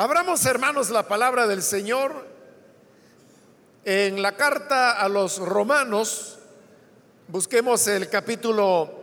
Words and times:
Abramos, 0.00 0.46
hermanos, 0.46 0.90
la 0.90 1.08
palabra 1.08 1.48
del 1.48 1.60
Señor 1.60 2.24
en 3.84 4.22
la 4.22 4.36
carta 4.36 4.92
a 4.92 5.08
los 5.08 5.38
romanos. 5.38 6.38
Busquemos 7.26 7.84
el 7.88 8.08
capítulo 8.08 8.94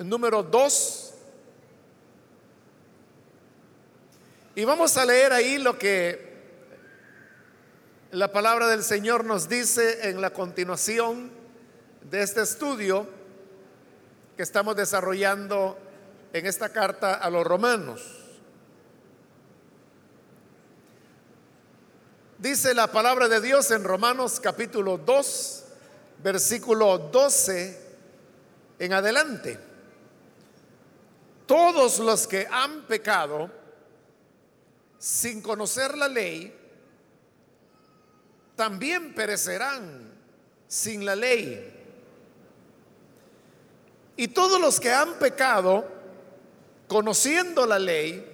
número 0.00 0.42
2. 0.42 1.14
Y 4.56 4.64
vamos 4.66 4.98
a 4.98 5.06
leer 5.06 5.32
ahí 5.32 5.56
lo 5.56 5.78
que 5.78 6.30
la 8.10 8.30
palabra 8.30 8.66
del 8.68 8.82
Señor 8.82 9.24
nos 9.24 9.48
dice 9.48 10.10
en 10.10 10.20
la 10.20 10.28
continuación 10.28 11.30
de 12.10 12.22
este 12.22 12.42
estudio 12.42 13.06
que 14.36 14.42
estamos 14.42 14.76
desarrollando 14.76 15.78
en 16.34 16.44
esta 16.44 16.68
carta 16.68 17.14
a 17.14 17.30
los 17.30 17.46
romanos. 17.46 18.21
Dice 22.42 22.74
la 22.74 22.88
palabra 22.88 23.28
de 23.28 23.40
Dios 23.40 23.70
en 23.70 23.84
Romanos 23.84 24.40
capítulo 24.40 24.98
2, 24.98 25.64
versículo 26.24 26.98
12 26.98 27.80
en 28.80 28.92
adelante. 28.92 29.60
Todos 31.46 32.00
los 32.00 32.26
que 32.26 32.48
han 32.50 32.82
pecado 32.88 33.48
sin 34.98 35.40
conocer 35.40 35.96
la 35.96 36.08
ley, 36.08 36.52
también 38.56 39.14
perecerán 39.14 40.12
sin 40.66 41.04
la 41.04 41.14
ley. 41.14 41.72
Y 44.16 44.26
todos 44.26 44.60
los 44.60 44.80
que 44.80 44.92
han 44.92 45.14
pecado, 45.20 45.86
conociendo 46.88 47.66
la 47.66 47.78
ley, 47.78 48.26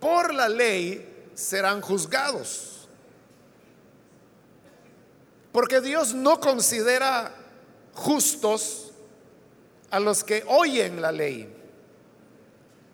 por 0.00 0.34
la 0.34 0.48
ley 0.48 1.30
serán 1.34 1.80
juzgados. 1.80 2.71
Porque 5.52 5.80
Dios 5.80 6.14
no 6.14 6.40
considera 6.40 7.34
justos 7.92 8.92
a 9.90 10.00
los 10.00 10.24
que 10.24 10.42
oyen 10.48 11.02
la 11.02 11.12
ley, 11.12 11.46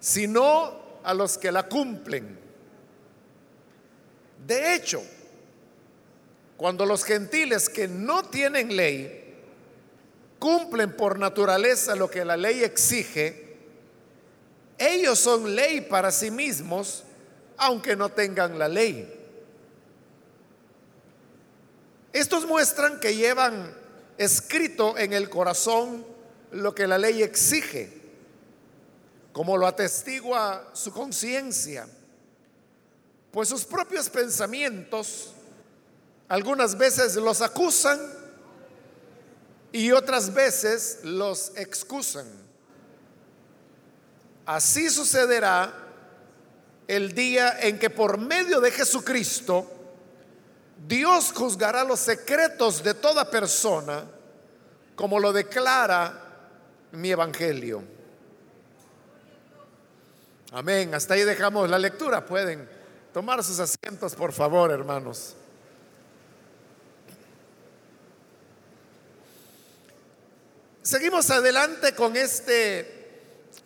sino 0.01 1.01
a 1.05 1.15
los 1.15 1.39
que 1.39 1.53
la 1.53 1.69
cumplen. 1.69 2.39
De 4.47 4.75
hecho, 4.75 5.03
cuando 6.57 6.85
los 6.85 7.05
gentiles 7.05 7.69
que 7.69 7.87
no 7.87 8.25
tienen 8.25 8.75
ley 8.75 9.37
cumplen 10.41 10.97
por 10.97 11.19
naturaleza 11.19 11.95
lo 11.95 12.11
que 12.11 12.25
la 12.25 12.37
ley 12.37 12.65
exige, 12.65 13.57
ellos 14.77 15.19
son 15.21 15.55
ley 15.55 15.81
para 15.83 16.11
sí 16.11 16.31
mismos, 16.31 17.05
aunque 17.57 17.95
no 17.95 18.09
tengan 18.09 18.59
la 18.59 18.69
ley. 18.69 19.18
Estos 22.13 22.47
muestran 22.47 23.01
que 23.01 23.15
llevan 23.15 23.75
escrito 24.17 24.97
en 24.99 25.13
el 25.13 25.29
corazón 25.29 26.05
lo 26.53 26.75
que 26.75 26.87
la 26.87 26.99
ley 26.99 27.23
exige, 27.23 27.93
como 29.33 29.57
lo 29.57 29.67
atestigua 29.67 30.71
su 30.73 30.93
conciencia, 30.93 31.87
pues 33.31 33.49
sus 33.49 33.65
propios 33.65 34.09
pensamientos 34.09 35.33
algunas 36.29 36.77
veces 36.77 37.17
los 37.17 37.41
acusan 37.41 38.01
y 39.71 39.93
otras 39.93 40.33
veces 40.33 41.01
los 41.03 41.53
excusan. 41.57 42.27
Así 44.47 44.89
sucederá 44.89 45.75
el 46.87 47.15
día 47.15 47.61
en 47.61 47.79
que 47.79 47.91
por 47.91 48.17
medio 48.19 48.61
de 48.61 48.71
Jesucristo, 48.71 49.71
Dios 50.87 51.33
juzgará 51.33 51.85
los 51.85 52.01
secretos 52.01 52.83
de 52.83 52.95
toda 52.95 53.31
persona, 53.31 54.05
como 54.95 55.19
lo 55.19 55.33
declara 55.33 56.25
mi 56.93 57.11
evangelio. 57.11 57.83
Amén. 60.53 60.95
Hasta 60.95 61.15
ahí 61.15 61.25
dejamos 61.25 61.69
la 61.69 61.79
lectura. 61.79 62.25
Pueden 62.25 62.69
tomar 63.13 63.45
sus 63.45 63.59
asientos, 63.61 64.15
por 64.15 64.33
favor, 64.33 64.71
hermanos. 64.71 65.35
Seguimos 70.83 71.29
adelante 71.31 71.95
con 71.95 72.17
este 72.17 73.11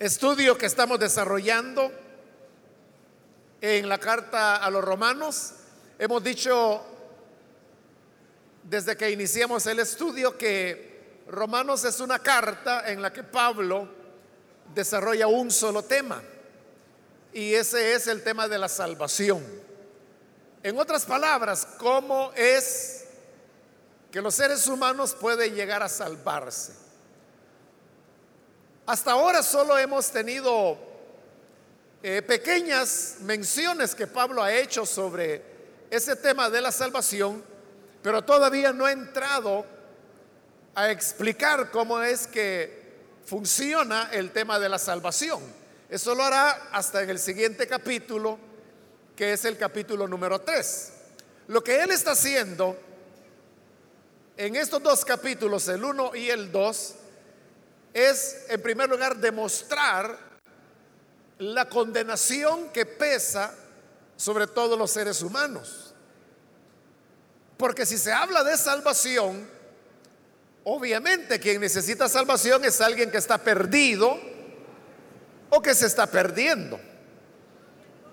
estudio 0.01 0.59
que 0.59 0.67
estamos 0.67 0.99
desarrollando 0.99 1.93
en 3.61 3.89
la 3.89 3.99
carta 3.99 4.57
a 4.57 4.69
los 4.71 4.83
romanos. 4.83 5.53
Hemos 6.01 6.25
dicho 6.25 6.85
desde 8.63 8.97
que 8.97 9.11
iniciamos 9.11 9.67
el 9.67 9.81
estudio 9.81 10.37
que 10.37 11.23
Romanos 11.29 11.85
es 11.85 12.01
una 12.01 12.19
carta 12.19 12.91
en 12.91 13.03
la 13.03 13.13
que 13.13 13.23
Pablo 13.23 13.89
desarrolla 14.75 15.27
un 15.27 15.51
solo 15.51 15.83
tema 15.83 16.23
y 17.33 17.55
ese 17.55 17.95
es 17.95 18.07
el 18.07 18.23
tema 18.23 18.47
de 18.47 18.59
la 18.59 18.69
salvación. 18.69 19.43
En 20.63 20.79
otras 20.79 21.05
palabras, 21.05 21.67
¿cómo 21.79 22.33
es 22.37 23.05
que 24.11 24.21
los 24.21 24.35
seres 24.35 24.67
humanos 24.69 25.17
pueden 25.19 25.55
llegar 25.55 25.83
a 25.83 25.89
salvarse? 25.89 26.73
Hasta 28.87 29.13
ahora 29.13 29.43
solo 29.43 29.79
hemos 29.79 30.11
tenido 30.11 30.77
eh, 32.03 32.21
pequeñas 32.23 33.17
menciones 33.21 33.95
que 33.95 34.07
Pablo 34.07 34.43
ha 34.43 34.53
hecho 34.53 34.85
sobre 34.85 35.43
ese 35.91 36.17
tema 36.17 36.51
de 36.51 36.61
la 36.61 36.73
salvación 36.73 37.45
pero 38.03 38.23
todavía 38.23 38.73
no 38.73 38.87
ha 38.87 38.93
entrado 38.93 39.65
a 40.75 40.91
explicar 40.91 41.71
cómo 41.71 42.01
es 42.03 42.27
que 42.27 42.83
funciona 43.25 44.11
el 44.13 44.33
tema 44.33 44.59
de 44.59 44.69
la 44.69 44.79
salvación. 44.79 45.41
Eso 45.89 46.15
lo 46.15 46.25
hará 46.25 46.69
hasta 46.73 47.03
en 47.03 47.11
el 47.11 47.19
siguiente 47.19 47.67
capítulo, 47.67 48.39
que 49.15 49.35
es 49.35 49.45
el 49.45 49.57
capítulo 49.57 50.09
número 50.09 50.41
3. 50.41 50.93
Lo 51.49 51.63
que 51.63 51.81
él 51.83 51.91
está 51.91 52.13
haciendo 52.13 52.77
en 54.37 54.57
estos 54.57 54.83
dos 54.83 55.05
capítulos, 55.05 55.69
el 55.69 55.85
1 55.85 56.17
y 56.17 56.31
el 56.31 56.51
2, 56.51 56.95
es 57.93 58.47
en 58.49 58.63
primer 58.63 58.89
lugar 58.89 59.17
demostrar 59.19 60.19
la 61.39 61.69
condenación 61.69 62.71
que 62.71 62.87
pesa 62.87 63.55
sobre 64.17 64.47
todos 64.47 64.79
los 64.79 64.91
seres 64.91 65.23
humanos. 65.23 65.82
Porque 67.63 67.87
si 67.87 67.97
se 67.97 68.11
habla 68.11 68.43
de 68.43 68.57
salvación, 68.57 69.49
obviamente 70.65 71.39
quien 71.39 71.61
necesita 71.61 72.09
salvación 72.09 72.65
es 72.65 72.81
alguien 72.81 73.09
que 73.09 73.19
está 73.19 73.39
perdido 73.39 74.19
o 75.49 75.63
que 75.63 75.73
se 75.73 75.87
está 75.87 76.09
perdiendo. 76.09 76.81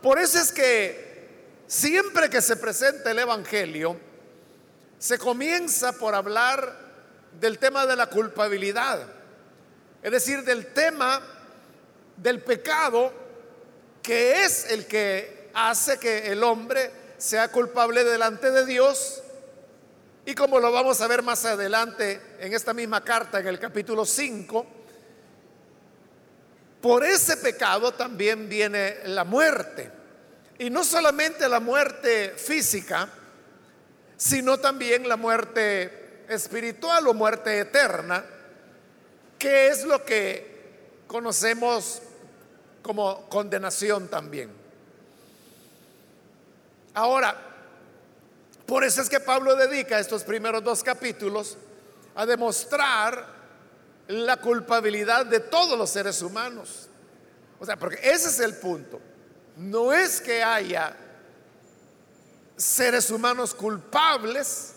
Por 0.03 0.19
eso 0.19 0.37
es 0.37 0.51
que 0.51 1.63
siempre 1.65 2.29
que 2.29 2.43
se 2.43 2.57
presenta 2.57 3.09
el 3.09 3.17
Evangelio, 3.17 3.99
se 4.99 5.17
comienza 5.17 5.93
por 5.93 6.13
hablar 6.13 6.71
del 7.41 7.57
tema 7.57 7.87
de 7.87 7.95
la 7.95 8.05
culpabilidad, 8.05 8.99
es 10.03 10.11
decir, 10.11 10.43
del 10.43 10.73
tema 10.73 11.23
del 12.17 12.43
pecado 12.43 13.11
que 14.03 14.43
es 14.43 14.69
el 14.69 14.85
que 14.85 15.49
hace 15.55 15.97
que 15.97 16.27
el 16.31 16.43
hombre 16.43 16.91
sea 17.17 17.47
culpable 17.47 18.03
delante 18.03 18.51
de 18.51 18.67
Dios 18.67 19.23
y 20.29 20.35
como 20.35 20.59
lo 20.59 20.71
vamos 20.71 21.01
a 21.01 21.07
ver 21.07 21.23
más 21.23 21.43
adelante 21.43 22.21
en 22.39 22.53
esta 22.53 22.71
misma 22.71 23.03
carta, 23.03 23.39
en 23.39 23.47
el 23.47 23.57
capítulo 23.57 24.05
5, 24.05 24.63
por 26.79 27.03
ese 27.03 27.37
pecado 27.37 27.91
también 27.93 28.47
viene 28.47 28.97
la 29.05 29.23
muerte. 29.23 29.91
Y 30.59 30.69
no 30.69 30.83
solamente 30.83 31.49
la 31.49 31.59
muerte 31.59 32.35
física, 32.37 33.09
sino 34.17 34.59
también 34.59 35.09
la 35.09 35.17
muerte 35.17 36.25
espiritual 36.29 37.07
o 37.07 37.15
muerte 37.15 37.57
eterna, 37.57 38.23
que 39.39 39.69
es 39.69 39.83
lo 39.83 40.05
que 40.05 41.05
conocemos 41.07 42.03
como 42.83 43.27
condenación 43.29 44.07
también. 44.09 44.51
Ahora, 46.93 47.48
por 48.69 48.83
eso 48.83 49.01
es 49.01 49.09
que 49.09 49.19
Pablo 49.19 49.55
dedica 49.55 49.99
estos 49.99 50.23
primeros 50.23 50.63
dos 50.63 50.83
capítulos 50.83 51.57
a 52.13 52.25
demostrar 52.27 53.25
la 54.07 54.37
culpabilidad 54.37 55.25
de 55.25 55.39
todos 55.39 55.77
los 55.77 55.89
seres 55.89 56.21
humanos. 56.21 56.87
O 57.59 57.65
sea, 57.65 57.77
porque 57.77 57.99
ese 58.03 58.29
es 58.29 58.39
el 58.39 58.55
punto. 58.57 59.01
No 59.57 59.91
es 59.91 60.21
que 60.21 60.43
haya 60.43 60.95
seres 62.55 63.09
humanos 63.09 63.55
culpables 63.55 64.73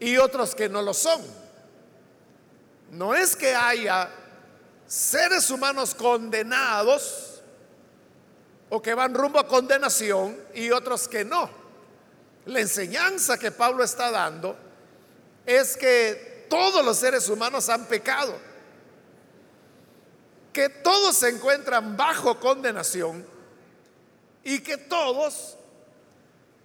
y 0.00 0.16
otros 0.16 0.54
que 0.54 0.68
no 0.68 0.82
lo 0.82 0.92
son. 0.92 1.22
No 2.90 3.14
es 3.14 3.36
que 3.36 3.54
haya 3.54 4.10
seres 4.88 5.50
humanos 5.50 5.94
condenados 5.94 7.40
o 8.70 8.82
que 8.82 8.92
van 8.92 9.14
rumbo 9.14 9.38
a 9.38 9.46
condenación 9.46 10.36
y 10.52 10.72
otros 10.72 11.06
que 11.06 11.24
no. 11.24 11.63
La 12.46 12.60
enseñanza 12.60 13.38
que 13.38 13.50
Pablo 13.50 13.82
está 13.84 14.10
dando 14.10 14.56
es 15.46 15.76
que 15.76 16.46
todos 16.48 16.84
los 16.84 16.98
seres 16.98 17.28
humanos 17.28 17.68
han 17.68 17.86
pecado, 17.86 18.38
que 20.52 20.68
todos 20.68 21.16
se 21.16 21.30
encuentran 21.30 21.96
bajo 21.96 22.38
condenación 22.38 23.26
y 24.42 24.60
que 24.60 24.76
todos 24.76 25.56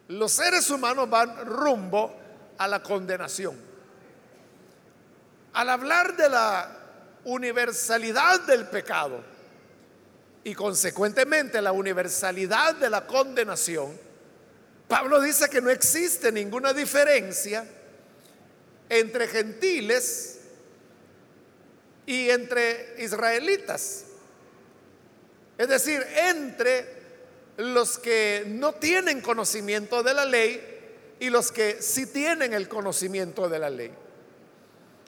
los 0.09 0.31
seres 0.31 0.69
humanos 0.69 1.09
van 1.09 1.45
rumbo 1.45 2.13
a 2.57 2.67
la 2.67 2.83
condenación. 2.83 3.57
Al 5.53 5.69
hablar 5.69 6.15
de 6.15 6.29
la 6.29 6.77
universalidad 7.23 8.41
del 8.41 8.67
pecado 8.67 9.23
y 10.43 10.53
consecuentemente 10.53 11.61
la 11.61 11.71
universalidad 11.71 12.75
de 12.75 12.89
la 12.89 13.07
condenación, 13.07 14.08
Pablo 14.89 15.21
dice 15.21 15.47
que 15.49 15.61
no 15.61 15.69
existe 15.69 16.31
ninguna 16.31 16.73
diferencia 16.73 17.63
entre 18.89 19.27
gentiles 19.27 20.39
y 22.07 22.31
entre 22.31 22.95
israelitas. 22.97 24.05
Es 25.59 25.67
decir, 25.67 26.03
entre 26.15 26.99
los 27.57 27.99
que 27.99 28.45
no 28.47 28.73
tienen 28.73 29.21
conocimiento 29.21 30.01
de 30.01 30.13
la 30.15 30.25
ley 30.25 31.15
y 31.19 31.29
los 31.29 31.51
que 31.51 31.83
sí 31.83 32.07
tienen 32.07 32.55
el 32.55 32.67
conocimiento 32.67 33.47
de 33.47 33.59
la 33.59 33.69
ley. 33.69 33.91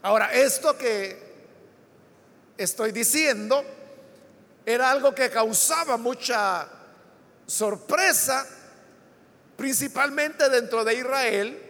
Ahora, 0.03 0.31
esto 0.31 0.77
que 0.77 1.17
estoy 2.55 2.91
diciendo 2.91 3.65
era 4.63 4.91
algo 4.91 5.15
que 5.15 5.31
causaba 5.31 5.97
mucha 5.97 6.69
sorpresa, 7.47 8.45
principalmente 9.61 10.49
dentro 10.49 10.83
de 10.83 10.95
Israel, 10.95 11.61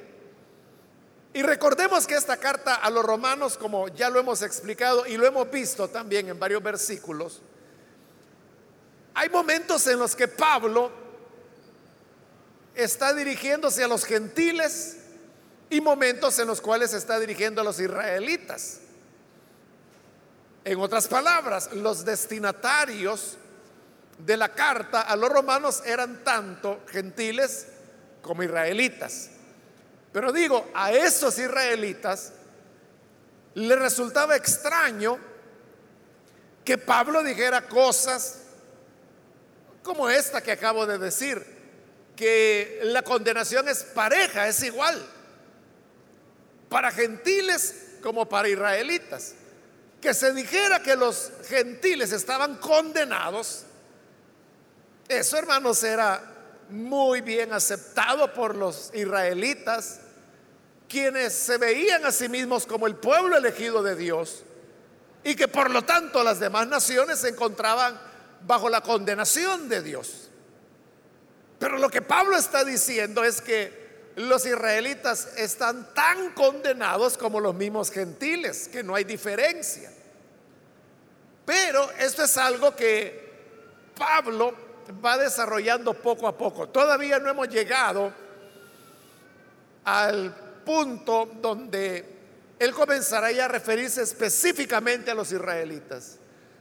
y 1.34 1.42
recordemos 1.42 2.08
que 2.08 2.16
esta 2.16 2.38
carta 2.38 2.76
a 2.76 2.90
los 2.90 3.04
romanos, 3.04 3.58
como 3.58 3.90
ya 3.90 4.10
lo 4.10 4.18
hemos 4.18 4.42
explicado 4.44 5.06
y 5.06 5.18
lo 5.18 5.26
hemos 5.28 5.52
visto 5.52 5.90
también 5.90 6.30
en 6.30 6.40
varios 6.40 6.64
versículos, 6.64 7.42
hay 9.14 9.28
momentos 9.28 9.86
en 9.88 10.00
los 10.00 10.16
que 10.16 10.30
Pablo 10.30 10.90
está 12.76 13.14
dirigiéndose 13.14 13.84
a 13.84 13.90
los 13.90 14.06
gentiles 14.06 14.96
y 15.70 15.82
momentos 15.82 16.40
en 16.40 16.48
los 16.48 16.62
cuales 16.62 16.94
está 16.94 17.20
dirigiendo 17.20 17.60
a 17.60 17.66
los 17.66 17.78
israelitas. 17.78 18.80
En 20.64 20.80
otras 20.80 21.10
palabras, 21.10 21.74
los 21.74 22.06
destinatarios 22.06 23.36
de 24.18 24.38
la 24.38 24.54
carta 24.54 25.02
a 25.02 25.18
los 25.18 25.30
romanos 25.30 25.84
eran 25.86 26.24
tanto 26.24 26.80
gentiles 26.88 27.68
como 28.22 28.44
israelitas. 28.44 29.30
Pero 30.12 30.32
digo, 30.32 30.70
a 30.74 30.92
esos 30.92 31.38
israelitas 31.40 32.34
les 33.54 33.80
resultaba 33.80 34.36
extraño 34.36 35.18
que 36.64 36.78
Pablo 36.78 37.24
dijera 37.24 37.68
cosas 37.68 38.40
como 39.84 40.10
esta 40.10 40.42
que 40.42 40.52
acabo 40.52 40.86
de 40.86 40.98
decir, 40.98 41.44
que 42.16 42.82
la 42.84 43.02
condenación 43.02 43.68
es 43.68 43.84
pareja, 43.84 44.48
es 44.48 44.62
igual, 44.64 45.04
para 46.70 46.92
gentiles 46.92 47.98
como 48.02 48.28
para 48.30 48.48
israelitas. 48.48 49.34
Que 50.00 50.14
se 50.14 50.34
dijera 50.34 50.82
que 50.82 50.96
los 50.96 51.32
gentiles 51.48 52.12
estaban 52.12 52.58
condenados, 52.58 53.64
eso 55.08 55.38
hermanos 55.38 55.84
era 55.84 56.31
muy 56.72 57.22
bien 57.22 57.54
aceptado 57.54 58.34
por 58.34 58.56
los 58.56 58.92
israelitas, 58.94 60.00
quienes 60.88 61.34
se 61.34 61.58
veían 61.58 62.06
a 62.06 62.12
sí 62.12 62.30
mismos 62.30 62.66
como 62.66 62.88
el 62.88 62.96
pueblo 62.96 63.38
elegido 63.38 63.84
de 63.84 63.96
Dios 63.96 64.44
y 65.24 65.36
que 65.36 65.48
por 65.48 65.70
lo 65.70 65.84
tanto 65.84 66.24
las 66.24 66.40
demás 66.40 66.68
naciones 66.68 67.20
se 67.20 67.30
encontraban 67.30 68.00
bajo 68.46 68.70
la 68.70 68.82
condenación 68.82 69.70
de 69.70 69.82
Dios. 69.82 70.30
Pero 71.60 71.78
lo 71.78 71.90
que 71.90 72.02
Pablo 72.02 72.36
está 72.36 72.64
diciendo 72.64 73.24
es 73.24 73.40
que 73.40 73.82
los 74.16 74.46
israelitas 74.46 75.30
están 75.38 75.94
tan 75.94 76.32
condenados 76.32 77.18
como 77.18 77.40
los 77.40 77.56
mismos 77.56 77.92
gentiles, 77.92 78.68
que 78.68 78.84
no 78.84 78.96
hay 78.96 79.04
diferencia. 79.04 79.92
Pero 81.46 81.90
esto 82.00 82.24
es 82.24 82.38
algo 82.38 82.76
que 82.76 83.32
Pablo 83.96 84.71
va 85.04 85.18
desarrollando 85.18 85.94
poco 85.94 86.28
a 86.28 86.38
poco. 86.38 86.70
Todavía 86.70 87.20
no 87.20 87.30
hemos 87.30 87.50
llegado 87.50 88.14
al 89.84 90.34
punto 90.66 91.30
donde 91.42 92.06
él 92.60 92.74
comenzará 92.74 93.32
ya 93.32 93.46
a 93.46 93.48
referirse 93.48 94.02
específicamente 94.02 95.12
a 95.12 95.16
los 95.16 95.32
israelitas. 95.32 96.18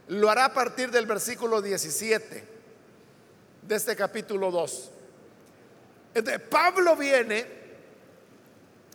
Lo 0.07 0.29
hará 0.29 0.45
a 0.45 0.53
partir 0.53 0.91
del 0.91 1.05
versículo 1.05 1.61
17 1.61 2.43
de 3.61 3.75
este 3.75 3.95
capítulo 3.95 4.51
2. 4.51 4.91
Entonces, 6.13 6.41
Pablo 6.49 6.95
viene, 6.95 7.45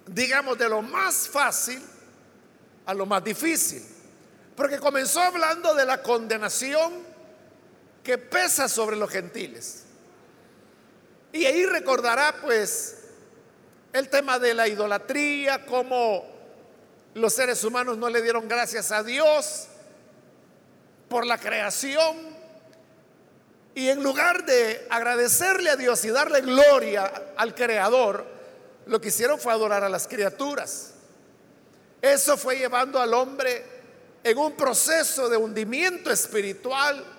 digamos, 0.06 0.58
de 0.58 0.68
lo 0.68 0.82
más 0.82 1.28
fácil 1.28 1.82
a 2.84 2.92
lo 2.94 3.06
más 3.06 3.22
difícil. 3.22 3.82
Porque 4.54 4.78
comenzó 4.78 5.20
hablando 5.20 5.74
de 5.74 5.84
la 5.84 6.02
condenación 6.02 6.92
que 8.06 8.18
pesa 8.18 8.68
sobre 8.68 8.94
los 8.94 9.10
gentiles. 9.10 9.82
Y 11.32 11.44
ahí 11.44 11.66
recordará 11.66 12.36
pues 12.40 12.98
el 13.92 14.08
tema 14.08 14.38
de 14.38 14.54
la 14.54 14.68
idolatría, 14.68 15.66
cómo 15.66 16.24
los 17.14 17.32
seres 17.32 17.64
humanos 17.64 17.98
no 17.98 18.08
le 18.08 18.22
dieron 18.22 18.46
gracias 18.46 18.92
a 18.92 19.02
Dios 19.02 19.66
por 21.08 21.26
la 21.26 21.36
creación. 21.36 22.16
Y 23.74 23.88
en 23.88 24.04
lugar 24.04 24.46
de 24.46 24.86
agradecerle 24.88 25.70
a 25.70 25.76
Dios 25.76 26.04
y 26.04 26.10
darle 26.10 26.42
gloria 26.42 27.12
al 27.36 27.56
Creador, 27.56 28.24
lo 28.86 29.00
que 29.00 29.08
hicieron 29.08 29.40
fue 29.40 29.52
adorar 29.52 29.82
a 29.82 29.88
las 29.88 30.06
criaturas. 30.06 30.92
Eso 32.00 32.36
fue 32.36 32.56
llevando 32.56 33.00
al 33.00 33.12
hombre 33.14 33.64
en 34.22 34.38
un 34.38 34.52
proceso 34.52 35.28
de 35.28 35.36
hundimiento 35.36 36.12
espiritual 36.12 37.15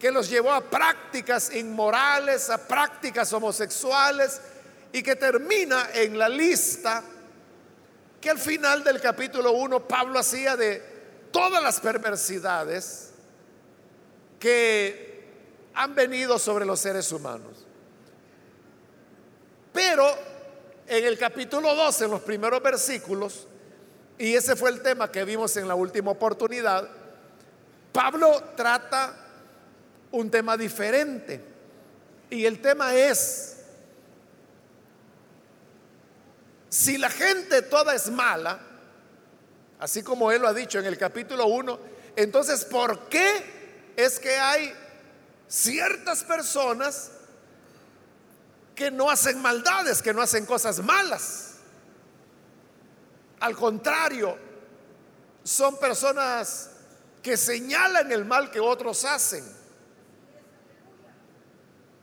que 0.00 0.10
los 0.10 0.30
llevó 0.30 0.50
a 0.50 0.62
prácticas 0.62 1.54
inmorales, 1.54 2.48
a 2.48 2.56
prácticas 2.56 3.30
homosexuales 3.34 4.40
y 4.94 5.02
que 5.02 5.14
termina 5.14 5.90
en 5.92 6.18
la 6.18 6.26
lista 6.26 7.04
que 8.18 8.30
al 8.30 8.38
final 8.38 8.82
del 8.82 8.98
capítulo 8.98 9.52
1 9.52 9.86
Pablo 9.86 10.18
hacía 10.18 10.56
de 10.56 10.82
todas 11.30 11.62
las 11.62 11.80
perversidades 11.80 13.10
que 14.38 15.22
han 15.74 15.94
venido 15.94 16.38
sobre 16.38 16.64
los 16.64 16.80
seres 16.80 17.12
humanos. 17.12 17.66
Pero 19.70 20.06
en 20.86 21.04
el 21.04 21.18
capítulo 21.18 21.74
2, 21.74 22.00
en 22.00 22.10
los 22.10 22.22
primeros 22.22 22.62
versículos, 22.62 23.46
y 24.18 24.34
ese 24.34 24.56
fue 24.56 24.70
el 24.70 24.80
tema 24.80 25.12
que 25.12 25.24
vimos 25.24 25.56
en 25.58 25.68
la 25.68 25.74
última 25.74 26.10
oportunidad, 26.10 26.88
Pablo 27.92 28.42
trata 28.56 29.19
un 30.12 30.30
tema 30.30 30.56
diferente. 30.56 31.40
Y 32.30 32.44
el 32.44 32.60
tema 32.60 32.94
es, 32.94 33.56
si 36.68 36.98
la 36.98 37.10
gente 37.10 37.62
toda 37.62 37.94
es 37.94 38.10
mala, 38.10 38.60
así 39.78 40.02
como 40.02 40.30
él 40.30 40.42
lo 40.42 40.48
ha 40.48 40.54
dicho 40.54 40.78
en 40.78 40.86
el 40.86 40.96
capítulo 40.96 41.46
1, 41.46 41.78
entonces 42.16 42.64
¿por 42.64 43.08
qué 43.08 43.92
es 43.96 44.18
que 44.18 44.36
hay 44.36 44.72
ciertas 45.48 46.22
personas 46.22 47.10
que 48.74 48.90
no 48.90 49.10
hacen 49.10 49.40
maldades, 49.42 50.00
que 50.00 50.14
no 50.14 50.22
hacen 50.22 50.46
cosas 50.46 50.78
malas? 50.80 51.54
Al 53.40 53.56
contrario, 53.56 54.36
son 55.42 55.78
personas 55.78 56.70
que 57.22 57.36
señalan 57.36 58.12
el 58.12 58.24
mal 58.24 58.50
que 58.50 58.60
otros 58.60 59.04
hacen. 59.04 59.59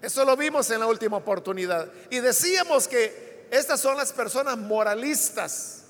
Eso 0.01 0.23
lo 0.25 0.37
vimos 0.37 0.69
en 0.69 0.79
la 0.79 0.87
última 0.87 1.17
oportunidad. 1.17 1.91
Y 2.09 2.19
decíamos 2.19 2.87
que 2.87 3.47
estas 3.49 3.79
son 3.79 3.97
las 3.97 4.13
personas 4.13 4.57
moralistas. 4.57 5.83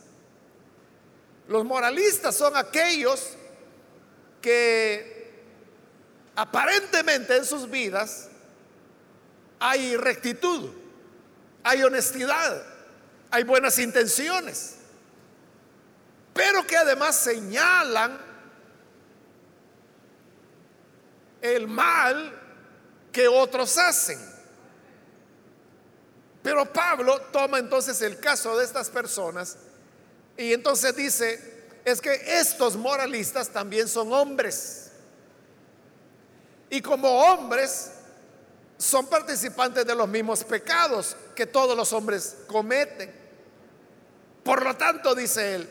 Los 1.48 1.66
moralistas 1.66 2.36
son 2.36 2.56
aquellos 2.56 3.36
que 4.42 5.18
aparentemente 6.36 7.36
en 7.36 7.46
sus 7.46 7.70
vidas 7.70 8.30
hay 9.60 9.98
rectitud, 9.98 10.70
hay 11.64 11.84
honestidad, 11.84 12.64
hay 13.32 13.44
buenas 13.44 13.80
intenciones, 13.80 14.76
pero 16.34 16.66
que 16.68 16.78
además 16.78 17.16
señalan 17.16 18.20
el 21.42 21.68
mal 21.68 22.47
que 23.18 23.28
otros 23.28 23.80
hacen. 23.80 24.20
Pero 26.44 26.72
Pablo 26.72 27.20
toma 27.32 27.58
entonces 27.58 28.00
el 28.04 28.20
caso 28.20 28.56
de 28.56 28.64
estas 28.64 28.92
personas 28.92 29.58
y 30.38 30.54
entonces 30.54 30.96
dice, 30.96 31.66
es 31.84 32.00
que 32.00 32.14
estos 32.40 32.76
moralistas 32.76 33.50
también 33.50 33.88
son 33.88 34.14
hombres. 34.14 34.92
Y 36.70 36.80
como 36.80 37.10
hombres 37.10 37.90
son 38.78 39.08
participantes 39.08 39.84
de 39.84 39.96
los 39.96 40.08
mismos 40.08 40.44
pecados 40.44 41.18
que 41.34 41.48
todos 41.48 41.76
los 41.76 41.92
hombres 41.94 42.38
cometen. 42.46 43.12
Por 44.44 44.64
lo 44.64 44.78
tanto, 44.78 45.16
dice 45.16 45.56
él, 45.56 45.70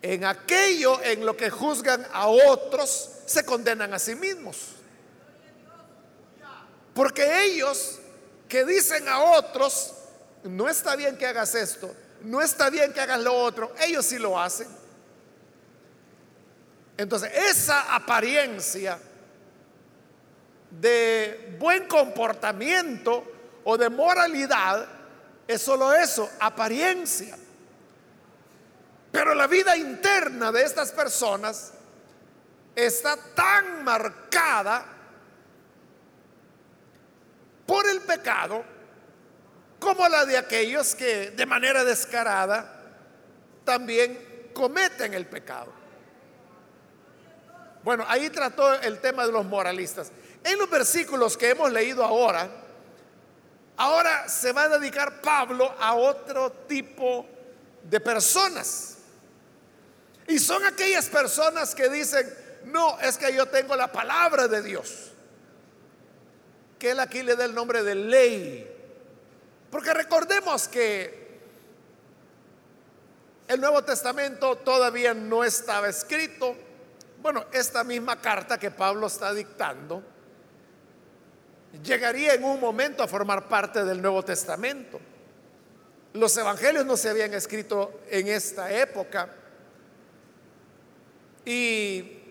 en 0.00 0.24
aquello 0.24 1.02
en 1.02 1.26
lo 1.26 1.36
que 1.36 1.50
juzgan 1.50 2.06
a 2.10 2.28
otros, 2.28 3.10
se 3.26 3.44
condenan 3.44 3.92
a 3.92 3.98
sí 3.98 4.14
mismos. 4.14 4.76
Porque 6.94 7.44
ellos 7.44 7.98
que 8.48 8.64
dicen 8.64 9.08
a 9.08 9.20
otros, 9.20 9.94
no 10.44 10.68
está 10.68 10.94
bien 10.94 11.18
que 11.18 11.26
hagas 11.26 11.54
esto, 11.54 11.94
no 12.22 12.40
está 12.40 12.70
bien 12.70 12.92
que 12.92 13.00
hagas 13.00 13.20
lo 13.20 13.34
otro, 13.34 13.74
ellos 13.80 14.06
sí 14.06 14.18
lo 14.18 14.40
hacen. 14.40 14.68
Entonces, 16.96 17.32
esa 17.34 17.94
apariencia 17.94 18.98
de 20.70 21.56
buen 21.58 21.86
comportamiento 21.88 23.24
o 23.64 23.76
de 23.76 23.88
moralidad 23.88 24.86
es 25.46 25.60
solo 25.60 25.92
eso, 25.92 26.30
apariencia. 26.40 27.36
Pero 29.10 29.34
la 29.34 29.46
vida 29.46 29.76
interna 29.76 30.52
de 30.52 30.62
estas 30.62 30.92
personas 30.92 31.72
está 32.74 33.16
tan 33.34 33.84
marcada 33.84 34.93
por 37.66 37.88
el 37.88 38.00
pecado 38.02 38.64
como 39.78 40.08
la 40.08 40.24
de 40.24 40.38
aquellos 40.38 40.94
que 40.94 41.30
de 41.30 41.46
manera 41.46 41.84
descarada 41.84 42.82
también 43.64 44.50
cometen 44.54 45.14
el 45.14 45.26
pecado. 45.26 45.72
Bueno, 47.82 48.04
ahí 48.08 48.30
trató 48.30 48.72
el 48.80 48.98
tema 49.00 49.26
de 49.26 49.32
los 49.32 49.44
moralistas. 49.44 50.10
En 50.42 50.58
los 50.58 50.70
versículos 50.70 51.36
que 51.36 51.50
hemos 51.50 51.70
leído 51.70 52.02
ahora, 52.02 52.48
ahora 53.76 54.28
se 54.28 54.52
va 54.52 54.64
a 54.64 54.78
dedicar 54.78 55.20
Pablo 55.20 55.74
a 55.78 55.94
otro 55.94 56.50
tipo 56.66 57.26
de 57.82 58.00
personas. 58.00 58.96
Y 60.26 60.38
son 60.38 60.64
aquellas 60.64 61.06
personas 61.06 61.74
que 61.74 61.90
dicen, 61.90 62.32
no, 62.64 62.98
es 63.00 63.18
que 63.18 63.34
yo 63.34 63.46
tengo 63.46 63.76
la 63.76 63.92
palabra 63.92 64.48
de 64.48 64.62
Dios. 64.62 65.13
Que 66.78 66.90
él 66.90 67.00
aquí 67.00 67.22
le 67.22 67.36
da 67.36 67.44
el 67.44 67.54
nombre 67.54 67.82
de 67.82 67.94
ley. 67.94 68.70
Porque 69.70 69.92
recordemos 69.94 70.68
que 70.68 71.24
el 73.48 73.60
Nuevo 73.60 73.82
Testamento 73.82 74.56
todavía 74.56 75.14
no 75.14 75.44
estaba 75.44 75.88
escrito. 75.88 76.56
Bueno, 77.20 77.44
esta 77.52 77.84
misma 77.84 78.20
carta 78.20 78.58
que 78.58 78.70
Pablo 78.70 79.06
está 79.06 79.32
dictando 79.32 80.02
llegaría 81.82 82.34
en 82.34 82.44
un 82.44 82.60
momento 82.60 83.02
a 83.02 83.08
formar 83.08 83.48
parte 83.48 83.84
del 83.84 84.00
Nuevo 84.00 84.22
Testamento. 84.22 85.00
Los 86.12 86.36
evangelios 86.36 86.86
no 86.86 86.96
se 86.96 87.10
habían 87.10 87.34
escrito 87.34 88.00
en 88.08 88.28
esta 88.28 88.70
época. 88.72 89.28
Y 91.44 92.23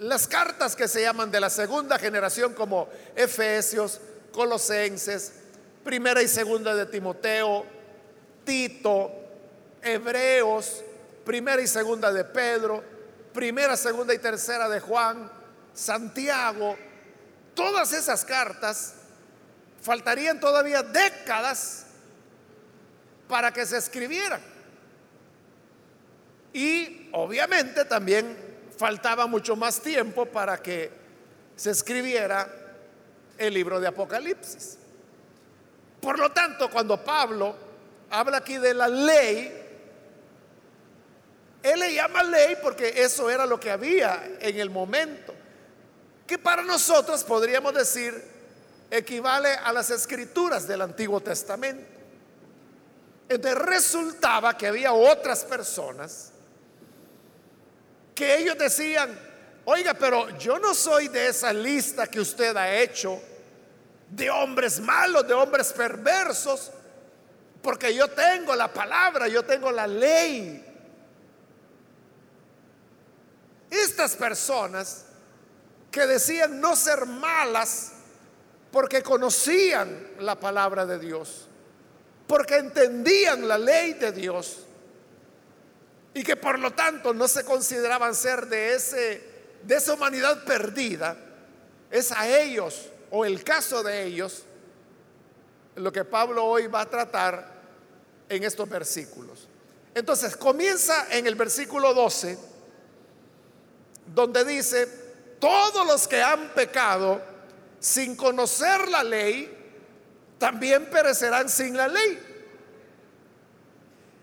las 0.00 0.26
cartas 0.26 0.74
que 0.74 0.88
se 0.88 1.02
llaman 1.02 1.30
de 1.30 1.40
la 1.40 1.50
segunda 1.50 1.98
generación 1.98 2.54
como 2.54 2.88
Efesios, 3.14 4.00
Colosenses, 4.32 5.32
primera 5.84 6.22
y 6.22 6.28
segunda 6.28 6.74
de 6.74 6.86
Timoteo, 6.86 7.66
Tito, 8.44 9.12
Hebreos, 9.82 10.82
primera 11.24 11.60
y 11.60 11.66
segunda 11.66 12.10
de 12.12 12.24
Pedro, 12.24 12.82
primera, 13.34 13.76
segunda 13.76 14.14
y 14.14 14.18
tercera 14.18 14.70
de 14.70 14.80
Juan, 14.80 15.30
Santiago, 15.74 16.78
todas 17.54 17.92
esas 17.92 18.24
cartas, 18.24 18.94
faltarían 19.82 20.40
todavía 20.40 20.82
décadas 20.82 21.84
para 23.28 23.52
que 23.52 23.66
se 23.66 23.76
escribieran. 23.76 24.40
Y 26.54 27.10
obviamente 27.12 27.84
también 27.84 28.49
faltaba 28.80 29.26
mucho 29.26 29.56
más 29.56 29.78
tiempo 29.82 30.24
para 30.24 30.56
que 30.56 30.90
se 31.54 31.70
escribiera 31.70 32.48
el 33.36 33.52
libro 33.52 33.78
de 33.78 33.86
Apocalipsis. 33.86 34.78
Por 36.00 36.18
lo 36.18 36.32
tanto, 36.32 36.70
cuando 36.70 37.04
Pablo 37.04 37.54
habla 38.08 38.38
aquí 38.38 38.56
de 38.56 38.72
la 38.72 38.88
ley, 38.88 39.52
él 41.62 41.78
le 41.78 41.92
llama 41.92 42.22
ley 42.22 42.56
porque 42.62 42.94
eso 42.96 43.28
era 43.28 43.44
lo 43.44 43.60
que 43.60 43.70
había 43.70 44.38
en 44.40 44.58
el 44.58 44.70
momento 44.70 45.34
que 46.26 46.38
para 46.38 46.62
nosotros 46.62 47.22
podríamos 47.22 47.74
decir 47.74 48.14
equivale 48.90 49.52
a 49.56 49.74
las 49.74 49.90
escrituras 49.90 50.66
del 50.66 50.80
Antiguo 50.80 51.20
Testamento. 51.20 51.84
Entonces 53.28 53.60
resultaba 53.60 54.56
que 54.56 54.68
había 54.68 54.94
otras 54.94 55.44
personas 55.44 56.29
que 58.20 58.36
ellos 58.36 58.58
decían, 58.58 59.18
oiga, 59.64 59.94
pero 59.94 60.28
yo 60.36 60.58
no 60.58 60.74
soy 60.74 61.08
de 61.08 61.28
esa 61.28 61.54
lista 61.54 62.06
que 62.06 62.20
usted 62.20 62.54
ha 62.54 62.70
hecho 62.70 63.18
de 64.10 64.28
hombres 64.28 64.78
malos, 64.78 65.26
de 65.26 65.32
hombres 65.32 65.72
perversos, 65.72 66.70
porque 67.62 67.94
yo 67.94 68.08
tengo 68.08 68.54
la 68.54 68.70
palabra, 68.70 69.26
yo 69.26 69.42
tengo 69.42 69.72
la 69.72 69.86
ley. 69.86 70.62
Estas 73.70 74.16
personas 74.16 75.06
que 75.90 76.06
decían 76.06 76.60
no 76.60 76.76
ser 76.76 77.06
malas 77.06 77.92
porque 78.70 79.02
conocían 79.02 80.08
la 80.18 80.38
palabra 80.38 80.84
de 80.84 80.98
Dios, 80.98 81.48
porque 82.26 82.58
entendían 82.58 83.48
la 83.48 83.56
ley 83.56 83.94
de 83.94 84.12
Dios 84.12 84.66
y 86.14 86.22
que 86.22 86.36
por 86.36 86.58
lo 86.58 86.72
tanto 86.72 87.14
no 87.14 87.28
se 87.28 87.44
consideraban 87.44 88.14
ser 88.14 88.46
de 88.46 88.74
ese 88.74 89.30
de 89.62 89.74
esa 89.76 89.94
humanidad 89.94 90.44
perdida, 90.44 91.16
es 91.90 92.12
a 92.12 92.28
ellos 92.28 92.88
o 93.10 93.24
el 93.24 93.42
caso 93.44 93.82
de 93.82 94.04
ellos 94.04 94.44
lo 95.76 95.92
que 95.92 96.04
Pablo 96.04 96.44
hoy 96.44 96.66
va 96.66 96.82
a 96.82 96.90
tratar 96.90 97.60
en 98.28 98.44
estos 98.44 98.68
versículos. 98.68 99.48
Entonces, 99.94 100.36
comienza 100.36 101.06
en 101.10 101.26
el 101.26 101.34
versículo 101.34 101.92
12 101.94 102.38
donde 104.14 104.44
dice, 104.44 104.86
todos 105.38 105.86
los 105.86 106.08
que 106.08 106.22
han 106.22 106.50
pecado 106.50 107.20
sin 107.78 108.16
conocer 108.16 108.88
la 108.88 109.02
ley, 109.02 109.56
también 110.38 110.86
perecerán 110.90 111.48
sin 111.48 111.76
la 111.76 111.88
ley. 111.88 112.29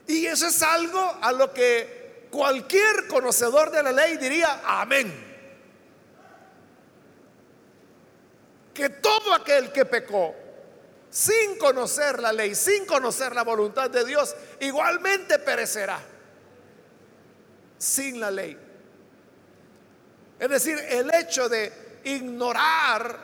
Y 0.08 0.26
eso 0.26 0.48
es 0.48 0.62
algo 0.64 1.18
a 1.22 1.32
lo 1.32 1.54
que 1.54 2.28
cualquier 2.32 3.08
conocedor 3.08 3.72
de 3.72 3.84
la 3.84 3.92
ley 3.92 4.18
diría, 4.18 4.62
amén. 4.66 5.26
Que 8.74 8.90
todo 8.90 9.34
aquel 9.34 9.72
que 9.72 9.86
pecó 9.86 10.34
sin 11.10 11.58
conocer 11.58 12.20
la 12.22 12.32
ley, 12.32 12.56
sin 12.56 12.86
conocer 12.86 13.34
la 13.36 13.44
voluntad 13.44 13.90
de 13.90 14.06
Dios, 14.06 14.36
igualmente 14.60 15.40
perecerá 15.40 16.00
sin 17.78 18.20
la 18.20 18.32
ley. 18.32 18.58
Es 20.40 20.50
decir, 20.50 20.78
el 20.90 21.14
hecho 21.14 21.50
de 21.50 22.02
ignorar 22.04 23.18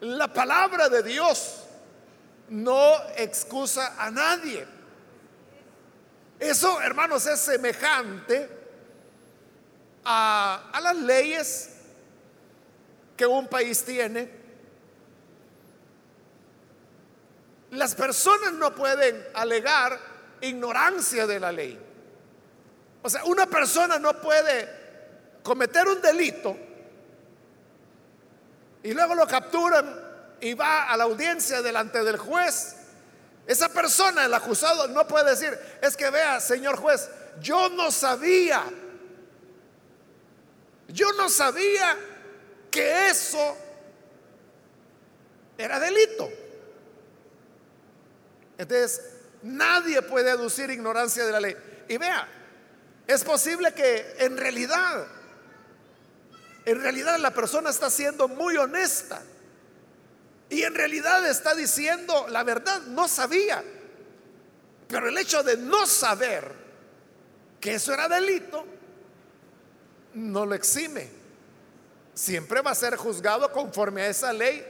la 0.00 0.32
palabra 0.32 0.88
de 0.88 1.02
Dios 1.02 1.64
no 2.50 2.94
excusa 3.16 3.94
a 3.98 4.10
nadie. 4.10 4.79
Eso, 6.40 6.80
hermanos, 6.80 7.26
es 7.26 7.38
semejante 7.38 8.48
a, 10.04 10.80
las 10.82 10.96
leyes 10.96 11.70
que 13.14 13.26
un 13.26 13.46
país 13.46 13.84
tiene. 13.84 14.40
Las 17.72 17.94
personas 17.94 18.54
no 18.54 18.74
pueden 18.74 19.22
alegar 19.34 20.00
ignorancia 20.40 21.26
de 21.26 21.38
la 21.38 21.52
ley. 21.52 21.78
O 23.02 23.10
sea, 23.10 23.24
una 23.24 23.46
persona 23.46 23.98
no 23.98 24.18
puede 24.20 24.80
cometer 25.42 25.86
un 25.88 26.00
delito 26.00 26.56
y 28.82 28.94
luego 28.94 29.14
lo 29.14 29.26
capturan 29.26 30.00
y 30.40 30.54
va 30.54 30.84
a 30.84 30.96
la 30.96 31.04
audiencia 31.04 31.60
delante 31.60 32.02
del 32.02 32.16
juez, 32.16 32.76
esa 33.50 33.68
persona, 33.68 34.26
el 34.26 34.32
acusado, 34.32 34.86
no 34.86 35.08
puede 35.08 35.30
decir, 35.30 35.58
es 35.82 35.96
que 35.96 36.08
vea, 36.08 36.38
señor 36.38 36.76
juez, 36.76 37.10
yo 37.40 37.68
no 37.70 37.90
sabía, 37.90 38.62
yo 40.86 41.12
no 41.14 41.28
sabía 41.28 41.98
que 42.70 43.08
eso 43.08 43.56
era 45.58 45.80
delito. 45.80 46.30
Entonces, 48.56 49.02
nadie 49.42 50.00
puede 50.02 50.30
aducir 50.30 50.70
ignorancia 50.70 51.26
de 51.26 51.32
la 51.32 51.40
ley. 51.40 51.56
Y 51.88 51.96
vea, 51.96 52.28
es 53.08 53.24
posible 53.24 53.74
que 53.74 54.14
en 54.20 54.36
realidad, 54.36 55.08
en 56.66 56.80
realidad 56.80 57.18
la 57.18 57.32
persona 57.32 57.70
está 57.70 57.90
siendo 57.90 58.28
muy 58.28 58.56
honesta. 58.56 59.20
Y 60.50 60.62
en 60.62 60.74
realidad 60.74 61.26
está 61.28 61.54
diciendo 61.54 62.26
la 62.28 62.42
verdad, 62.42 62.82
no 62.82 63.08
sabía. 63.08 63.64
Pero 64.88 65.08
el 65.08 65.16
hecho 65.16 65.42
de 65.44 65.56
no 65.56 65.86
saber 65.86 66.52
que 67.60 67.74
eso 67.74 67.94
era 67.94 68.08
delito, 68.08 68.64
no 70.14 70.44
lo 70.44 70.54
exime. 70.56 71.08
Siempre 72.12 72.60
va 72.60 72.72
a 72.72 72.74
ser 72.74 72.96
juzgado 72.96 73.52
conforme 73.52 74.02
a 74.02 74.08
esa 74.08 74.32
ley 74.32 74.66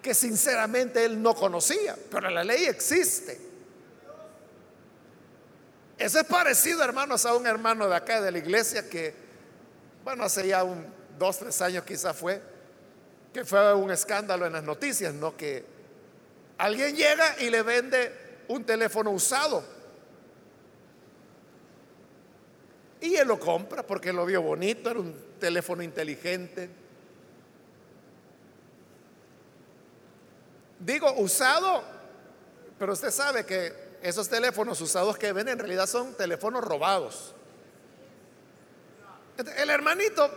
que 0.00 0.14
sinceramente 0.14 1.04
él 1.04 1.20
no 1.20 1.34
conocía, 1.34 1.96
pero 2.10 2.30
la 2.30 2.44
ley 2.44 2.66
existe. 2.66 3.40
Eso 5.98 6.20
es 6.20 6.26
parecido, 6.26 6.84
hermanos, 6.84 7.26
a 7.26 7.34
un 7.34 7.44
hermano 7.44 7.88
de 7.88 7.96
acá 7.96 8.20
de 8.20 8.30
la 8.30 8.38
iglesia 8.38 8.88
que, 8.88 9.12
bueno, 10.04 10.22
hace 10.22 10.46
ya 10.46 10.62
un 10.62 10.86
dos, 11.18 11.38
tres 11.38 11.60
años 11.60 11.84
quizá 11.84 12.14
fue, 12.14 12.40
fue 13.44 13.74
un 13.74 13.90
escándalo 13.90 14.46
en 14.46 14.52
las 14.52 14.64
noticias, 14.64 15.14
¿no? 15.14 15.36
Que 15.36 15.64
alguien 16.58 16.94
llega 16.94 17.36
y 17.40 17.50
le 17.50 17.62
vende 17.62 18.12
un 18.48 18.64
teléfono 18.64 19.10
usado. 19.10 19.64
Y 23.00 23.14
él 23.14 23.28
lo 23.28 23.38
compra 23.38 23.84
porque 23.84 24.12
lo 24.12 24.26
vio 24.26 24.42
bonito, 24.42 24.90
era 24.90 24.98
un 24.98 25.14
teléfono 25.38 25.82
inteligente. 25.82 26.68
Digo 30.80 31.12
usado, 31.14 31.82
pero 32.78 32.92
usted 32.92 33.10
sabe 33.10 33.44
que 33.44 33.88
esos 34.02 34.28
teléfonos 34.28 34.80
usados 34.80 35.16
que 35.18 35.32
venden 35.32 35.54
en 35.54 35.58
realidad 35.58 35.86
son 35.86 36.14
teléfonos 36.14 36.64
robados. 36.64 37.34
El 39.56 39.70
hermanito, 39.70 40.28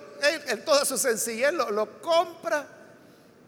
en 0.47 0.63
toda 0.63 0.85
su 0.85 0.97
sencillez, 0.97 1.53
lo 1.53 2.01
compra. 2.01 2.80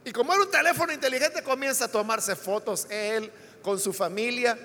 Y 0.05 0.11
como 0.11 0.33
era 0.33 0.43
un 0.43 0.51
teléfono 0.51 0.91
inteligente, 0.91 1.43
comienza 1.43 1.85
a 1.85 1.87
tomarse 1.87 2.35
fotos 2.35 2.87
él 2.89 3.31
con 3.61 3.79
su 3.79 3.93
familia. 3.93 4.57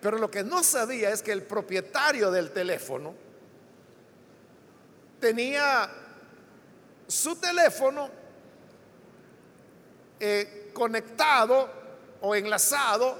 Pero 0.00 0.18
lo 0.18 0.30
que 0.30 0.42
no 0.42 0.62
sabía 0.62 1.10
es 1.10 1.22
que 1.22 1.32
el 1.32 1.42
propietario 1.42 2.30
del 2.30 2.50
teléfono 2.50 3.14
tenía 5.20 5.90
su 7.06 7.36
teléfono 7.36 8.08
eh, 10.18 10.70
conectado 10.72 11.68
o 12.22 12.34
enlazado 12.34 13.18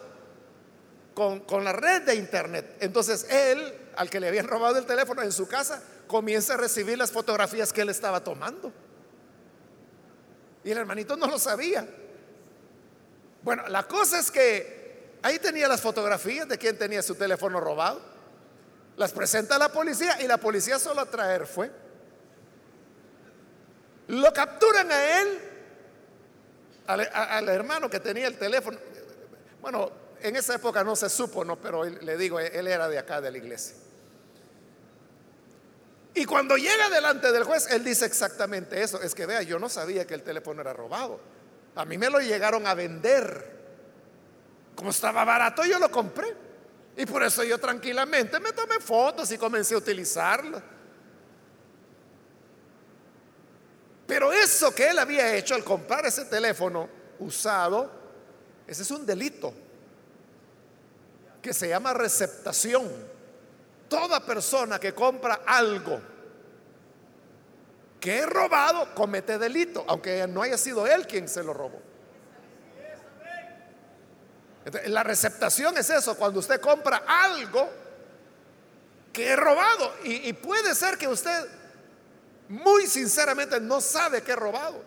con, 1.15 1.41
con 1.41 1.65
la 1.65 1.73
red 1.73 2.03
de 2.03 2.15
internet. 2.15 2.77
Entonces 2.81 3.27
él, 3.29 3.91
al 3.97 4.09
que 4.09 4.19
le 4.19 4.29
habían 4.29 4.49
robado 4.49 4.79
el 4.79 4.87
teléfono 4.87 5.23
en 5.23 5.33
su 5.33 5.47
casa, 5.47 5.83
comienza 6.07 6.55
a 6.55 6.57
recibir 6.57 6.99
las 6.99 7.13
fotografías 7.13 7.73
que 7.73 7.83
él 7.83 7.91
estaba 7.91 8.25
tomando. 8.25 8.73
Y 10.65 10.71
el 10.71 10.79
hermanito 10.79 11.17
no 11.17 11.27
lo 11.27 11.39
sabía. 11.39 11.87
Bueno, 13.43 13.67
la 13.69 13.85
cosa 13.85 14.19
es 14.19 14.31
que 14.31 15.19
ahí 15.23 15.39
tenía 15.39 15.69
las 15.69 15.81
fotografías 15.81 16.49
de 16.49 16.59
quien 16.59 16.77
tenía 16.77 17.03
su 17.03 17.15
teléfono 17.15 17.61
robado. 17.61 18.01
Las 18.97 19.13
presenta 19.13 19.57
a 19.57 19.59
la 19.59 19.71
policía 19.71 20.21
y 20.21 20.27
la 20.27 20.37
policía 20.37 20.79
solo 20.79 21.01
a 21.01 21.07
traer 21.07 21.47
fue. 21.47 21.71
Lo 24.09 24.33
capturan 24.33 24.91
a 24.91 25.21
él, 25.21 25.39
al, 26.87 27.49
hermano 27.49 27.89
que 27.89 28.01
tenía 28.01 28.27
el 28.27 28.37
teléfono. 28.37 28.77
Bueno, 29.63 29.91
en 30.21 30.37
esa 30.37 30.57
época 30.57 30.83
no 30.85 30.97
se 30.97 31.09
supo, 31.09 31.45
no, 31.45 31.57
pero 31.57 31.85
le 31.85 32.17
digo, 32.17 32.41
él 32.41 32.67
era 32.67 32.89
de 32.89 32.99
acá 32.99 33.21
de 33.21 33.31
la 33.31 33.39
iglesia. 33.39 33.77
Y 36.15 36.25
cuando 36.25 36.57
llega 36.57 36.91
delante 36.91 37.31
del 37.33 37.45
juez, 37.45 37.71
él 37.71 37.85
dice 37.85 38.05
exactamente 38.05 38.83
eso. 38.83 39.01
Es 39.01 39.15
que 39.15 39.27
vea, 39.27 39.43
yo 39.43 39.59
no 39.59 39.69
sabía 39.69 40.07
que 40.07 40.15
el 40.15 40.23
teléfono 40.23 40.61
era 40.61 40.73
robado. 40.73 41.21
A 41.77 41.85
mí 41.85 41.99
me 41.99 42.11
lo 42.11 42.21
llegaron 42.21 42.67
a 42.67 42.75
vender. 42.75 43.59
Como 44.75 44.91
estaba 44.91 45.25
barato, 45.25 45.65
yo 45.65 45.79
lo 45.79 45.91
compré. 45.91 46.35
Y 46.97 47.07
por 47.07 47.23
eso 47.23 47.45
yo 47.45 47.59
tranquilamente 47.59 48.41
me 48.41 48.53
tomé 48.53 48.81
fotos 48.81 49.31
y 49.31 49.39
comencé 49.39 49.75
a 49.75 49.79
utilizarlo. 49.79 50.61
Pero 54.07 54.33
eso 54.33 54.75
que 54.75 54.89
él 54.89 54.99
había 54.99 55.37
hecho 55.37 55.55
al 55.55 55.63
comprar 55.63 56.05
ese 56.05 56.25
teléfono 56.25 56.89
usado, 57.21 57.91
ese 58.67 58.83
es 58.83 58.91
un 58.91 59.07
delito 59.07 59.55
que 61.41 61.55
se 61.55 61.69
llama 61.69 61.95
receptación. 61.95 62.91
Toda 63.91 64.25
persona 64.25 64.79
que 64.79 64.95
compra 64.95 65.43
algo 65.45 66.01
que 68.01 68.21
es 68.21 68.27
robado 68.27 68.95
comete 68.95 69.37
delito, 69.37 69.85
aunque 69.87 70.27
no 70.27 70.41
haya 70.41 70.57
sido 70.57 70.87
él 70.87 71.07
quien 71.07 71.29
se 71.29 71.43
lo 71.43 71.53
robó. 71.53 71.83
la 74.87 75.03
receptación 75.03 75.77
es 75.77 75.91
eso, 75.91 76.17
cuando 76.17 76.39
usted 76.39 76.61
compra 76.61 77.03
algo 77.07 77.69
que 79.13 79.33
es 79.33 79.39
robado. 79.39 79.93
y 80.05 80.33
puede 80.33 80.75
ser 80.75 80.97
que 80.97 81.09
usted 81.09 81.49
muy 82.49 82.87
sinceramente 82.87 83.61
no 83.61 83.81
sabe 83.81 84.23
que 84.23 84.33
es 84.33 84.39
robado. 84.39 84.83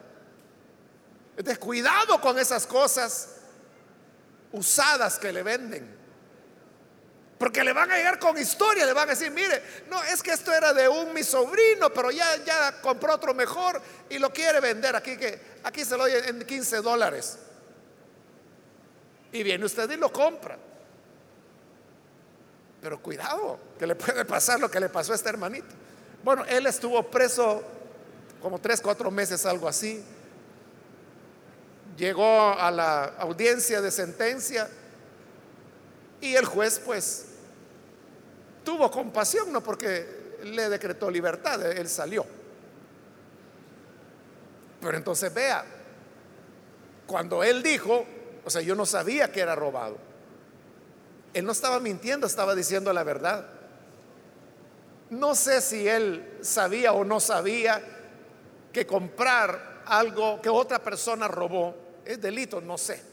Entonces, 1.36 1.58
cuidado 1.60 2.20
con 2.22 2.38
esas 2.38 2.68
cosas 2.68 3.38
usadas 4.52 5.18
que 5.18 5.32
le 5.32 5.44
venden. 5.44 6.03
Porque 7.38 7.64
le 7.64 7.74
van 7.74 7.92
a 7.92 7.98
llegar 7.98 8.20
con 8.20 8.38
historia, 8.38 8.86
le 8.86 8.94
van 8.94 9.10
a 9.10 9.12
decir, 9.12 9.32
mire, 9.32 9.62
no, 9.90 10.02
es 10.04 10.22
que 10.22 10.32
esto 10.32 10.54
era 10.54 10.74
de 10.74 10.88
un 10.88 11.14
mi 11.14 11.24
sobrino, 11.24 11.92
pero 11.94 12.12
ya, 12.12 12.44
ya 12.46 12.80
compró 12.82 13.16
otro 13.16 13.34
mejor 13.34 13.82
y 14.10 14.20
lo 14.20 14.32
quiere 14.32 14.60
vender 14.60 14.96
aquí, 14.96 15.18
que 15.18 15.40
aquí 15.64 15.84
se 15.84 15.98
lo 15.98 16.04
oye 16.04 16.30
en 16.30 16.46
15 16.46 16.78
dólares. 16.78 17.38
Y 19.32 19.44
viene 19.44 19.66
usted 19.66 19.90
y 19.90 19.98
lo 19.98 20.12
compra. 20.12 20.58
Pero 22.82 23.02
cuidado, 23.02 23.60
que 23.80 23.88
le 23.88 23.96
puede 23.96 24.26
pasar 24.26 24.60
lo 24.60 24.70
que 24.70 24.80
le 24.80 24.90
pasó 24.90 25.14
a 25.14 25.16
este 25.16 25.30
hermanito. 25.30 25.74
Bueno, 26.24 26.46
él 26.46 26.68
estuvo 26.68 27.02
preso 27.10 27.64
como 28.42 28.60
tres, 28.60 28.80
cuatro 28.82 29.10
meses, 29.10 29.46
algo 29.46 29.68
así. 29.68 30.04
Llegó 31.98 32.54
a 32.54 32.70
la 32.70 33.06
audiencia 33.20 33.82
de 33.82 33.90
sentencia 33.90 34.70
y 36.24 36.36
el 36.38 36.46
juez 36.46 36.80
pues 36.80 37.26
tuvo 38.64 38.90
compasión, 38.90 39.52
no 39.52 39.62
porque 39.62 40.38
le 40.44 40.70
decretó 40.70 41.12
libertad, 41.12 41.62
él 41.70 41.90
salió. 41.90 42.26
Pero 44.80 44.98
entonces 44.98 45.34
vea, 45.34 45.66
cuando 47.06 47.44
él 47.44 47.62
dijo, 47.62 48.06
o 48.46 48.50
sea, 48.50 48.62
yo 48.62 48.74
no 48.74 48.86
sabía 48.86 49.34
que 49.34 49.42
era 49.42 49.54
robado, 49.54 49.98
él 51.34 51.46
no 51.46 51.52
estaba 51.52 51.82
mintiendo, 51.82 52.26
estaba 52.26 52.56
diciendo 52.56 52.94
la 52.94 53.04
verdad. 53.04 53.46
No 55.10 55.36
sé 55.36 55.60
si 55.60 55.88
él 55.90 56.38
sabía 56.42 56.94
o 56.94 57.04
no 57.04 57.20
sabía 57.20 57.82
que 58.72 58.88
comprar 58.88 59.84
algo 59.86 60.42
que 60.42 60.50
otra 60.50 60.80
persona 60.80 61.28
robó 61.28 61.76
es 62.06 62.22
delito, 62.22 62.62
no 62.62 62.78
sé. 62.78 63.13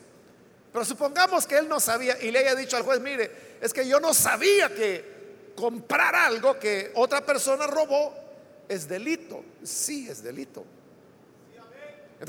Pero 0.73 0.85
supongamos 0.85 1.47
que 1.47 1.59
él 1.59 1.69
no 1.69 1.81
sabía 1.81 2.21
y 2.23 2.31
le 2.31 2.41
haya 2.41 2.55
dicho 2.55 2.77
al 2.77 2.85
juez, 2.85 3.01
mire, 3.01 3.59
es 3.61 3.73
que 3.73 3.87
yo 3.87 3.99
no 3.99 4.15
sabía 4.15 4.73
que 4.75 5.53
comprar 5.57 6.15
algo 6.15 6.59
que 6.59 6.93
otra 6.95 7.25
persona 7.25 7.67
robó 7.67 8.15
es 8.69 8.89
delito. 8.89 9.45
Sí, 9.65 10.09
es 10.09 10.23
delito. 10.23 10.65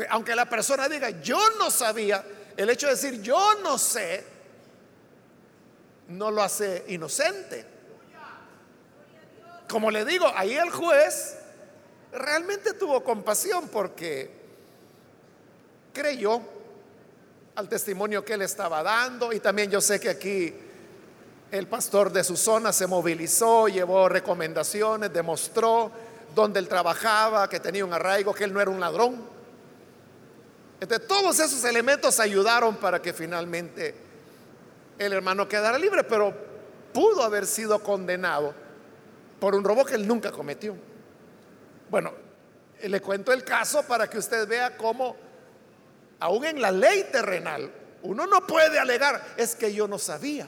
Aunque 0.10 0.36
la 0.36 0.50
persona 0.50 0.90
diga, 0.90 1.10
yo 1.22 1.40
no 1.60 1.70
sabía, 1.70 2.24
el 2.58 2.70
hecho 2.70 2.88
de 2.88 2.94
decir 2.94 3.22
yo 3.22 3.56
no 3.62 3.78
sé, 3.78 4.24
no 6.08 6.32
lo 6.32 6.42
hace 6.42 6.86
inocente. 6.88 7.66
Como 9.70 9.92
le 9.92 10.04
digo, 10.04 10.26
ahí 10.36 10.56
el 10.56 10.70
juez 10.70 11.38
realmente 12.12 12.74
tuvo 12.74 13.04
compasión 13.04 13.70
porque 13.70 14.32
creyó 15.94 16.42
al 17.56 17.68
testimonio 17.68 18.24
que 18.24 18.34
él 18.34 18.42
estaba 18.42 18.82
dando 18.82 19.34
y 19.34 19.40
también 19.40 19.70
yo 19.70 19.82
sé 19.82 20.00
que 20.00 20.10
aquí 20.10 20.54
el 21.52 21.68
pastor 21.68 22.12
de 22.12 22.24
su 22.24 22.38
zona 22.38 22.72
se 22.72 22.88
movilizó, 22.88 23.68
llevó 23.68 24.08
recomendaciones, 24.08 25.12
demostró 25.12 25.92
dónde 26.34 26.60
él 26.60 26.68
trabajaba, 26.70 27.50
que 27.50 27.60
tenía 27.60 27.84
un 27.84 27.92
arraigo, 27.92 28.34
que 28.34 28.46
él 28.46 28.54
no 28.54 28.62
era 28.62 28.72
un 28.72 28.80
ladrón. 28.80 29.22
Entonces 30.80 31.08
todos 31.08 31.40
esos 31.40 31.64
elementos 31.66 32.20
ayudaron 32.22 32.78
para 32.78 33.02
que 33.02 33.12
finalmente 33.12 33.94
el 34.98 35.12
hermano 35.12 35.48
quedara 35.48 35.78
libre, 35.78 36.06
pero 36.06 36.34
pudo 36.94 37.22
haber 37.22 37.46
sido 37.46 37.84
condenado 37.84 38.54
por 39.40 39.54
un 39.54 39.64
robo 39.64 39.84
que 39.84 39.96
él 39.96 40.08
nunca 40.08 40.32
cometió. 40.32 40.76
Bueno, 41.90 42.14
le 42.82 43.02
cuento 43.02 43.34
el 43.34 43.44
caso 43.44 43.84
para 43.84 44.10
que 44.10 44.18
usted 44.18 44.48
vea 44.48 44.78
cómo 44.78 45.18
aún 46.22 46.46
en 46.46 46.62
la 46.62 46.72
ley 46.72 47.10
terrenal, 47.12 47.70
uno 48.04 48.26
no 48.28 48.48
puede 48.48 48.80
alegar, 48.80 49.22
es 49.38 49.56
que 49.56 49.74
yo 49.74 49.88
no 49.88 50.00
sabía. 50.00 50.48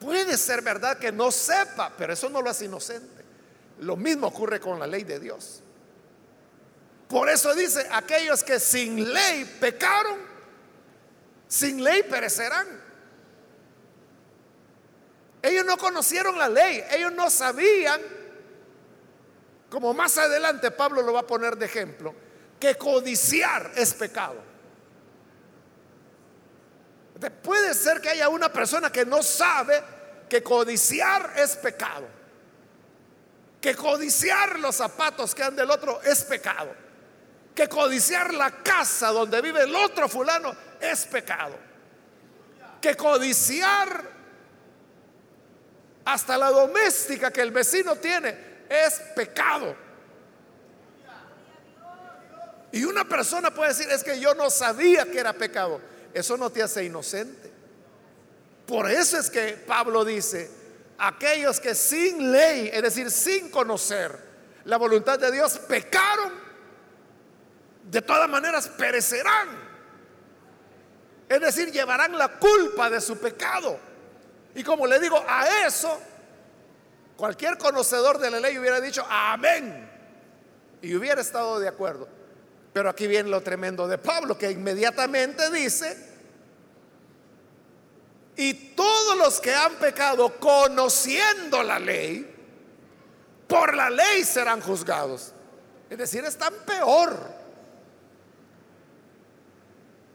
Puede 0.00 0.38
ser 0.38 0.62
verdad 0.62 0.98
que 0.98 1.12
no 1.12 1.30
sepa, 1.30 1.92
pero 1.98 2.12
eso 2.12 2.30
no 2.30 2.40
lo 2.40 2.48
hace 2.48 2.64
inocente. 2.64 3.22
Lo 3.80 3.96
mismo 3.96 4.28
ocurre 4.28 4.60
con 4.60 4.78
la 4.78 4.86
ley 4.86 5.04
de 5.04 5.18
Dios. 5.20 5.62
Por 7.08 7.28
eso 7.28 7.54
dice, 7.54 7.86
aquellos 7.92 8.42
que 8.42 8.58
sin 8.58 9.12
ley 9.12 9.44
pecaron, 9.60 10.18
sin 11.48 11.82
ley 11.82 12.04
perecerán. 12.04 12.66
Ellos 15.42 15.64
no 15.66 15.76
conocieron 15.76 16.38
la 16.38 16.48
ley, 16.48 16.82
ellos 16.90 17.12
no 17.12 17.28
sabían, 17.28 18.00
como 19.68 19.92
más 19.92 20.16
adelante 20.18 20.70
Pablo 20.70 21.02
lo 21.02 21.12
va 21.12 21.20
a 21.20 21.26
poner 21.26 21.56
de 21.56 21.66
ejemplo, 21.66 22.14
que 22.62 22.76
codiciar 22.76 23.72
es 23.74 23.92
pecado. 23.92 24.40
Puede 27.42 27.74
ser 27.74 28.00
que 28.00 28.10
haya 28.10 28.28
una 28.28 28.52
persona 28.52 28.92
que 28.92 29.04
no 29.04 29.20
sabe 29.20 29.82
que 30.28 30.44
codiciar 30.44 31.32
es 31.36 31.56
pecado. 31.56 32.06
Que 33.60 33.74
codiciar 33.74 34.60
los 34.60 34.76
zapatos 34.76 35.34
que 35.34 35.42
han 35.42 35.56
del 35.56 35.72
otro 35.72 36.00
es 36.02 36.22
pecado. 36.22 36.72
Que 37.52 37.68
codiciar 37.68 38.32
la 38.32 38.52
casa 38.62 39.08
donde 39.08 39.40
vive 39.40 39.62
el 39.62 39.74
otro 39.74 40.08
fulano 40.08 40.54
es 40.80 41.04
pecado. 41.06 41.58
Que 42.80 42.94
codiciar 42.94 44.04
hasta 46.04 46.38
la 46.38 46.50
doméstica 46.50 47.32
que 47.32 47.40
el 47.40 47.50
vecino 47.50 47.96
tiene 47.96 48.66
es 48.68 49.00
pecado. 49.16 49.81
Y 52.72 52.84
una 52.84 53.04
persona 53.04 53.52
puede 53.52 53.68
decir, 53.68 53.88
es 53.90 54.02
que 54.02 54.18
yo 54.18 54.34
no 54.34 54.50
sabía 54.50 55.04
que 55.04 55.18
era 55.18 55.34
pecado. 55.34 55.80
Eso 56.14 56.36
no 56.38 56.50
te 56.50 56.62
hace 56.62 56.84
inocente. 56.84 57.52
Por 58.66 58.90
eso 58.90 59.18
es 59.18 59.28
que 59.28 59.62
Pablo 59.66 60.04
dice, 60.04 60.50
aquellos 60.96 61.60
que 61.60 61.74
sin 61.74 62.32
ley, 62.32 62.70
es 62.72 62.82
decir, 62.82 63.10
sin 63.10 63.50
conocer 63.50 64.18
la 64.64 64.78
voluntad 64.78 65.18
de 65.18 65.30
Dios, 65.30 65.58
pecaron, 65.58 66.32
de 67.90 68.00
todas 68.00 68.28
maneras 68.28 68.68
perecerán. 68.68 69.48
Es 71.28 71.40
decir, 71.40 71.70
llevarán 71.72 72.16
la 72.16 72.38
culpa 72.38 72.88
de 72.88 73.00
su 73.00 73.18
pecado. 73.18 73.78
Y 74.54 74.62
como 74.62 74.86
le 74.86 74.98
digo, 74.98 75.22
a 75.26 75.66
eso 75.66 76.00
cualquier 77.16 77.58
conocedor 77.58 78.18
de 78.18 78.30
la 78.30 78.40
ley 78.40 78.58
hubiera 78.58 78.80
dicho, 78.80 79.04
amén. 79.08 79.90
Y 80.80 80.94
hubiera 80.94 81.20
estado 81.20 81.60
de 81.60 81.68
acuerdo. 81.68 82.21
Pero 82.72 82.88
aquí 82.88 83.06
viene 83.06 83.28
lo 83.28 83.42
tremendo 83.42 83.86
de 83.86 83.98
Pablo, 83.98 84.38
que 84.38 84.50
inmediatamente 84.50 85.50
dice, 85.50 86.12
y 88.36 88.54
todos 88.74 89.16
los 89.18 89.40
que 89.40 89.54
han 89.54 89.74
pecado 89.74 90.38
conociendo 90.40 91.62
la 91.62 91.78
ley, 91.78 92.28
por 93.46 93.74
la 93.74 93.90
ley 93.90 94.24
serán 94.24 94.62
juzgados. 94.62 95.34
Es 95.90 95.98
decir, 95.98 96.24
están 96.24 96.54
peor. 96.64 97.14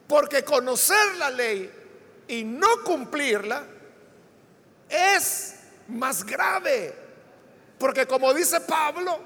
Porque 0.08 0.44
conocer 0.44 1.16
la 1.18 1.30
ley 1.30 1.72
y 2.28 2.44
no 2.44 2.68
cumplirla 2.84 3.64
es 4.90 5.56
más 5.88 6.26
grave. 6.26 6.96
Porque 7.78 8.08
como 8.08 8.34
dice 8.34 8.62
Pablo, 8.62 9.20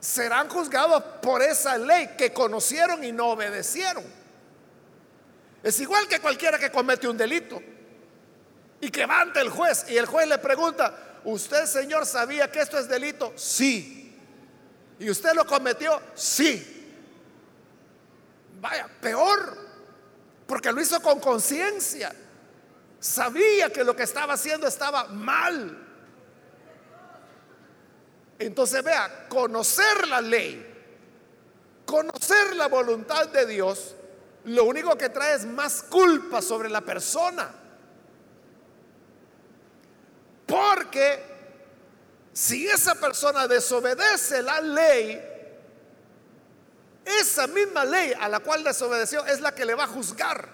serán 0.00 0.48
juzgados 0.48 1.02
por 1.20 1.42
esa 1.42 1.76
ley 1.76 2.14
que 2.16 2.32
conocieron 2.32 3.02
y 3.04 3.12
no 3.12 3.28
obedecieron. 3.28 4.04
Es 5.62 5.80
igual 5.80 6.06
que 6.06 6.20
cualquiera 6.20 6.58
que 6.58 6.70
comete 6.70 7.08
un 7.08 7.16
delito 7.16 7.60
y 8.80 8.90
que 8.90 9.06
va 9.06 9.20
ante 9.20 9.40
el 9.40 9.50
juez 9.50 9.86
y 9.88 9.96
el 9.96 10.06
juez 10.06 10.28
le 10.28 10.38
pregunta, 10.38 11.20
¿usted 11.24 11.66
señor 11.66 12.06
sabía 12.06 12.50
que 12.50 12.60
esto 12.60 12.78
es 12.78 12.88
delito? 12.88 13.32
Sí. 13.36 14.16
¿Y 15.00 15.10
usted 15.10 15.32
lo 15.34 15.46
cometió? 15.46 16.00
Sí. 16.14 16.74
Vaya, 18.60 18.88
peor, 19.00 19.56
porque 20.46 20.72
lo 20.72 20.80
hizo 20.80 21.00
con 21.00 21.20
conciencia. 21.20 22.14
Sabía 23.00 23.72
que 23.72 23.84
lo 23.84 23.94
que 23.94 24.02
estaba 24.02 24.34
haciendo 24.34 24.66
estaba 24.66 25.04
mal. 25.04 25.87
Entonces 28.38 28.82
vea, 28.84 29.28
conocer 29.28 30.06
la 30.06 30.20
ley, 30.20 30.64
conocer 31.84 32.54
la 32.54 32.68
voluntad 32.68 33.28
de 33.28 33.46
Dios, 33.46 33.96
lo 34.44 34.64
único 34.64 34.96
que 34.96 35.08
trae 35.08 35.34
es 35.34 35.44
más 35.44 35.82
culpa 35.82 36.40
sobre 36.40 36.68
la 36.68 36.80
persona. 36.80 37.50
Porque 40.46 41.22
si 42.32 42.66
esa 42.68 42.94
persona 42.94 43.48
desobedece 43.48 44.42
la 44.42 44.60
ley, 44.60 45.20
esa 47.04 47.46
misma 47.46 47.84
ley 47.84 48.12
a 48.18 48.28
la 48.28 48.40
cual 48.40 48.62
desobedeció 48.62 49.24
es 49.26 49.40
la 49.40 49.54
que 49.54 49.64
le 49.64 49.74
va 49.74 49.84
a 49.84 49.88
juzgar. 49.88 50.48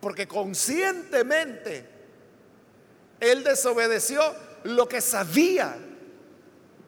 Porque 0.00 0.26
conscientemente 0.26 1.89
él 3.20 3.44
desobedeció 3.44 4.20
lo 4.64 4.88
que 4.88 5.00
sabía 5.00 5.76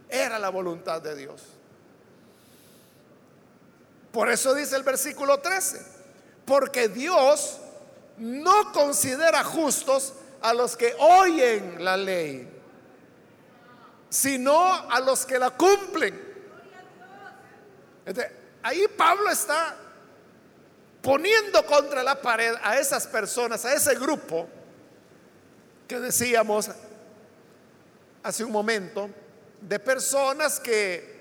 era 0.08 0.38
la 0.38 0.48
voluntad 0.48 1.00
de 1.00 1.14
Dios. 1.14 1.42
Por 4.10 4.30
eso 4.30 4.54
dice 4.54 4.76
el 4.76 4.82
versículo 4.82 5.40
13, 5.40 5.80
porque 6.44 6.88
Dios 6.88 7.58
no 8.18 8.72
considera 8.72 9.44
justos 9.44 10.14
a 10.42 10.52
los 10.52 10.76
que 10.76 10.94
oyen 10.98 11.82
la 11.82 11.96
ley, 11.96 12.48
sino 14.10 14.90
a 14.90 15.00
los 15.00 15.24
que 15.24 15.38
la 15.38 15.50
cumplen. 15.50 16.32
ahí 18.62 18.86
Pablo 18.96 19.30
está 19.30 19.76
poniendo 21.00 21.64
contra 21.64 22.02
la 22.02 22.20
pared 22.20 22.54
a 22.62 22.78
esas 22.78 23.06
personas, 23.06 23.64
a 23.64 23.72
ese 23.72 23.94
grupo 23.94 24.48
decíamos 26.00 26.70
hace 28.22 28.44
un 28.44 28.52
momento, 28.52 29.10
de 29.60 29.78
personas 29.78 30.60
que 30.60 31.12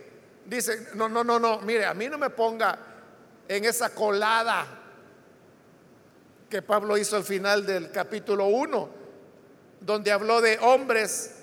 Dice, 0.46 0.88
no, 0.96 1.08
no, 1.08 1.24
no, 1.24 1.40
no, 1.40 1.62
mire, 1.62 1.86
a 1.86 1.94
mí 1.94 2.10
no 2.10 2.18
me 2.18 2.30
ponga 2.30 2.78
en 3.48 3.66
esa 3.66 3.90
colada 3.92 4.66
que 6.50 6.62
Pablo 6.62 6.98
hizo 6.98 7.16
al 7.16 7.24
final 7.24 7.66
del 7.66 7.92
capítulo 7.92 8.48
1, 8.48 8.90
donde 9.80 10.12
habló 10.12 10.42
de 10.42 10.58
hombres 10.60 11.36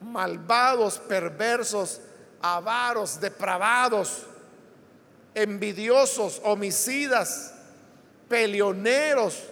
malvados, 0.00 0.98
perversos, 0.98 2.00
avaros, 2.42 3.20
depravados, 3.20 4.24
envidiosos, 5.34 6.40
homicidas, 6.44 7.54
peleoneros, 8.28 9.44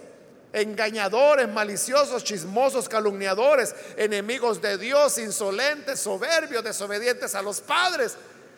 engañadores, 0.53 1.47
maliciosos, 1.47 2.23
chismosos, 2.23 2.89
calumniadores, 2.89 3.73
enemigos 3.95 4.61
de 4.61 4.77
Dios, 4.77 5.17
insolentes, 5.17 5.99
soberbios, 5.99 6.63
desobedientes 6.63 7.35
a 7.35 7.41
los 7.41 7.61
padres, 7.61 8.17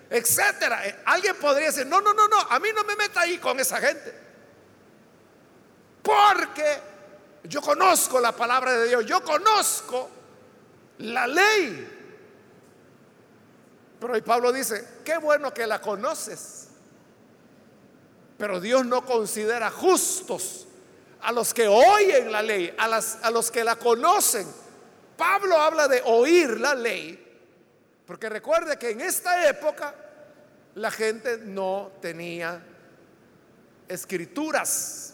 etcétera. 0.10 0.88
Eh, 0.88 0.96
alguien 1.06 1.36
podría 1.36 1.68
decir, 1.68 1.86
no, 1.86 2.02
no, 2.02 2.14
no, 2.14 2.28
no, 2.28 2.40
a 2.40 2.60
mí 2.60 2.70
no 2.76 2.84
me 2.84 2.96
meta 2.96 3.22
ahí 3.22 3.38
con 3.38 3.60
esa 3.60 3.80
gente. 3.80 4.14
Porque 6.02 6.80
yo 7.44 7.62
conozco 7.62 8.20
la 8.20 8.32
palabra 8.32 8.74
de 8.74 8.88
Dios, 8.90 9.06
yo 9.06 9.24
conozco 9.24 10.10
la 11.00 11.28
ley. 11.28 12.00
Pero 14.00 14.14
hoy 14.14 14.22
Pablo 14.22 14.52
dice, 14.52 14.86
qué 15.06 15.18
bueno 15.18 15.54
que 15.54 15.68
la 15.68 15.80
conoces. 15.80 16.68
Pero 18.38 18.60
Dios 18.60 18.86
no 18.86 19.06
considera 19.06 19.70
justos 19.70 20.68
a 21.24 21.32
los 21.32 21.54
que 21.54 21.68
oyen 21.68 22.32
la 22.32 22.42
ley, 22.42 22.74
a, 22.78 22.88
las, 22.88 23.20
a 23.24 23.32
los 23.32 23.50
que 23.50 23.64
la 23.64 23.78
conocen. 23.78 24.46
Pablo 25.18 25.58
habla 25.58 25.88
de 25.88 26.02
oír 26.06 26.60
la 26.60 26.76
ley, 26.76 27.20
porque 28.06 28.30
recuerde 28.30 28.78
que 28.78 28.90
en 28.90 29.02
esta 29.02 29.48
época 29.48 29.96
la 30.76 30.92
gente 30.92 31.38
no 31.38 31.94
tenía 32.02 32.62
escrituras, 33.88 35.14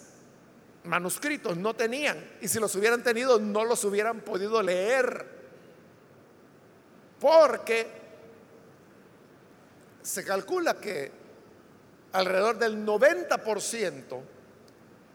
manuscritos, 0.86 1.56
no 1.58 1.76
tenían. 1.76 2.38
Y 2.41 2.48
si 2.48 2.60
los 2.60 2.76
hubieran 2.76 3.04
tenido, 3.04 3.39
no 3.39 3.63
los 3.63 3.84
hubieran 3.84 4.22
podido 4.22 4.63
leer. 4.63 5.38
Porque 7.19 7.88
se 10.02 10.24
calcula 10.24 10.80
que 10.80 11.12
alrededor 12.13 12.58
del 12.58 12.84
90% 12.84 14.22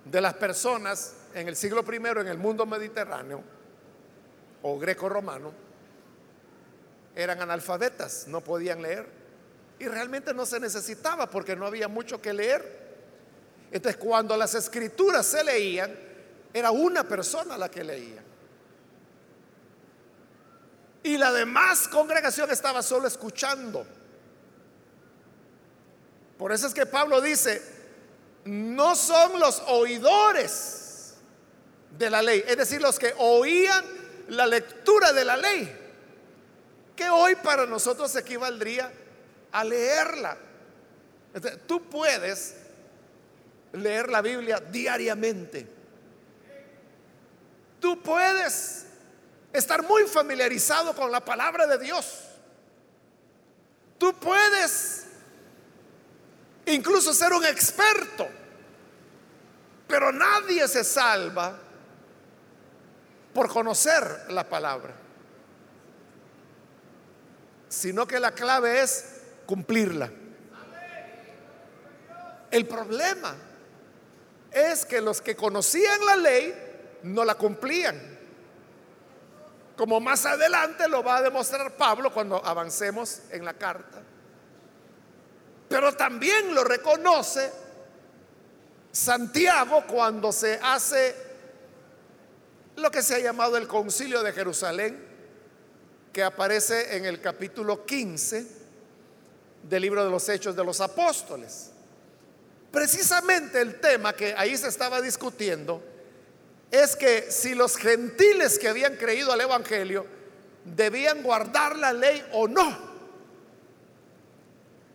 de 0.04 0.20
las 0.20 0.34
personas 0.34 1.14
en 1.34 1.48
el 1.48 1.56
siglo 1.56 1.84
I 1.90 1.96
en 1.96 2.28
el 2.28 2.38
mundo 2.38 2.66
mediterráneo 2.66 3.42
o 4.62 4.78
greco-romano 4.78 5.52
eran 7.14 7.40
analfabetas, 7.40 8.26
no 8.26 8.40
podían 8.40 8.82
leer. 8.82 9.06
Y 9.78 9.86
realmente 9.86 10.32
no 10.34 10.46
se 10.46 10.60
necesitaba 10.60 11.28
porque 11.28 11.56
no 11.56 11.66
había 11.66 11.88
mucho 11.88 12.20
que 12.20 12.32
leer. 12.32 12.84
Entonces 13.70 14.00
cuando 14.00 14.36
las 14.36 14.54
escrituras 14.54 15.26
se 15.26 15.42
leían, 15.42 15.94
era 16.52 16.70
una 16.70 17.04
persona 17.04 17.58
la 17.58 17.70
que 17.70 17.82
leía. 17.82 18.22
Y 21.02 21.18
la 21.18 21.32
demás 21.32 21.88
congregación 21.88 22.50
estaba 22.50 22.82
solo 22.82 23.06
escuchando. 23.06 23.84
Por 26.38 26.52
eso 26.52 26.66
es 26.66 26.74
que 26.74 26.86
Pablo 26.86 27.20
dice, 27.20 27.73
no 28.44 28.94
son 28.94 29.38
los 29.38 29.62
oidores 29.66 31.14
de 31.90 32.10
la 32.10 32.22
ley, 32.22 32.44
es 32.46 32.56
decir, 32.56 32.80
los 32.80 32.98
que 32.98 33.14
oían 33.18 33.84
la 34.28 34.46
lectura 34.46 35.12
de 35.12 35.24
la 35.24 35.36
ley, 35.36 35.76
que 36.96 37.08
hoy 37.08 37.36
para 37.36 37.66
nosotros 37.66 38.14
equivaldría 38.16 38.92
a 39.52 39.64
leerla. 39.64 40.36
tú 41.66 41.88
puedes 41.88 42.56
leer 43.72 44.08
la 44.08 44.22
Biblia 44.22 44.60
diariamente. 44.60 45.66
Tú 47.80 48.00
puedes 48.00 48.86
estar 49.52 49.82
muy 49.82 50.04
familiarizado 50.04 50.94
con 50.94 51.12
la 51.12 51.24
palabra 51.24 51.66
de 51.66 51.78
Dios. 51.78 52.20
Tú 53.98 54.14
puedes 54.14 55.03
incluso 56.66 57.12
ser 57.12 57.32
un 57.32 57.44
experto, 57.44 58.28
pero 59.86 60.12
nadie 60.12 60.66
se 60.68 60.84
salva 60.84 61.58
por 63.32 63.48
conocer 63.48 64.26
la 64.28 64.48
palabra, 64.48 64.94
sino 67.68 68.06
que 68.06 68.20
la 68.20 68.32
clave 68.32 68.80
es 68.80 69.20
cumplirla. 69.46 70.10
El 72.50 72.66
problema 72.66 73.34
es 74.52 74.86
que 74.86 75.00
los 75.00 75.20
que 75.20 75.34
conocían 75.34 76.06
la 76.06 76.16
ley 76.16 76.54
no 77.02 77.24
la 77.24 77.34
cumplían. 77.34 78.14
Como 79.76 79.98
más 79.98 80.24
adelante 80.24 80.88
lo 80.88 81.02
va 81.02 81.16
a 81.16 81.22
demostrar 81.22 81.76
Pablo 81.76 82.12
cuando 82.12 82.44
avancemos 82.44 83.22
en 83.30 83.44
la 83.44 83.54
carta. 83.54 84.02
Pero 85.68 85.92
también 85.94 86.54
lo 86.54 86.64
reconoce 86.64 87.50
Santiago 88.92 89.84
cuando 89.86 90.30
se 90.30 90.58
hace 90.62 91.14
lo 92.76 92.90
que 92.90 93.02
se 93.02 93.16
ha 93.16 93.18
llamado 93.18 93.56
el 93.56 93.66
concilio 93.66 94.22
de 94.22 94.32
Jerusalén, 94.32 95.04
que 96.12 96.22
aparece 96.22 96.96
en 96.96 97.04
el 97.04 97.20
capítulo 97.20 97.84
15 97.84 98.46
del 99.62 99.82
libro 99.82 100.04
de 100.04 100.10
los 100.10 100.28
Hechos 100.28 100.54
de 100.54 100.64
los 100.64 100.80
Apóstoles. 100.80 101.70
Precisamente 102.70 103.60
el 103.60 103.80
tema 103.80 104.12
que 104.12 104.34
ahí 104.36 104.56
se 104.56 104.68
estaba 104.68 105.00
discutiendo 105.00 105.82
es 106.70 106.96
que 106.96 107.30
si 107.30 107.54
los 107.54 107.76
gentiles 107.76 108.58
que 108.58 108.68
habían 108.68 108.96
creído 108.96 109.32
al 109.32 109.40
Evangelio 109.40 110.06
debían 110.64 111.22
guardar 111.22 111.76
la 111.76 111.92
ley 111.92 112.24
o 112.32 112.48
no. 112.48 112.93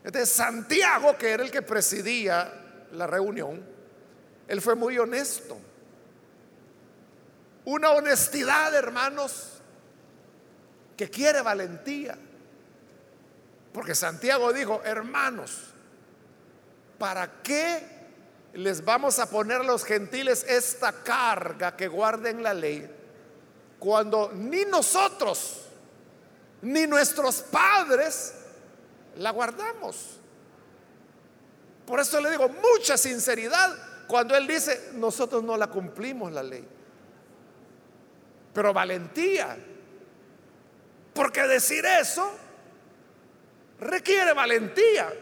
Entonces 0.10 0.36
Santiago, 0.36 1.16
que 1.20 1.30
era 1.30 1.44
el 1.44 1.52
que 1.52 1.62
presidía 1.62 2.52
la 2.94 3.06
reunión, 3.06 3.64
él 4.48 4.60
fue 4.60 4.74
muy 4.74 4.98
honesto. 4.98 5.56
Una 7.66 7.92
honestidad, 7.92 8.74
hermanos, 8.74 9.60
que 10.98 11.12
quiere 11.12 11.44
valentía. 11.44 12.18
Porque 13.72 13.94
Santiago 13.94 14.52
dijo, 14.52 14.82
hermanos, 14.84 15.76
¿para 16.98 17.44
qué 17.44 17.84
les 18.54 18.84
vamos 18.84 19.20
a 19.20 19.30
poner 19.30 19.58
a 19.58 19.64
los 19.64 19.84
gentiles 19.84 20.44
esta 20.50 20.92
carga 20.92 21.78
que 21.78 21.88
guarden 21.88 22.42
la 22.42 22.56
ley 22.56 22.90
cuando 23.78 24.32
ni 24.34 24.66
nosotros 24.66 25.68
ni 26.64 26.88
nuestros 26.88 27.44
padres 27.44 28.39
la 29.18 29.32
guardamos. 29.32 30.20
Por 31.86 32.00
eso 32.00 32.22
le 32.22 32.32
digo 32.32 32.50
mucha 32.50 32.98
sinceridad 32.98 33.76
cuando 34.08 34.36
él 34.36 34.48
dice, 34.48 34.92
nosotros 34.94 35.44
no 35.44 35.58
la 35.58 35.68
cumplimos 35.68 36.32
la 36.32 36.44
ley. 36.44 36.68
Pero 38.54 38.74
valentía. 38.74 39.58
Porque 41.14 41.44
decir 41.44 41.86
eso 41.86 42.32
requiere 43.80 44.34
valentía. 44.34 45.14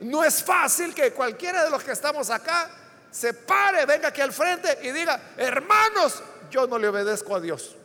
No 0.00 0.24
es 0.24 0.42
fácil 0.42 0.94
que 0.94 1.12
cualquiera 1.12 1.64
de 1.64 1.70
los 1.70 1.82
que 1.82 1.92
estamos 1.92 2.30
acá 2.30 2.70
se 3.10 3.32
pare, 3.32 3.86
venga 3.86 4.08
aquí 4.08 4.20
al 4.20 4.32
frente 4.32 4.78
y 4.82 4.90
diga, 4.90 5.32
hermanos, 5.36 6.22
yo 6.50 6.66
no 6.66 6.78
le 6.78 6.88
obedezco 6.88 7.34
a 7.34 7.40
Dios. 7.40 7.76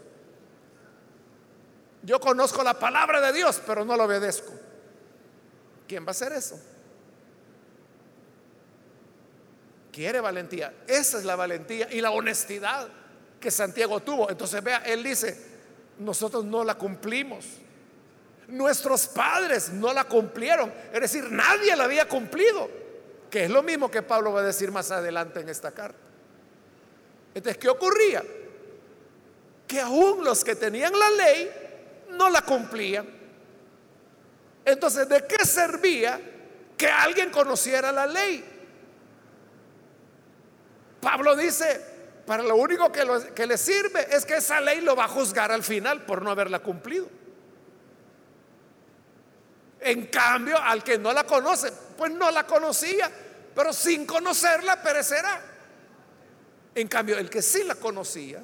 Yo 2.04 2.20
conozco 2.20 2.64
la 2.64 2.74
palabra 2.74 3.22
de 3.22 3.32
Dios, 3.32 3.62
pero 3.66 3.86
no 3.86 3.96
la 3.96 4.04
obedezco. 4.04 4.52
¿Quién 5.92 6.06
va 6.06 6.08
a 6.08 6.12
hacer 6.12 6.32
eso? 6.32 6.58
Quiere 9.92 10.22
valentía. 10.22 10.74
Esa 10.88 11.18
es 11.18 11.26
la 11.26 11.36
valentía 11.36 11.92
y 11.92 12.00
la 12.00 12.12
honestidad 12.12 12.88
que 13.42 13.52
Santiago 13.52 14.00
tuvo. 14.00 14.30
Entonces 14.30 14.64
vea, 14.64 14.78
él 14.86 15.04
dice, 15.04 15.38
nosotros 16.00 16.46
no 16.46 16.64
la 16.64 16.76
cumplimos. 16.76 17.46
Nuestros 18.48 19.06
padres 19.08 19.68
no 19.74 19.92
la 19.92 20.06
cumplieron. 20.06 20.72
Es 20.94 21.02
decir, 21.02 21.30
nadie 21.30 21.76
la 21.76 21.84
había 21.84 22.08
cumplido. 22.08 22.70
Que 23.30 23.44
es 23.44 23.50
lo 23.50 23.62
mismo 23.62 23.92
que 23.92 24.02
Pablo 24.02 24.32
va 24.32 24.40
a 24.40 24.44
decir 24.46 24.72
más 24.72 24.92
adelante 24.92 25.42
en 25.42 25.50
esta 25.50 25.74
carta. 25.74 26.00
Entonces, 27.36 27.62
¿qué 27.62 27.68
ocurría? 27.68 28.24
Que 29.68 29.82
aún 29.82 30.24
los 30.24 30.42
que 30.46 30.56
tenían 30.56 30.98
la 30.98 31.10
ley 31.10 31.52
no 32.12 32.30
la 32.30 32.44
cumplían. 32.44 33.20
Entonces, 34.66 35.08
¿de 35.10 35.26
qué 35.26 35.46
servía 35.46 36.20
que 36.78 36.88
alguien 36.88 37.32
conociera 37.32 37.92
la 37.92 38.06
ley? 38.06 38.46
Pablo 41.02 41.36
dice, 41.36 41.82
para 42.26 42.44
lo 42.44 42.56
único 42.56 42.92
que, 42.92 43.46
le 43.46 43.58
sirve 43.58 44.08
es 44.16 44.26
que 44.26 44.38
esa 44.38 44.62
ley 44.62 44.82
lo 44.82 44.96
va 44.96 45.06
a 45.06 45.08
juzgar 45.08 45.52
al 45.52 45.64
final 45.64 46.06
por 46.06 46.22
no 46.22 46.30
haberla 46.30 46.60
cumplido. 46.60 47.08
En 49.80 50.06
cambio, 50.08 50.58
al 50.60 50.84
que 50.84 51.00
no 51.00 51.12
la 51.12 51.24
conoce, 51.24 51.72
pues 51.98 52.12
no 52.12 52.30
la 52.30 52.46
conocía, 52.46 53.12
pero 53.56 53.74
sin 53.74 54.06
conocerla 54.06 54.82
perecerá. 54.84 55.42
En 56.76 56.88
cambio, 56.88 57.18
el 57.18 57.30
que 57.30 57.42
sí 57.42 57.64
la 57.64 57.76
conocía 57.76 58.42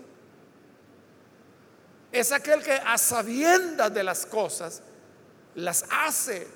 es 2.12 2.32
aquel 2.32 2.64
que 2.64 2.74
a 2.74 2.98
sabiendas 2.98 3.94
de 3.94 4.04
las 4.04 4.26
cosas 4.26 4.82
las 5.58 5.86
hace. 5.90 6.48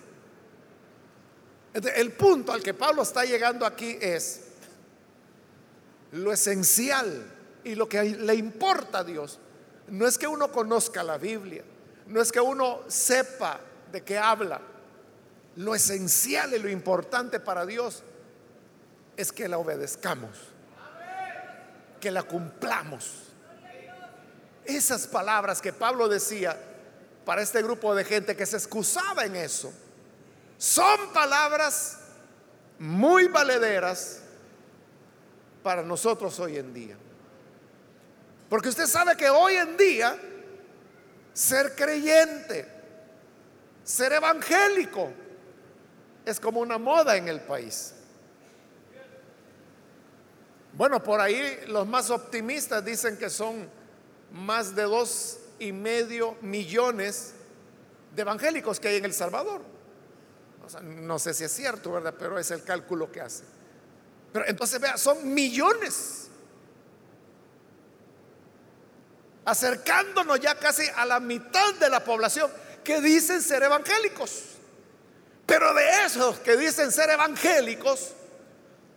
El 1.73 2.11
punto 2.13 2.51
al 2.51 2.61
que 2.61 2.73
Pablo 2.73 3.01
está 3.01 3.23
llegando 3.25 3.65
aquí 3.65 3.97
es 3.99 4.41
lo 6.11 6.31
esencial 6.31 7.25
y 7.63 7.75
lo 7.75 7.87
que 7.87 8.03
le 8.03 8.35
importa 8.35 8.99
a 8.99 9.03
Dios. 9.03 9.39
No 9.87 10.07
es 10.07 10.17
que 10.17 10.27
uno 10.27 10.51
conozca 10.51 11.03
la 11.03 11.17
Biblia, 11.17 11.63
no 12.07 12.21
es 12.21 12.31
que 12.31 12.39
uno 12.39 12.81
sepa 12.87 13.59
de 13.91 14.03
qué 14.03 14.17
habla. 14.17 14.61
Lo 15.55 15.73
esencial 15.73 16.53
y 16.53 16.59
lo 16.59 16.69
importante 16.69 17.39
para 17.39 17.65
Dios 17.65 18.03
es 19.17 19.31
que 19.31 19.47
la 19.47 19.57
obedezcamos, 19.57 20.37
que 21.99 22.11
la 22.11 22.23
cumplamos. 22.23 23.29
Esas 24.63 25.07
palabras 25.07 25.59
que 25.59 25.73
Pablo 25.73 26.07
decía, 26.07 26.70
para 27.31 27.43
este 27.43 27.61
grupo 27.61 27.95
de 27.95 28.03
gente 28.03 28.35
que 28.35 28.45
se 28.45 28.57
excusaba 28.57 29.23
en 29.23 29.37
eso. 29.37 29.71
Son 30.57 31.13
palabras 31.13 31.97
muy 32.77 33.29
valederas 33.29 34.19
para 35.63 35.81
nosotros 35.81 36.37
hoy 36.41 36.57
en 36.57 36.73
día. 36.73 36.97
Porque 38.49 38.67
usted 38.67 38.85
sabe 38.85 39.15
que 39.15 39.29
hoy 39.29 39.55
en 39.55 39.77
día 39.77 40.19
ser 41.31 41.73
creyente, 41.73 42.67
ser 43.85 44.11
evangélico, 44.11 45.13
es 46.25 46.37
como 46.37 46.59
una 46.59 46.77
moda 46.77 47.15
en 47.15 47.29
el 47.29 47.39
país. 47.39 47.93
Bueno, 50.73 51.01
por 51.01 51.21
ahí 51.21 51.61
los 51.67 51.87
más 51.87 52.09
optimistas 52.09 52.83
dicen 52.83 53.17
que 53.17 53.29
son 53.29 53.69
más 54.33 54.75
de 54.75 54.83
dos 54.83 55.40
y 55.61 55.71
medio 55.71 56.37
millones 56.41 57.33
de 58.15 58.23
evangélicos 58.23 58.79
que 58.79 58.87
hay 58.87 58.97
en 58.97 59.05
El 59.05 59.13
Salvador. 59.13 59.61
no 60.81 61.19
sé 61.19 61.35
si 61.35 61.43
es 61.43 61.51
cierto, 61.51 61.91
¿verdad? 61.91 62.15
Pero 62.17 62.39
es 62.39 62.49
el 62.49 62.63
cálculo 62.63 63.11
que 63.11 63.21
hace. 63.21 63.43
Pero 64.33 64.47
entonces 64.47 64.81
vea, 64.81 64.97
son 64.97 65.33
millones. 65.33 66.29
Acercándonos 69.45 70.39
ya 70.39 70.57
casi 70.57 70.83
a 70.95 71.05
la 71.05 71.19
mitad 71.19 71.75
de 71.75 71.89
la 71.89 72.03
población 72.03 72.49
que 72.83 72.99
dicen 72.99 73.39
ser 73.43 73.61
evangélicos. 73.61 74.43
Pero 75.45 75.75
de 75.75 76.05
esos 76.05 76.39
que 76.39 76.57
dicen 76.57 76.91
ser 76.91 77.11
evangélicos, 77.11 78.13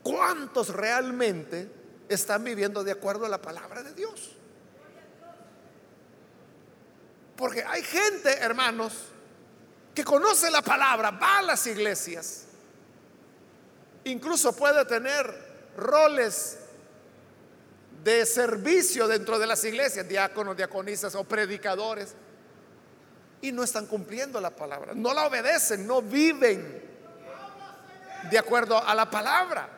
¿cuántos 0.03 0.71
realmente 0.71 1.71
están 2.09 2.43
viviendo 2.43 2.85
de 2.85 2.93
acuerdo 2.93 3.27
a 3.27 3.29
la 3.29 3.43
palabra 3.43 3.83
de 3.83 3.93
Dios? 3.93 4.37
Porque 7.37 7.65
hay 7.65 7.83
gente, 7.83 8.31
hermanos, 8.39 8.93
que 9.95 10.05
conoce 10.05 10.51
la 10.51 10.63
palabra, 10.63 11.11
va 11.11 11.39
a 11.39 11.43
las 11.43 11.67
iglesias, 11.67 12.45
incluso 14.05 14.55
puede 14.55 14.85
tener 14.85 15.73
roles 15.77 16.59
de 18.03 18.27
servicio 18.27 19.09
dentro 19.09 19.39
de 19.39 19.47
las 19.47 19.65
iglesias, 19.65 20.09
diáconos, 20.09 20.57
diaconisas 20.57 21.15
o 21.15 21.25
predicadores, 21.25 22.15
y 23.41 23.53
no 23.53 23.63
están 23.63 23.87
cumpliendo 23.87 24.41
la 24.41 24.51
palabra, 24.51 24.93
no 24.95 25.13
la 25.13 25.27
obedecen, 25.27 25.87
no 25.87 26.03
viven 26.03 26.83
de 28.31 28.39
acuerdo 28.39 28.79
a 28.79 28.95
la 28.95 29.11
palabra. 29.11 29.69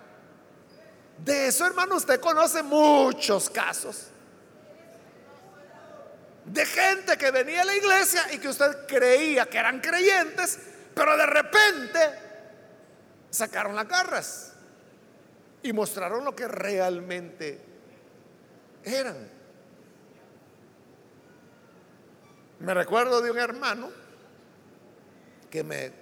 De 1.24 1.48
eso, 1.48 1.66
hermano, 1.66 1.96
usted 1.96 2.20
conoce 2.20 2.62
muchos 2.62 3.50
casos 3.50 4.08
de 6.46 6.64
gente 6.64 7.16
que 7.18 7.30
venía 7.30 7.62
a 7.62 7.64
la 7.64 7.76
iglesia 7.76 8.32
y 8.32 8.38
que 8.38 8.48
usted 8.48 8.86
creía 8.86 9.46
que 9.46 9.58
eran 9.58 9.80
creyentes, 9.80 10.58
pero 10.94 11.16
de 11.16 11.26
repente 11.26 11.98
sacaron 13.30 13.74
las 13.74 13.88
garras 13.88 14.52
y 15.62 15.72
mostraron 15.72 16.24
lo 16.24 16.34
que 16.36 16.46
realmente 16.46 17.60
eran. 18.84 19.28
Me 22.60 22.72
recuerdo 22.72 23.20
de 23.20 23.30
un 23.30 23.38
hermano 23.38 23.90
que 25.50 25.64
me, 25.64 25.92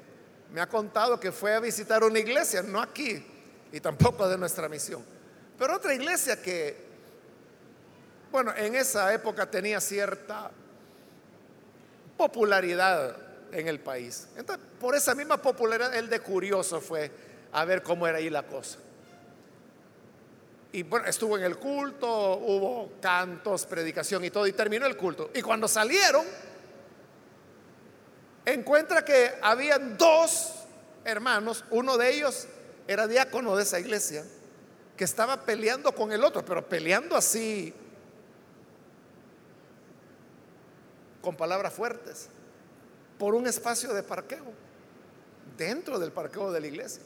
me 0.53 0.61
ha 0.61 0.69
contado 0.69 1.19
que 1.19 1.33
fue 1.33 1.55
a 1.55 1.61
visitar 1.61 2.05
una 2.05 2.19
iglesia, 2.19 2.63
no 2.63 2.81
aquí 2.81 3.25
y 3.73 3.81
tampoco 3.81 4.29
de 4.29 4.37
nuestra 4.37 4.69
misión, 4.69 5.05
pero 5.59 5.77
otra 5.77 5.95
iglesia 5.95 6.41
que 6.41 6.84
bueno, 8.35 8.53
en 8.57 8.75
esa 8.75 9.15
época 9.15 9.49
tenía 9.49 9.81
cierta 9.81 10.51
popularidad 12.17 13.17
en 13.53 13.69
el 13.69 13.79
país. 13.79 14.27
Entonces, 14.37 14.67
por 14.81 14.97
esa 14.97 15.15
misma 15.15 15.41
popularidad, 15.41 15.95
él 15.95 16.09
de 16.11 16.19
curioso 16.19 16.81
fue 16.81 17.13
a 17.53 17.65
ver 17.65 17.85
cómo 17.85 18.09
era 18.09 18.19
ahí 18.19 18.29
la 18.29 18.43
cosa. 18.43 18.81
Y 20.73 20.83
bueno, 20.83 21.07
estuvo 21.07 21.39
en 21.39 21.45
el 21.45 21.59
culto, 21.59 22.09
hubo 22.09 22.95
cantos, 23.01 23.67
predicación 23.67 24.25
y 24.25 24.31
todo, 24.31 24.49
y 24.49 24.53
terminó 24.53 24.87
el 24.87 24.97
culto. 24.97 25.31
Y 25.33 25.41
cuando 25.41 25.69
salieron, 25.69 26.27
encuentra 28.45 29.05
que 29.05 29.31
habían 29.43 29.97
dos 29.97 30.55
hermanos, 31.05 31.65
uno 31.71 31.97
de 31.97 32.13
ellos 32.13 32.49
era 32.89 33.07
diácono 33.07 33.55
de 33.55 33.63
esa 33.63 33.79
iglesia, 33.79 34.25
que 34.97 35.05
estaba 35.05 35.43
peleando 35.43 35.95
con 35.95 36.11
el 36.11 36.25
otro, 36.25 36.45
pero 36.45 36.69
peleando 36.69 37.15
así 37.15 37.73
con 41.25 41.37
palabras 41.37 41.73
fuertes 41.73 42.29
por 43.19 43.35
un 43.35 43.47
espacio 43.47 43.95
de 43.95 44.03
parqueo 44.03 44.45
dentro 45.57 45.99
del 45.99 46.13
parqueo 46.13 46.53
de 46.53 46.61
la 46.61 46.67
iglesia. 46.67 47.03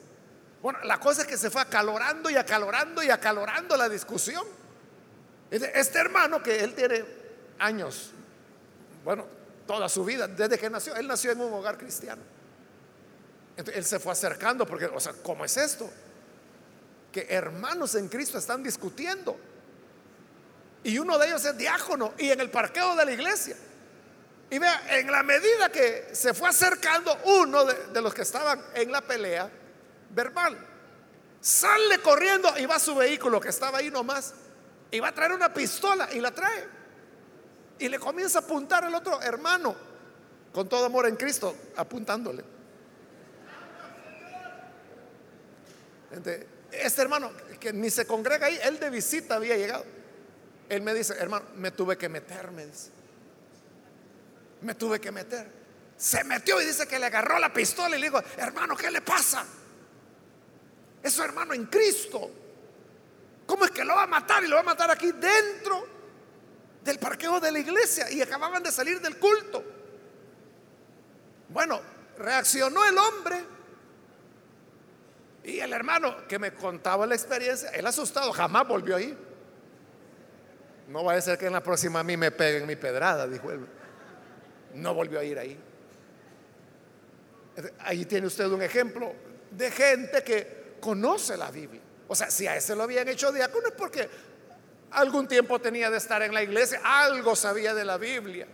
Bueno, 0.61 0.79
la 0.83 0.99
cosa 0.99 1.21
es 1.21 1.27
que 1.27 1.37
se 1.37 1.49
fue 1.49 1.61
acalorando 1.61 2.29
y 2.29 2.35
acalorando 2.35 3.01
y 3.01 3.09
acalorando 3.09 3.77
la 3.77 3.87
discusión. 3.87 4.45
Este 5.49 5.97
hermano 5.97 6.43
que 6.43 6.59
él 6.63 6.75
tiene 6.75 7.05
años, 7.57 8.11
bueno, 9.05 9.25
toda 9.65 9.87
su 9.87 10.03
vida, 10.03 10.27
desde 10.27 10.59
que 10.59 10.69
nació, 10.69 10.95
él 10.95 11.07
nació 11.07 11.31
en 11.31 11.39
un 11.39 11.53
hogar 11.53 11.77
cristiano. 11.77 12.21
Entonces, 13.55 13.77
él 13.77 13.85
se 13.85 13.99
fue 13.99 14.11
acercando 14.11 14.65
porque, 14.65 14.85
o 14.85 14.99
sea, 14.99 15.13
¿cómo 15.23 15.45
es 15.45 15.55
esto? 15.57 15.89
Que 17.11 17.27
hermanos 17.29 17.95
en 17.95 18.09
Cristo 18.09 18.37
están 18.37 18.63
discutiendo. 18.63 19.37
Y 20.83 20.97
uno 20.97 21.17
de 21.17 21.27
ellos 21.27 21.43
es 21.45 21.57
diácono 21.57 22.13
y 22.17 22.29
en 22.29 22.39
el 22.39 22.49
parqueo 22.49 22.95
de 22.95 23.05
la 23.05 23.11
iglesia. 23.11 23.55
Y 24.51 24.57
vea, 24.57 24.97
en 24.97 25.11
la 25.11 25.21
medida 25.21 25.69
que 25.71 26.09
se 26.13 26.33
fue 26.33 26.49
acercando 26.49 27.15
uno 27.25 27.65
de, 27.65 28.01
los 28.01 28.13
que 28.13 28.23
estaban 28.23 28.63
en 28.73 28.91
la 28.91 29.01
pelea 29.01 29.49
verbal, 30.09 30.57
sale 31.39 31.99
corriendo 31.99 32.57
y 32.57 32.65
va 32.65 32.75
a 32.75 32.79
su 32.79 32.95
vehículo 32.95 33.39
que 33.39 33.49
estaba 33.49 33.77
ahí 33.77 33.91
nomás 33.91 34.33
y 34.89 34.99
va 34.99 35.09
a 35.09 35.13
traer 35.13 35.33
una 35.33 35.53
pistola 35.53 36.09
y 36.11 36.19
la 36.19 36.31
trae. 36.31 36.67
Y 37.77 37.89
le 37.89 37.99
comienza 37.99 38.39
a 38.39 38.41
apuntar 38.41 38.83
al 38.83 38.95
otro 38.95 39.21
hermano, 39.21 39.75
con 40.51 40.67
todo 40.67 40.85
amor 40.85 41.07
en 41.07 41.15
Cristo, 41.15 41.55
apuntándole. 41.75 42.43
Este 46.71 47.01
hermano, 47.03 47.31
que 47.59 47.71
ni 47.71 47.91
se 47.91 48.07
congrega 48.07 48.47
ahí, 48.47 48.59
él 48.63 48.79
de 48.79 48.89
visita 48.89 49.35
había 49.35 49.55
llegado. 49.55 49.85
Él 50.67 50.81
me 50.81 50.95
dice, 50.95 51.13
hermano, 51.19 51.45
me 51.55 51.69
tuve 51.69 51.97
que 51.97 52.09
meterme, 52.09 52.65
dice 52.65 52.98
me 54.61 54.75
tuve 54.75 54.99
que 54.99 55.11
meter. 55.11 55.59
Se 55.97 56.23
metió 56.23 56.61
y 56.61 56.65
dice 56.65 56.87
que 56.87 56.97
le 56.97 57.07
agarró 57.07 57.39
la 57.39 57.51
pistola 57.51 57.97
y 57.97 57.99
le 57.99 58.07
dijo, 58.07 58.21
hermano, 58.37 58.75
¿qué 58.75 58.89
le 58.89 59.01
pasa? 59.01 59.45
Es 61.03 61.13
su 61.13 61.23
hermano 61.23 61.53
en 61.53 61.65
Cristo. 61.65 62.31
¿Cómo 63.45 63.65
es 63.65 63.71
que 63.71 63.83
lo 63.83 63.95
va 63.95 64.03
a 64.03 64.07
matar 64.07 64.43
y 64.43 64.47
lo 64.47 64.55
va 64.55 64.61
a 64.61 64.65
matar 64.65 64.91
aquí 64.91 65.11
dentro 65.11 65.87
del 66.83 66.99
parqueo 66.99 67.39
de 67.39 67.51
la 67.51 67.59
iglesia? 67.59 68.09
Y 68.11 68.21
acababan 68.21 68.63
de 68.63 68.71
salir 68.71 69.01
del 69.01 69.17
culto. 69.17 69.63
Bueno, 71.49 71.81
reaccionó 72.17 72.85
el 72.85 72.97
hombre. 72.97 73.45
Y 75.43 75.59
el 75.59 75.73
hermano 75.73 76.27
que 76.27 76.37
me 76.37 76.53
contaba 76.53 77.05
la 77.07 77.15
experiencia, 77.15 77.69
él 77.71 77.85
asustado, 77.87 78.31
jamás 78.31 78.67
volvió 78.67 78.97
ahí. 78.97 79.17
No 80.87 81.03
va 81.03 81.13
a 81.13 81.21
ser 81.21 81.37
que 81.37 81.47
en 81.47 81.53
la 81.53 81.63
próxima 81.63 82.01
a 82.01 82.03
mí 82.03 82.17
me 82.17 82.31
peguen 82.31 82.67
mi 82.67 82.75
pedrada, 82.75 83.27
dijo 83.27 83.51
él 83.51 83.78
no 84.75 84.93
volvió 84.93 85.19
a 85.19 85.23
ir 85.23 85.39
ahí. 85.39 85.59
Ahí 87.79 88.05
tiene 88.05 88.27
usted 88.27 88.45
un 88.45 88.61
ejemplo 88.61 89.13
de 89.51 89.71
gente 89.71 90.23
que 90.23 90.77
conoce 90.79 91.35
la 91.37 91.51
Biblia. 91.51 91.81
O 92.07 92.15
sea, 92.15 92.31
si 92.31 92.47
a 92.47 92.55
ese 92.55 92.75
lo 92.75 92.83
habían 92.83 93.07
hecho 93.07 93.31
diácono 93.31 93.67
es 93.67 93.73
porque 93.73 94.09
algún 94.91 95.27
tiempo 95.27 95.59
tenía 95.59 95.89
de 95.89 95.97
estar 95.97 96.21
en 96.21 96.33
la 96.33 96.41
iglesia, 96.41 96.81
algo 96.83 97.35
sabía 97.35 97.73
de 97.73 97.85
la 97.85 97.97
Biblia. 97.97 98.47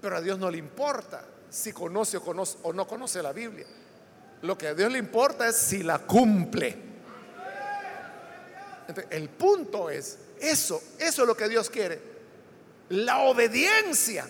Pero 0.00 0.16
a 0.16 0.20
Dios 0.20 0.38
no 0.38 0.50
le 0.50 0.58
importa 0.58 1.24
si 1.50 1.72
conoce 1.72 2.16
o, 2.16 2.22
conoce, 2.22 2.58
o 2.62 2.72
no 2.72 2.86
conoce 2.86 3.22
la 3.22 3.32
Biblia. 3.32 3.66
Lo 4.42 4.56
que 4.56 4.68
a 4.68 4.74
Dios 4.74 4.90
le 4.90 4.98
importa 4.98 5.46
es 5.48 5.56
si 5.56 5.82
la 5.82 5.98
cumple. 5.98 6.90
el 9.10 9.28
punto 9.28 9.90
es, 9.90 10.18
eso, 10.40 10.82
eso 10.98 11.22
es 11.22 11.28
lo 11.28 11.36
que 11.36 11.48
Dios 11.48 11.68
quiere 11.68 12.19
la 12.90 13.20
obediencia. 13.20 14.26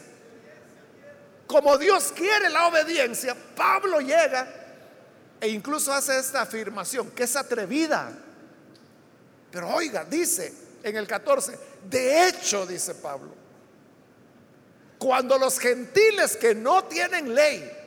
Como 1.46 1.77
Dios 1.79 2.12
quiere 2.14 2.49
la 2.49 2.68
obediencia, 2.68 3.37
Pablo 3.57 4.01
llega 4.01 4.46
e 5.40 5.49
incluso 5.49 5.92
hace 5.92 6.18
esta 6.18 6.42
afirmación, 6.42 7.11
que 7.11 7.25
es 7.25 7.35
atrevida. 7.35 8.12
Pero 9.51 9.68
oiga, 9.68 10.05
dice 10.05 10.53
en 10.83 10.96
el 10.96 11.07
14, 11.07 11.59
de 11.88 12.29
hecho, 12.29 12.66
dice 12.66 12.94
Pablo, 12.94 13.35
cuando 14.99 15.38
los 15.38 15.59
gentiles 15.59 16.37
que 16.37 16.55
no 16.55 16.85
tienen 16.85 17.35
ley, 17.35 17.79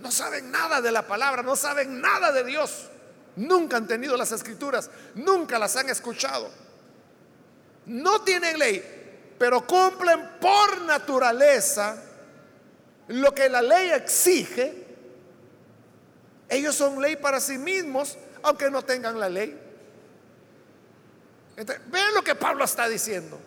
no 0.00 0.10
saben 0.10 0.50
nada 0.50 0.80
de 0.80 0.90
la 0.90 1.06
palabra, 1.06 1.42
no 1.42 1.54
saben 1.54 2.00
nada 2.00 2.32
de 2.32 2.42
Dios, 2.44 2.88
nunca 3.36 3.76
han 3.76 3.86
tenido 3.86 4.16
las 4.16 4.32
escrituras, 4.32 4.90
nunca 5.14 5.58
las 5.58 5.76
han 5.76 5.90
escuchado, 5.90 6.50
no 7.86 8.22
tienen 8.22 8.58
ley, 8.58 8.93
pero 9.38 9.66
cumplen 9.66 10.30
por 10.40 10.82
naturaleza 10.82 11.96
lo 13.08 13.34
que 13.34 13.48
la 13.48 13.60
ley 13.60 13.90
exige, 13.90 14.84
ellos 16.48 16.74
son 16.74 17.00
ley 17.00 17.16
para 17.16 17.40
sí 17.40 17.58
mismos, 17.58 18.16
aunque 18.42 18.70
no 18.70 18.82
tengan 18.82 19.18
la 19.18 19.28
ley. 19.28 19.58
vean 21.56 22.14
lo 22.14 22.22
que 22.22 22.34
Pablo 22.34 22.64
está 22.64 22.88
diciendo. 22.88 23.38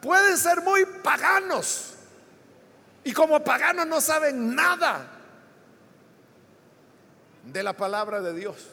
Pueden 0.00 0.36
ser 0.36 0.62
muy 0.62 0.84
paganos 0.84 1.94
y 3.04 3.12
como 3.12 3.42
paganos 3.42 3.86
no 3.86 4.00
saben 4.00 4.54
nada 4.54 5.08
de 7.44 7.62
la 7.62 7.72
palabra 7.72 8.20
de 8.20 8.34
Dios. 8.34 8.68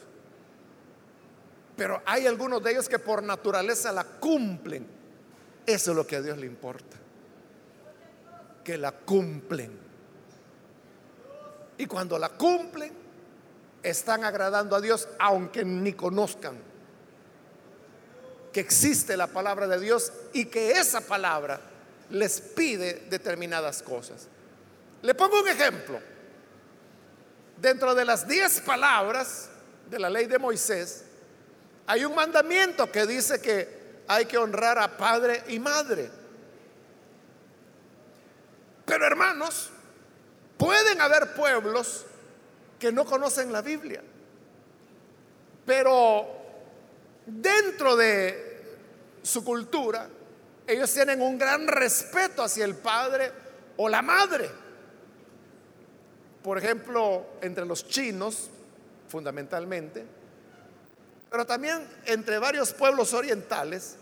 Pero 1.76 2.02
hay 2.04 2.26
algunos 2.26 2.62
de 2.62 2.72
ellos 2.72 2.88
que 2.88 2.98
por 2.98 3.22
naturaleza 3.22 3.92
la 3.92 4.04
cumplen 4.04 4.99
eso 5.66 5.90
es 5.90 5.96
lo 5.96 6.06
que 6.06 6.16
a 6.16 6.22
Dios 6.22 6.38
le 6.38 6.46
importa. 6.46 6.96
Que 8.64 8.76
la 8.76 8.92
cumplen. 8.92 9.78
Y 11.78 11.86
cuando 11.86 12.18
la 12.18 12.30
cumplen, 12.30 12.92
están 13.82 14.24
agradando 14.24 14.76
a 14.76 14.80
Dios 14.80 15.08
aunque 15.18 15.64
ni 15.64 15.94
conozcan 15.94 16.70
que 18.52 18.60
existe 18.60 19.16
la 19.16 19.28
palabra 19.28 19.66
de 19.68 19.78
Dios 19.78 20.12
y 20.32 20.46
que 20.46 20.72
esa 20.72 21.00
palabra 21.00 21.60
les 22.10 22.40
pide 22.40 23.06
determinadas 23.08 23.82
cosas. 23.82 24.26
Le 25.02 25.14
pongo 25.14 25.40
un 25.40 25.48
ejemplo. 25.48 26.00
Dentro 27.56 27.94
de 27.94 28.04
las 28.04 28.26
diez 28.26 28.60
palabras 28.60 29.48
de 29.88 29.98
la 29.98 30.10
ley 30.10 30.26
de 30.26 30.38
Moisés, 30.38 31.04
hay 31.86 32.04
un 32.04 32.14
mandamiento 32.14 32.90
que 32.90 33.06
dice 33.06 33.40
que 33.40 33.79
hay 34.12 34.26
que 34.26 34.36
honrar 34.36 34.76
a 34.76 34.96
padre 34.96 35.44
y 35.46 35.60
madre. 35.60 36.10
Pero 38.84 39.06
hermanos, 39.06 39.70
pueden 40.58 41.00
haber 41.00 41.32
pueblos 41.34 42.06
que 42.80 42.90
no 42.90 43.04
conocen 43.04 43.52
la 43.52 43.62
Biblia. 43.62 44.02
Pero 45.64 46.26
dentro 47.24 47.94
de 47.94 48.78
su 49.22 49.44
cultura, 49.44 50.08
ellos 50.66 50.92
tienen 50.92 51.22
un 51.22 51.38
gran 51.38 51.68
respeto 51.68 52.42
hacia 52.42 52.64
el 52.64 52.74
padre 52.74 53.30
o 53.76 53.88
la 53.88 54.02
madre. 54.02 54.50
Por 56.42 56.58
ejemplo, 56.58 57.26
entre 57.42 57.64
los 57.64 57.86
chinos, 57.86 58.50
fundamentalmente, 59.06 60.04
pero 61.30 61.46
también 61.46 61.86
entre 62.06 62.40
varios 62.40 62.72
pueblos 62.72 63.14
orientales, 63.14 63.96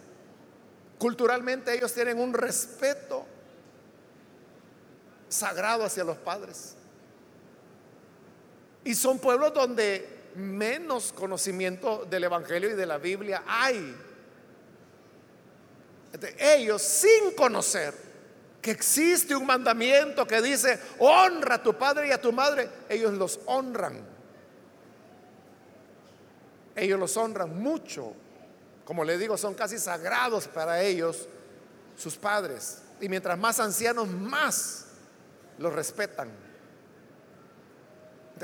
culturalmente 0.99 1.74
ellos 1.74 1.92
tienen 1.92 2.18
un 2.18 2.34
respeto 2.34 3.24
sagrado 5.28 5.84
hacia 5.84 6.05
los 6.05 6.16
padres. 6.18 6.74
Y 8.84 8.94
son 8.94 9.18
pueblos 9.18 9.53
donde 9.53 10.18
menos 10.34 11.12
conocimiento 11.12 12.07
del 12.09 12.24
Evangelio 12.24 12.70
y 12.70 12.74
de 12.74 12.86
la 12.86 12.99
Biblia 12.99 13.42
hay. 13.46 13.96
Ellos 16.38 16.82
sin 16.82 17.32
conocer 17.36 17.94
que 18.62 18.70
existe 18.70 19.36
un 19.36 19.46
mandamiento 19.46 20.26
que 20.26 20.40
dice, 20.42 20.80
honra 20.99 21.57
a 21.57 21.62
tu 21.62 21.74
padre 21.74 22.09
y 22.09 22.12
a 22.12 22.20
tu 22.20 22.32
madre, 22.32 22.68
ellos 22.88 23.12
los 23.12 23.40
honran. 23.46 24.01
Ellos 26.74 26.99
los 26.99 27.16
honran 27.16 27.61
mucho. 27.61 28.14
Como 28.89 29.05
le 29.05 29.18
digo, 29.18 29.36
son 29.36 29.53
casi 29.53 29.78
sagrados 29.78 30.49
para 30.49 30.80
ellos 30.80 31.28
sus 31.95 32.16
padres. 32.16 32.78
Y 33.03 33.11
mientras 33.11 33.39
más 33.39 33.61
ancianos, 33.61 34.09
más 34.09 34.86
los 35.59 35.74
respetan. 35.74 36.30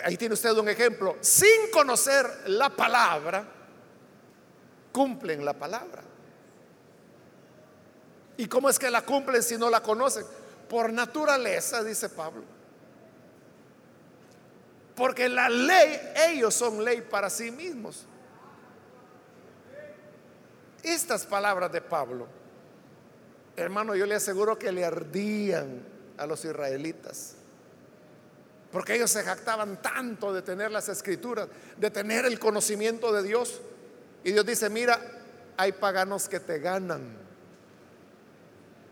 Ahí 0.04 0.18
tiene 0.18 0.34
usted 0.34 0.50
un 0.50 0.68
ejemplo. 0.68 1.16
Sin 1.22 1.70
conocer 1.72 2.42
la 2.48 2.68
palabra, 2.68 3.48
cumplen 4.92 5.46
la 5.46 5.54
palabra. 5.54 6.02
¿Y 8.36 8.46
cómo 8.46 8.68
es 8.68 8.78
que 8.78 8.90
la 8.90 9.00
cumplen 9.00 9.42
si 9.42 9.56
no 9.56 9.70
la 9.70 9.82
conocen? 9.82 10.26
Por 10.68 10.92
naturaleza, 10.92 11.82
dice 11.82 12.10
Pablo. 12.10 12.42
Porque 14.94 15.26
la 15.26 15.48
ley, 15.48 15.98
ellos 16.28 16.52
son 16.52 16.84
ley 16.84 17.00
para 17.00 17.30
sí 17.30 17.50
mismos. 17.50 18.08
Estas 20.84 21.24
palabras 21.24 21.72
de 21.72 21.80
Pablo, 21.80 22.28
hermano, 23.56 23.96
yo 23.96 24.04
le 24.04 24.14
aseguro 24.14 24.58
que 24.58 24.70
le 24.70 24.84
ardían 24.84 25.82
a 26.18 26.26
los 26.26 26.44
israelitas. 26.44 27.36
Porque 28.70 28.94
ellos 28.96 29.10
se 29.10 29.22
jactaban 29.22 29.80
tanto 29.80 30.32
de 30.32 30.42
tener 30.42 30.70
las 30.70 30.88
escrituras, 30.88 31.48
de 31.76 31.90
tener 31.90 32.26
el 32.26 32.38
conocimiento 32.38 33.12
de 33.12 33.22
Dios. 33.22 33.60
Y 34.24 34.32
Dios 34.32 34.44
dice, 34.44 34.68
mira, 34.68 35.00
hay 35.56 35.72
paganos 35.72 36.28
que 36.28 36.40
te 36.40 36.58
ganan, 36.58 37.16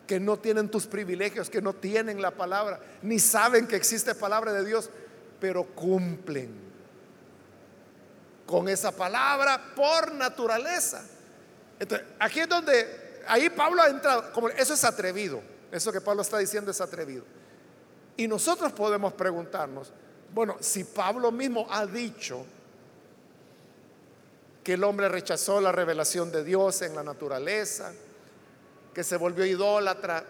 que 0.07 0.18
no 0.18 0.38
tienen 0.38 0.70
tus 0.70 0.86
privilegios, 0.86 1.51
que 1.51 1.61
no 1.61 1.74
tienen 1.74 2.22
la 2.22 2.30
palabra, 2.30 2.80
ni 3.03 3.18
saben 3.18 3.66
que 3.66 3.76
existe 3.76 4.14
palabra 4.14 4.53
de 4.53 4.64
Dios, 4.64 4.88
pero 5.40 5.64
cumplen 5.64 6.62
con 8.47 8.68
esa 8.68 8.93
palabra 8.93 9.74
por 9.74 10.14
naturaleza. 10.14 11.03
Entonces, 11.83 12.07
aquí 12.20 12.39
es 12.39 12.49
donde, 12.49 13.22
ahí 13.26 13.51
Pablo 13.51 13.83
ha 13.83 13.89
entrado, 13.89 14.33
como 14.33 14.49
eso 14.51 14.72
es 14.72 14.85
atrevido, 14.85 15.43
eso 15.72 15.91
que 15.91 16.01
Pablo 16.01 16.22
está 16.22 16.39
diciendo 16.39 16.70
es 16.70 16.80
atrevido. 16.80 17.24
Y 18.16 18.28
nosotros 18.28 18.70
podemos 18.72 19.14
preguntarnos, 19.14 19.93
bueno, 20.33 20.59
si 20.61 20.85
Pablo 20.85 21.33
mismo 21.33 21.66
ha 21.68 21.85
dicho 21.85 22.47
que 24.62 24.74
el 24.74 24.85
hombre 24.85 25.09
rechazó 25.09 25.61
la 25.61 25.72
revelación 25.72 26.30
de 26.30 26.45
Dios 26.45 26.83
en 26.83 26.95
la 26.95 27.03
naturaleza, 27.03 27.93
que 28.95 29.03
se 29.03 29.16
volvió 29.16 29.45
idólatra 29.45 30.24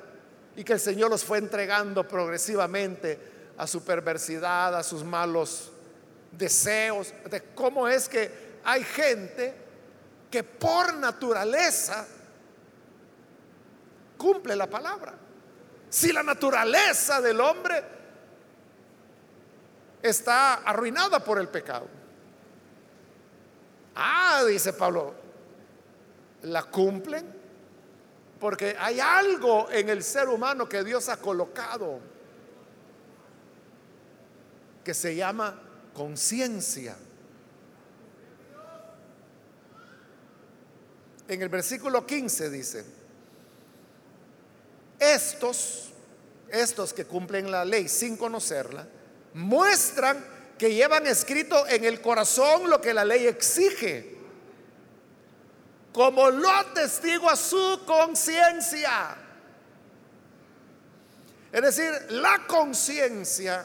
y 0.57 0.65
que 0.65 0.73
el 0.73 0.81
Señor 0.81 1.11
los 1.11 1.23
fue 1.23 1.37
entregando 1.37 2.09
progresivamente 2.09 3.19
a 3.59 3.67
su 3.67 3.85
perversidad, 3.85 4.75
a 4.75 4.83
sus 4.83 5.05
malos 5.05 5.71
deseos, 6.31 7.13
de 7.31 7.43
cómo 7.55 7.89
es 7.89 8.09
que 8.09 8.31
hay 8.65 8.83
gente 8.85 9.62
que 10.33 10.43
por 10.43 10.95
naturaleza 10.95 12.07
cumple 14.17 14.57
la 14.57 14.67
palabra. 14.67 15.15
Si 15.91 16.11
la 16.11 16.23
naturaleza 16.23 17.21
del 17.21 17.39
hombre 17.39 17.85
está 20.01 20.55
arruinada 20.55 21.23
por 21.23 21.39
el 21.39 21.49
pecado. 21.49 21.87
Ah, 23.95 24.43
dice 24.49 24.73
Pablo, 24.73 25.15
la 26.45 26.63
cumplen 26.65 27.41
porque 28.41 28.75
hay 28.81 29.01
algo 29.01 29.71
en 29.71 29.91
el 29.91 30.03
ser 30.03 30.29
humano 30.29 30.67
que 30.67 30.83
Dios 30.83 31.11
ha 31.11 31.19
colocado 31.19 32.01
que 34.83 34.95
se 34.95 35.15
llama 35.15 35.61
conciencia. 35.93 36.97
En 41.33 41.41
el 41.41 41.49
versículo 41.49 42.07
15 42.07 42.51
dice, 42.51 42.85
estos, 44.99 45.89
estos 46.51 46.93
que 46.93 47.07
cumplen 47.07 47.51
la 47.51 47.65
ley 47.65 47.89
sin 47.89 48.19
conocerla, 48.19 48.87
muestran 49.33 50.23
que 50.59 50.75
llevan 50.75 51.07
escrito 51.07 51.67
en 51.69 51.87
el 51.87 52.03
corazón 52.03 52.69
lo 52.69 52.83
que 52.83 52.93
la 52.93 53.07
ley 53.07 53.27
exige, 53.27 54.15
como 55.95 56.29
lo 56.29 56.51
atestigua 56.51 57.35
su 57.35 57.81
conciencia. 57.87 59.17
Es 61.51 61.63
decir, 61.63 61.91
la 62.11 62.47
conciencia 62.47 63.65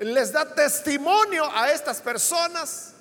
les 0.00 0.32
da 0.32 0.52
testimonio 0.52 1.48
a 1.54 1.70
estas 1.70 2.00
personas 2.00 2.94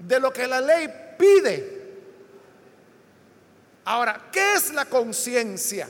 de 0.00 0.18
lo 0.18 0.32
que 0.32 0.46
la 0.46 0.60
ley 0.60 0.88
pide. 1.20 1.80
Ahora, 3.84 4.30
¿qué 4.32 4.54
es 4.54 4.72
la 4.72 4.86
conciencia? 4.86 5.88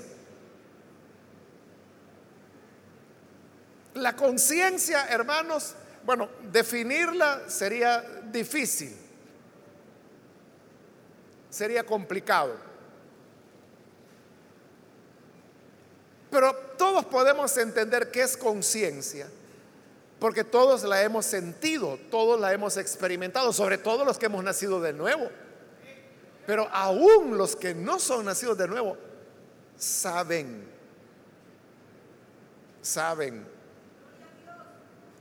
La 3.94 4.16
conciencia, 4.16 5.06
hermanos, 5.08 5.74
bueno, 6.04 6.28
definirla 6.50 7.48
sería 7.48 8.00
difícil, 8.32 8.96
sería 11.48 11.84
complicado. 11.84 12.56
Pero 16.30 16.54
todos 16.78 17.04
podemos 17.06 17.56
entender 17.56 18.10
qué 18.10 18.22
es 18.22 18.36
conciencia, 18.36 19.28
porque 20.20 20.44
todos 20.44 20.84
la 20.84 21.02
hemos 21.02 21.24
sentido, 21.24 21.98
todos 22.10 22.38
la 22.38 22.52
hemos 22.52 22.76
experimentado, 22.76 23.52
sobre 23.52 23.78
todo 23.78 24.04
los 24.04 24.18
que 24.18 24.26
hemos 24.26 24.44
nacido 24.44 24.80
de 24.80 24.92
nuevo. 24.92 25.30
Pero 26.46 26.68
aún 26.70 27.38
los 27.38 27.56
que 27.56 27.74
no 27.74 27.98
son 27.98 28.26
nacidos 28.26 28.58
de 28.58 28.68
nuevo 28.68 28.98
saben, 29.78 30.68
saben 32.82 33.46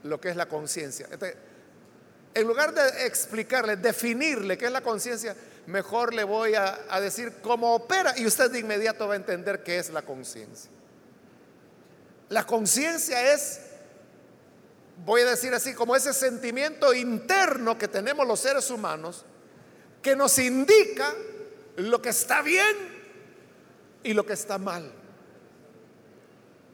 lo 0.04 0.20
que 0.20 0.30
es 0.30 0.36
la 0.36 0.47
conciencia. 0.47 1.08
En 2.34 2.47
lugar 2.47 2.74
de 2.74 3.06
explicarle, 3.06 3.78
definirle 3.78 4.58
qué 4.58 4.66
es 4.66 4.72
la 4.72 4.82
conciencia, 4.82 5.36
mejor 5.68 6.14
le 6.14 6.26
voy 6.26 6.56
a, 6.56 6.78
a, 6.89 7.00
decir 7.00 7.36
cómo 7.41 7.74
opera 7.74 8.14
y 8.18 8.26
usted 8.26 8.52
de 8.52 8.60
inmediato 8.60 9.08
va 9.08 9.14
a 9.14 9.18
entender 9.18 9.64
qué 9.64 9.80
es 9.80 9.89
la 9.91 10.02
conciencia. 10.02 10.72
La 12.30 12.45
conciencia 12.45 13.34
es, 13.34 13.62
voy 15.06 15.22
a 15.22 15.32
decir 15.32 15.54
así, 15.54 15.74
como 15.74 15.95
ese 15.95 16.14
sentimiento 16.14 16.93
interno 16.93 17.78
que 17.78 17.88
tenemos 17.88 18.28
los 18.28 18.39
seres 18.39 18.70
humanos 18.70 19.26
que 20.02 20.16
nos 20.16 20.38
indica 20.39 21.14
lo 21.78 22.02
que 22.02 22.10
está 22.10 22.41
bien 22.41 22.76
y 24.04 24.14
lo 24.14 24.26
que 24.26 24.34
está 24.34 24.58
mal. 24.58 24.91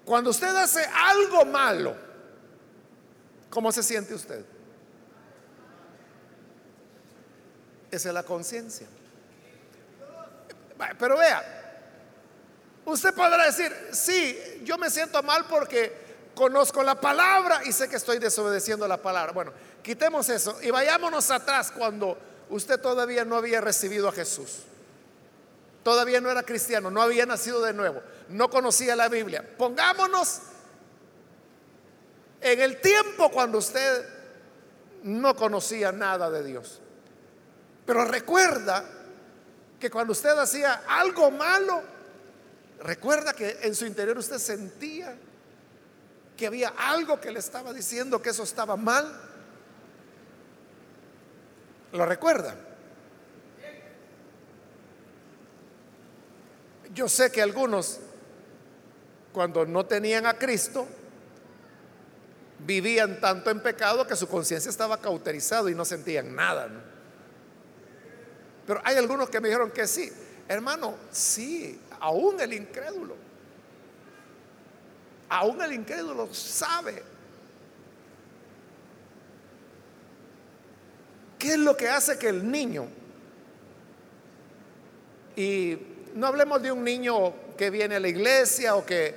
Cuando 0.06 0.30
usted 0.30 0.56
hace 0.56 0.86
algo 0.94 1.46
malo, 1.46 1.96
¿cómo 3.50 3.72
se 3.72 3.82
siente 3.82 4.14
usted? 4.14 4.46
Esa 7.90 8.10
es 8.10 8.14
la 8.14 8.24
conciencia. 8.24 8.88
Pero 11.00 11.18
vea, 11.18 11.56
Usted 12.86 13.16
podrá 13.16 13.48
decir, 13.48 13.76
sí, 13.92 14.62
yo 14.64 14.78
me 14.78 14.92
siento 14.92 15.24
mal 15.24 15.46
porque 15.50 16.05
conozco 16.36 16.84
la 16.84 17.00
palabra 17.00 17.62
y 17.66 17.72
sé 17.72 17.90
que 17.90 17.96
estoy 17.96 18.20
desobedeciendo 18.20 18.88
la 18.88 19.02
palabra. 19.02 19.32
Bueno, 19.32 19.54
quitemos 19.82 20.30
eso 20.30 20.58
y 20.62 20.70
vayámonos 20.70 21.32
atrás 21.32 21.72
cuando 21.72 22.18
usted 22.50 22.80
todavía 22.80 23.26
no 23.26 23.36
había 23.36 23.62
recibido 23.62 24.10
a 24.10 24.12
Jesús. 24.12 24.60
Todavía 25.84 26.20
no 26.20 26.30
era 26.30 26.44
cristiano, 26.44 26.92
no 26.92 27.02
había 27.02 27.26
nacido 27.26 27.62
de 27.62 27.74
nuevo, 27.74 28.02
no 28.30 28.50
conocía 28.50 28.96
la 28.96 29.08
Biblia. 29.08 29.44
Pongámonos 29.58 30.42
en 32.42 32.62
el 32.62 32.82
tiempo 32.82 33.32
cuando 33.32 33.60
usted 33.60 34.06
no 35.04 35.36
conocía 35.36 35.92
nada 35.92 36.30
de 36.30 36.44
Dios. 36.44 36.82
Pero 37.86 38.06
recuerda 38.06 38.84
que 39.80 39.92
cuando 39.92 40.14
usted 40.14 40.32
hacía 40.32 40.84
algo 40.88 41.30
malo, 41.30 41.84
recuerda 42.82 43.34
que 43.34 43.60
en 43.62 43.76
su 43.76 43.86
interior 43.86 44.18
usted 44.18 44.40
sentía 44.40 45.16
que 46.36 46.48
había 46.48 46.70
algo 46.70 47.20
que 47.20 47.32
le 47.32 47.40
estaba 47.40 47.74
diciendo 47.74 48.22
que 48.22 48.30
eso 48.30 48.44
estaba 48.44 48.76
mal. 48.76 49.22
¿Lo 51.94 52.06
recuerda? 52.06 52.56
Yo 56.94 57.08
sé 57.08 57.32
que 57.32 57.42
algunos, 57.42 58.00
cuando 59.34 59.66
no 59.66 59.86
tenían 59.86 60.26
a 60.26 60.38
Cristo, 60.38 60.88
vivían 62.60 63.20
tanto 63.20 63.50
en 63.50 63.62
pecado 63.62 64.08
que 64.08 64.16
su 64.16 64.28
conciencia 64.28 64.70
estaba 64.70 65.00
cauterizada 65.00 65.70
y 65.70 65.76
no 65.76 65.86
sentían 65.86 66.36
nada. 66.36 66.70
Pero 68.66 68.82
hay 68.84 68.98
algunos 68.98 69.30
que 69.30 69.40
me 69.40 69.50
dijeron 69.50 69.72
que 69.72 69.88
sí. 69.88 70.12
Hermano, 70.48 70.96
sí, 71.12 71.80
aún 72.00 72.40
el 72.40 72.54
incrédulo 72.54 73.25
Aún 75.30 75.62
el 75.62 75.74
incrédulo 75.74 76.34
sabe. 76.34 77.04
¿Qué 81.40 81.54
es 81.54 81.60
lo 81.60 81.76
que 81.76 81.90
hace 81.90 82.18
que 82.18 82.30
el 82.30 82.50
niño, 82.50 82.88
y 85.36 85.78
no 86.14 86.28
hablemos 86.28 86.62
de 86.62 86.72
un 86.72 86.84
niño 86.84 87.34
que 87.58 87.70
viene 87.70 87.96
a 87.96 88.00
la 88.00 88.08
iglesia 88.08 88.76
o 88.76 88.86
que 88.86 89.16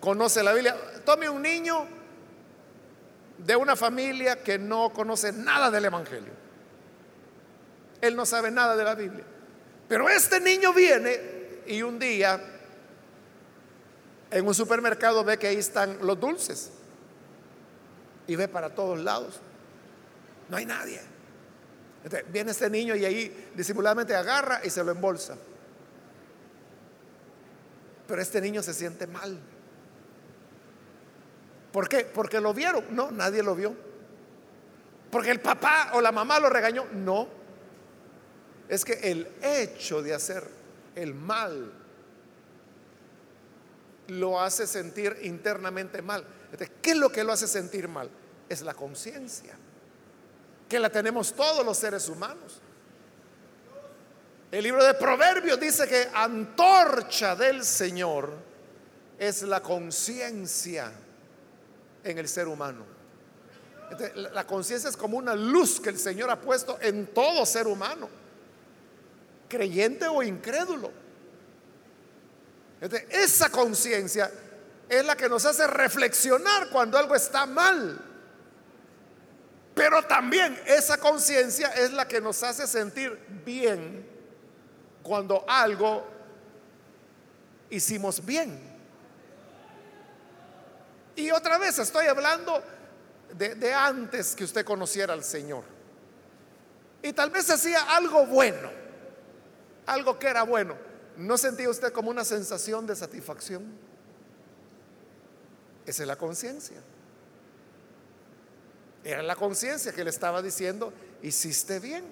conoce 0.00 0.42
la 0.42 0.52
Biblia, 0.52 0.76
tome 1.04 1.28
un 1.28 1.42
niño 1.42 1.86
de 3.38 3.56
una 3.56 3.76
familia 3.76 4.42
que 4.42 4.58
no 4.58 4.92
conoce 4.92 5.32
nada 5.32 5.70
del 5.70 5.84
Evangelio. 5.84 6.32
Él 8.00 8.16
no 8.16 8.26
sabe 8.26 8.50
nada 8.50 8.76
de 8.76 8.84
la 8.84 8.94
Biblia. 8.94 9.24
Pero 9.88 10.08
este 10.08 10.40
niño 10.40 10.72
viene 10.72 11.20
y 11.66 11.82
un 11.82 11.98
día 11.98 12.40
en 14.30 14.46
un 14.46 14.54
supermercado 14.54 15.24
ve 15.24 15.38
que 15.38 15.48
ahí 15.48 15.56
están 15.56 15.98
los 16.02 16.18
dulces 16.18 16.70
y 18.26 18.36
ve 18.36 18.48
para 18.48 18.74
todos 18.74 18.98
lados. 18.98 19.40
No 20.48 20.56
hay 20.56 20.66
nadie. 20.66 21.00
viene 22.28 22.52
este 22.52 22.70
niño 22.70 22.94
y 22.94 23.04
ahí 23.04 23.50
disimuladamente 23.54 24.14
agarra 24.14 24.60
y 24.64 24.70
se 24.70 24.84
lo 24.84 24.92
embolsa. 24.92 25.36
Pero 28.06 28.22
este 28.22 28.40
niño 28.40 28.62
se 28.62 28.74
siente 28.74 29.06
mal. 29.06 29.38
¿Por 31.72 31.88
qué? 31.88 32.04
Porque 32.04 32.40
lo 32.40 32.52
vieron. 32.52 32.84
No, 32.90 33.10
nadie 33.10 33.42
lo 33.42 33.54
vio. 33.54 33.74
Porque 35.10 35.30
el 35.30 35.40
papá 35.40 35.90
o 35.94 36.00
la 36.00 36.12
mamá 36.12 36.40
lo 36.40 36.48
regañó. 36.48 36.86
No. 36.92 37.28
Es 38.68 38.84
que 38.84 38.94
el 39.10 39.28
hecho 39.42 40.02
de 40.02 40.14
hacer 40.14 40.48
el 40.94 41.14
mal 41.14 41.79
lo 44.10 44.40
hace 44.40 44.66
sentir 44.66 45.16
internamente 45.22 46.02
mal. 46.02 46.24
¿Qué 46.82 46.90
es 46.90 46.96
lo 46.96 47.10
que 47.10 47.24
lo 47.24 47.32
hace 47.32 47.46
sentir 47.46 47.88
mal? 47.88 48.10
Es 48.48 48.62
la 48.62 48.74
conciencia, 48.74 49.54
que 50.68 50.80
la 50.80 50.90
tenemos 50.90 51.32
todos 51.32 51.64
los 51.64 51.76
seres 51.78 52.08
humanos. 52.08 52.60
El 54.50 54.64
libro 54.64 54.84
de 54.84 54.94
Proverbios 54.94 55.60
dice 55.60 55.86
que 55.86 56.08
antorcha 56.12 57.36
del 57.36 57.64
Señor 57.64 58.32
es 59.16 59.42
la 59.42 59.62
conciencia 59.62 60.90
en 62.02 62.18
el 62.18 62.28
ser 62.28 62.48
humano. 62.48 62.84
la 64.14 64.46
conciencia 64.46 64.88
es 64.88 64.96
como 64.96 65.18
una 65.18 65.34
luz 65.34 65.80
que 65.80 65.90
el 65.90 65.98
Señor 65.98 66.30
ha 66.30 66.40
puesto 66.40 66.78
en 66.80 67.08
todo 67.08 67.46
ser 67.46 67.68
humano, 67.68 68.08
creyente 69.48 70.06
o 70.08 70.22
incrédulo. 70.22 70.90
Esa 73.10 73.50
conciencia 73.50 74.30
es 74.88 75.04
la 75.04 75.16
que 75.16 75.28
nos 75.28 75.44
hace 75.44 75.66
reflexionar 75.66 76.70
cuando 76.70 76.98
algo 76.98 77.14
está 77.14 77.46
mal. 77.46 78.00
Pero 79.74 80.02
también 80.02 80.60
esa 80.66 80.98
conciencia 80.98 81.68
es 81.68 81.92
la 81.92 82.08
que 82.08 82.20
nos 82.20 82.42
hace 82.42 82.66
sentir 82.66 83.18
bien 83.44 84.06
cuando 85.02 85.44
algo 85.48 86.06
hicimos 87.70 88.24
bien. 88.24 88.70
Y 91.16 91.30
otra 91.30 91.58
vez 91.58 91.78
estoy 91.78 92.06
hablando 92.06 92.62
de, 93.34 93.72
antes 93.72 94.34
que 94.34 94.44
usted 94.44 94.64
conociera 94.64 95.12
al 95.12 95.24
Señor. 95.24 95.64
Y 97.02 97.12
tal 97.12 97.30
vez 97.30 97.48
hacía 97.50 97.82
algo 97.94 98.26
bueno, 98.26 98.70
algo 99.86 100.18
que 100.18 100.26
era 100.26 100.42
bueno. 100.42 100.89
¿No 101.16 101.36
sentía 101.36 101.68
usted 101.68 101.92
como 101.92 102.10
una 102.10 102.24
sensación 102.24 102.86
de 102.86 102.96
satisfacción? 102.96 103.64
Esa 105.86 106.02
es 106.02 106.06
la 106.06 106.16
conciencia. 106.16 106.76
Era 109.04 109.22
la 109.22 109.36
conciencia 109.36 109.92
que 109.92 110.04
le 110.04 110.10
estaba 110.10 110.42
diciendo, 110.42 110.92
hiciste 111.22 111.80
bien. 111.80 112.04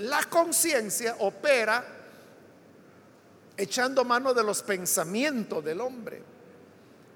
la 0.00 0.24
conciencia 0.24 1.16
opera 1.18 1.84
echando 3.56 4.04
mano 4.04 4.34
de 4.34 4.42
los 4.42 4.62
pensamientos 4.62 5.64
del 5.64 5.80
hombre. 5.80 6.22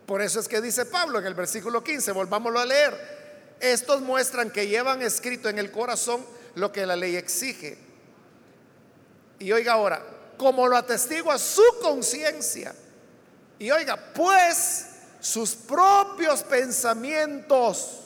Por 0.06 0.22
eso 0.22 0.40
es 0.40 0.48
que 0.48 0.60
dice 0.60 0.86
Pablo 0.86 1.18
en 1.18 1.26
el 1.26 1.34
versículo 1.34 1.84
15, 1.84 2.12
volvámoslo 2.12 2.58
a 2.58 2.66
leer, 2.66 3.56
estos 3.60 4.00
muestran 4.00 4.50
que 4.50 4.66
llevan 4.66 5.02
escrito 5.02 5.48
en 5.48 5.58
el 5.58 5.70
corazón 5.70 6.24
lo 6.54 6.72
que 6.72 6.84
la 6.86 6.96
ley 6.96 7.16
exige 7.16 7.89
y 9.40 9.50
oiga 9.50 9.72
ahora, 9.72 10.04
como 10.36 10.68
lo 10.68 10.76
atestigua 10.76 11.38
su 11.38 11.62
conciencia. 11.82 12.74
Y 13.58 13.70
oiga, 13.70 13.98
pues 14.14 14.86
sus 15.18 15.54
propios 15.54 16.42
pensamientos. 16.42 18.00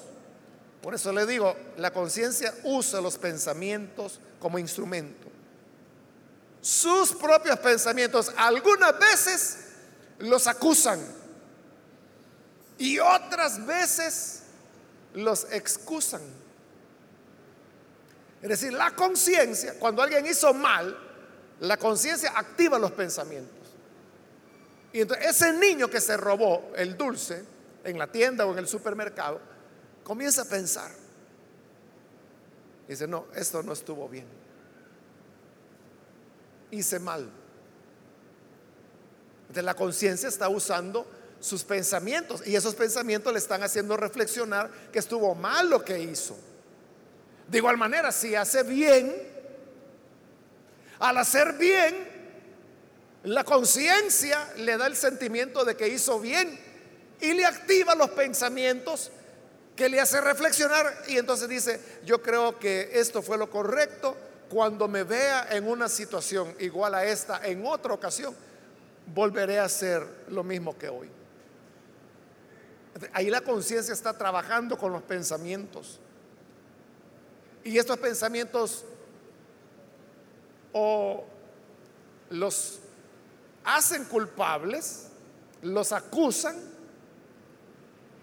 Por 0.81 0.95
eso 0.95 1.13
le 1.13 1.27
digo, 1.27 1.57
la 1.77 1.93
conciencia 1.93 2.55
usa 2.63 3.01
los 3.01 3.19
pensamientos 3.19 4.21
como 4.41 4.59
instrumento. 4.59 5.29
Sus 6.61 7.13
propios 7.13 7.59
pensamientos 7.59 8.33
algunas 8.37 8.99
veces 8.99 9.59
los 10.19 10.47
acusan 10.47 11.01
y 12.79 12.99
otras 13.01 13.65
veces 13.67 14.43
los 15.15 15.47
excusan. 15.51 16.23
Es 18.41 18.49
decir, 18.49 18.73
la 18.73 18.95
conciencia, 18.95 19.79
cuando 19.79 20.03
alguien 20.03 20.27
hizo 20.27 20.53
mal, 20.53 21.04
la 21.61 21.77
conciencia 21.77 22.33
activa 22.37 22.79
los 22.79 22.93
pensamientos. 22.93 23.57
Y 24.93 25.01
entonces 25.01 25.27
ese 25.27 25.53
niño 25.53 25.89
que 25.89 26.01
se 26.01 26.17
robó 26.17 26.73
el 26.77 26.97
dulce 26.97 27.45
en 27.85 27.99
la 27.99 28.07
tienda 28.07 28.47
o 28.47 28.53
en 28.53 28.59
el 28.59 28.69
supermercado, 28.69 29.41
comienza 30.03 30.43
a 30.43 30.45
pensar. 30.47 30.91
Dice, 32.89 33.07
no, 33.07 33.27
esto 33.35 33.63
no 33.63 33.73
estuvo 33.73 34.09
bien. 34.09 34.27
Hice 36.71 36.99
mal. 36.99 37.31
Entonces 39.43 39.65
la 39.65 39.75
conciencia 39.75 40.29
está 40.29 40.49
usando 40.49 41.07
sus 41.41 41.63
pensamientos 41.63 42.47
y 42.47 42.57
esos 42.57 42.75
pensamientos 42.75 43.33
le 43.33 43.39
están 43.39 43.63
haciendo 43.63 43.97
reflexionar 43.97 44.71
que 44.91 44.99
estuvo 44.99 45.35
mal 45.35 45.69
lo 45.69 45.85
que 45.85 45.99
hizo. 46.01 46.37
De 47.49 47.59
igual 47.59 47.77
manera, 47.77 48.11
si 48.13 48.35
hace 48.35 48.63
bien, 48.63 49.34
al 50.99 51.19
hacer 51.19 51.55
bien, 51.55 51.95
la 53.25 53.45
conciencia 53.45 54.53
le 54.59 54.77
da 54.77 54.87
el 54.87 54.97
sentimiento 54.97 55.65
de 55.65 55.77
que 55.77 55.89
hizo 55.89 56.21
bien 56.21 56.59
y 57.21 57.33
le 57.33 57.45
activa 57.47 57.95
los 57.95 58.11
pensamientos 58.11 59.11
que 59.77 59.89
le 59.89 60.01
hace 60.01 60.21
reflexionar 60.21 61.05
y 61.09 61.19
entonces 61.19 61.49
dice, 61.49 61.81
yo 62.05 62.23
creo 62.23 62.59
que 62.59 62.91
esto 62.93 63.23
fue 63.23 63.39
lo 63.39 63.51
correcto 63.51 64.17
cuando 64.49 64.87
me 64.89 65.03
vea 65.03 65.49
en 65.51 65.67
una 65.67 65.89
situación 65.89 66.55
igual 66.61 66.95
a 66.95 67.05
esta 67.05 67.45
en 67.45 67.65
otra 67.67 67.95
ocasión, 67.95 68.35
volveré 69.13 69.59
a 69.59 69.65
hacer 69.65 70.07
lo 70.29 70.45
mismo 70.45 70.77
que 70.79 70.89
hoy. 70.89 71.11
Ahí 73.13 73.31
la 73.31 73.41
conciencia 73.41 73.93
está 73.93 74.17
trabajando 74.17 74.79
con 74.79 74.93
los 74.93 75.03
pensamientos. 75.03 75.99
Y 77.65 77.79
estos 77.79 77.99
pensamientos 77.99 78.85
o 80.75 81.25
los 82.31 82.81
hacen 83.65 84.05
culpables, 84.05 85.07
los 85.63 85.93
acusan 85.93 86.57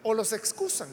o 0.03 0.13
los 0.13 0.31
excusan. 0.33 0.89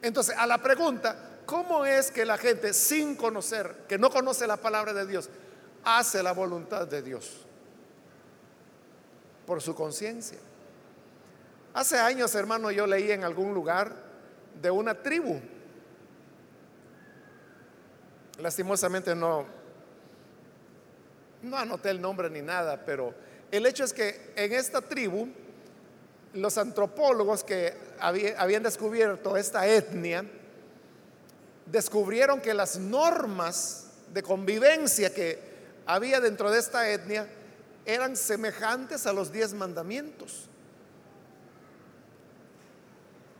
Entonces, 0.00 0.34
a 0.36 0.46
la 0.46 0.58
pregunta, 0.58 1.16
¿cómo 1.44 1.84
es 1.84 2.10
que 2.10 2.24
la 2.24 2.38
gente 2.38 2.72
sin 2.72 3.14
conocer, 3.14 3.84
que 3.88 3.98
no 3.98 4.10
conoce 4.10 4.46
la 4.46 4.56
palabra 4.56 4.92
de 4.92 5.06
Dios, 5.06 5.28
hace 5.84 6.22
la 6.22 6.32
voluntad 6.32 6.86
de 6.86 7.02
Dios? 7.02 7.46
Por 9.46 9.60
su 9.60 9.74
conciencia. 9.74 10.38
Hace 11.74 11.98
años, 11.98 12.34
hermano, 12.34 12.70
yo 12.70 12.86
leí 12.86 13.10
en 13.10 13.24
algún 13.24 13.54
lugar 13.54 13.92
de 14.60 14.70
una 14.70 15.02
tribu. 15.02 15.40
Lastimosamente 18.42 19.14
no, 19.14 19.46
no 21.42 21.56
anoté 21.56 21.90
el 21.90 22.00
nombre 22.00 22.28
ni 22.28 22.42
nada, 22.42 22.84
pero 22.84 23.14
el 23.52 23.64
hecho 23.66 23.84
es 23.84 23.92
que 23.92 24.32
en 24.34 24.52
esta 24.52 24.80
tribu, 24.80 25.28
los 26.34 26.58
antropólogos 26.58 27.44
que 27.44 27.72
habían 28.00 28.64
descubierto 28.64 29.36
esta 29.36 29.68
etnia, 29.68 30.24
descubrieron 31.66 32.40
que 32.40 32.52
las 32.52 32.78
normas 32.78 33.86
de 34.12 34.24
convivencia 34.24 35.14
que 35.14 35.38
había 35.86 36.20
dentro 36.20 36.50
de 36.50 36.58
esta 36.58 36.90
etnia 36.90 37.28
eran 37.86 38.16
semejantes 38.16 39.06
a 39.06 39.12
los 39.12 39.32
diez 39.32 39.54
mandamientos. 39.54 40.48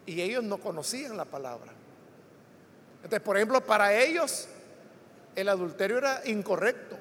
Y 0.07 0.20
ellos 0.20 0.44
no 0.44 0.59
conocían 0.59 1.16
la 1.16 1.24
palabra. 1.24 1.72
Entonces, 2.98 3.20
por 3.20 3.36
ejemplo, 3.36 3.61
para 3.66 3.92
ellos 4.00 4.46
el 5.35 5.49
adulterio 5.49 5.99
era 5.99 6.22
incorrecto, 6.26 6.97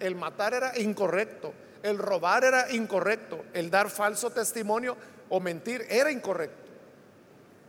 el 0.00 0.14
matar 0.14 0.54
era 0.54 0.78
incorrecto, 0.78 1.52
el 1.82 1.98
robar 1.98 2.44
era 2.44 2.72
incorrecto, 2.72 3.44
el 3.52 3.70
dar 3.70 3.90
falso 3.90 4.30
testimonio 4.30 4.96
o 5.28 5.40
mentir 5.40 5.86
era 5.88 6.10
incorrecto. 6.10 6.62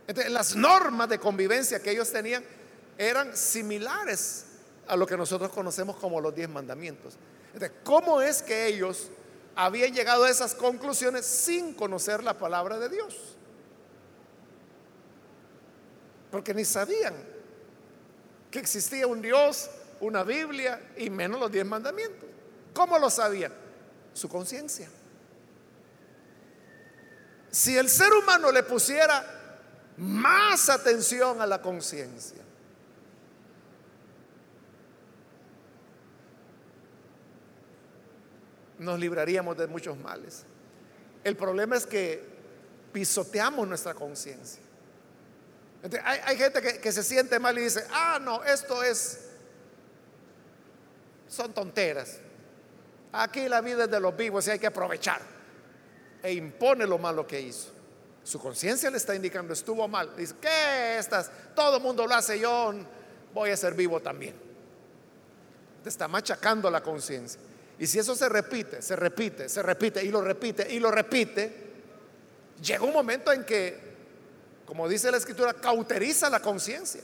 Entonces, 0.06 0.32
las 0.32 0.54
normas 0.54 1.08
de 1.08 1.18
convivencia 1.18 1.80
que 1.80 1.90
ellos 1.90 2.10
tenían 2.12 2.44
eran 2.96 3.36
similares 3.36 4.46
a 4.86 4.96
lo 4.96 5.06
que 5.06 5.16
nosotros 5.16 5.50
conocemos 5.50 5.96
como 5.96 6.20
los 6.20 6.34
diez 6.34 6.48
mandamientos. 6.48 7.14
Entonces, 7.52 7.72
¿cómo 7.82 8.20
es 8.20 8.42
que 8.42 8.66
ellos 8.66 9.10
habían 9.54 9.92
llegado 9.92 10.24
a 10.24 10.30
esas 10.30 10.54
conclusiones 10.54 11.26
sin 11.26 11.74
conocer 11.74 12.22
la 12.22 12.34
palabra 12.34 12.78
de 12.78 12.88
Dios? 12.88 13.36
porque 16.36 16.52
ni 16.52 16.66
sabían 16.66 17.14
que 18.50 18.58
existía 18.58 19.06
un 19.06 19.22
Dios, 19.22 19.70
una 20.00 20.22
Biblia 20.22 20.92
y 20.96 21.10
menos 21.10 21.40
los 21.40 21.50
diez 21.50 21.64
mandamientos. 21.64 22.28
¿Cómo 22.72 22.98
lo 22.98 23.10
sabían? 23.10 23.52
Su 24.12 24.28
conciencia. 24.28 24.88
Si 27.50 27.76
el 27.76 27.88
ser 27.88 28.12
humano 28.12 28.52
le 28.52 28.62
pusiera 28.62 29.24
más 29.96 30.68
atención 30.68 31.40
a 31.40 31.46
la 31.46 31.62
conciencia, 31.62 32.42
nos 38.78 38.98
libraríamos 38.98 39.56
de 39.56 39.66
muchos 39.66 39.96
males. 39.96 40.44
El 41.24 41.36
problema 41.36 41.76
es 41.76 41.86
que 41.86 42.22
pisoteamos 42.92 43.66
nuestra 43.66 43.94
conciencia 43.94 44.66
hay, 46.04 46.36
gente 46.36 46.60
que, 46.62 46.80
que 46.80 46.92
se 46.92 47.02
siente 47.02 47.38
mal 47.38 47.58
y 47.58 47.62
dice, 47.62 47.84
ah, 47.90 48.18
no, 48.20 48.42
esto 48.44 48.82
es, 48.82 49.25
son 51.36 51.52
tonteras. 51.52 52.18
Aquí 53.12 53.48
la 53.48 53.60
vida 53.60 53.84
es 53.84 53.90
de 53.90 54.00
los 54.00 54.16
vivos 54.16 54.46
y 54.46 54.50
hay 54.50 54.58
que 54.58 54.66
aprovechar. 54.66 55.20
E 56.22 56.32
impone 56.32 56.86
lo 56.86 56.98
malo 56.98 57.26
que 57.26 57.40
hizo. 57.40 57.68
Su 58.24 58.40
conciencia 58.40 58.90
le 58.90 58.96
está 58.96 59.14
indicando, 59.14 59.52
estuvo 59.52 59.86
mal. 59.86 60.16
Dice, 60.16 60.34
¿qué 60.40 60.98
estás? 60.98 61.30
Todo 61.54 61.78
mundo 61.78 62.06
lo 62.06 62.14
hace, 62.14 62.38
yo 62.38 62.74
voy 63.32 63.50
a 63.50 63.56
ser 63.56 63.74
vivo 63.74 64.00
también. 64.00 64.34
Te 65.82 65.88
está 65.88 66.08
machacando 66.08 66.70
la 66.70 66.82
conciencia. 66.82 67.40
Y 67.78 67.86
si 67.86 67.98
eso 67.98 68.16
se 68.16 68.28
repite, 68.28 68.82
se 68.82 68.96
repite, 68.96 69.48
se 69.48 69.62
repite 69.62 70.04
y 70.04 70.08
lo 70.08 70.22
repite 70.22 70.72
y 70.72 70.80
lo 70.80 70.90
repite, 70.90 71.52
llega 72.60 72.82
un 72.82 72.92
momento 72.92 73.32
en 73.32 73.44
que 73.44 73.86
como 74.66 74.88
dice 74.88 75.10
la 75.10 75.16
escritura, 75.16 75.54
cauteriza 75.54 76.28
la 76.28 76.40
conciencia. 76.40 77.00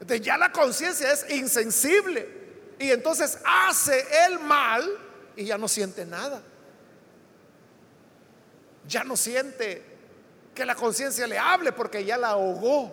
Entonces 0.00 0.26
ya 0.26 0.38
la 0.38 0.50
conciencia 0.50 1.12
es 1.12 1.30
insensible 1.30 2.41
y 2.82 2.90
entonces 2.90 3.38
hace 3.44 4.04
el 4.26 4.40
mal 4.40 4.84
y 5.36 5.44
ya 5.44 5.56
no 5.56 5.68
siente 5.68 6.04
nada. 6.04 6.42
Ya 8.88 9.04
no 9.04 9.16
siente 9.16 9.84
que 10.52 10.64
la 10.64 10.74
conciencia 10.74 11.28
le 11.28 11.38
hable 11.38 11.70
porque 11.70 12.04
ya 12.04 12.16
la 12.16 12.30
ahogó. 12.30 12.92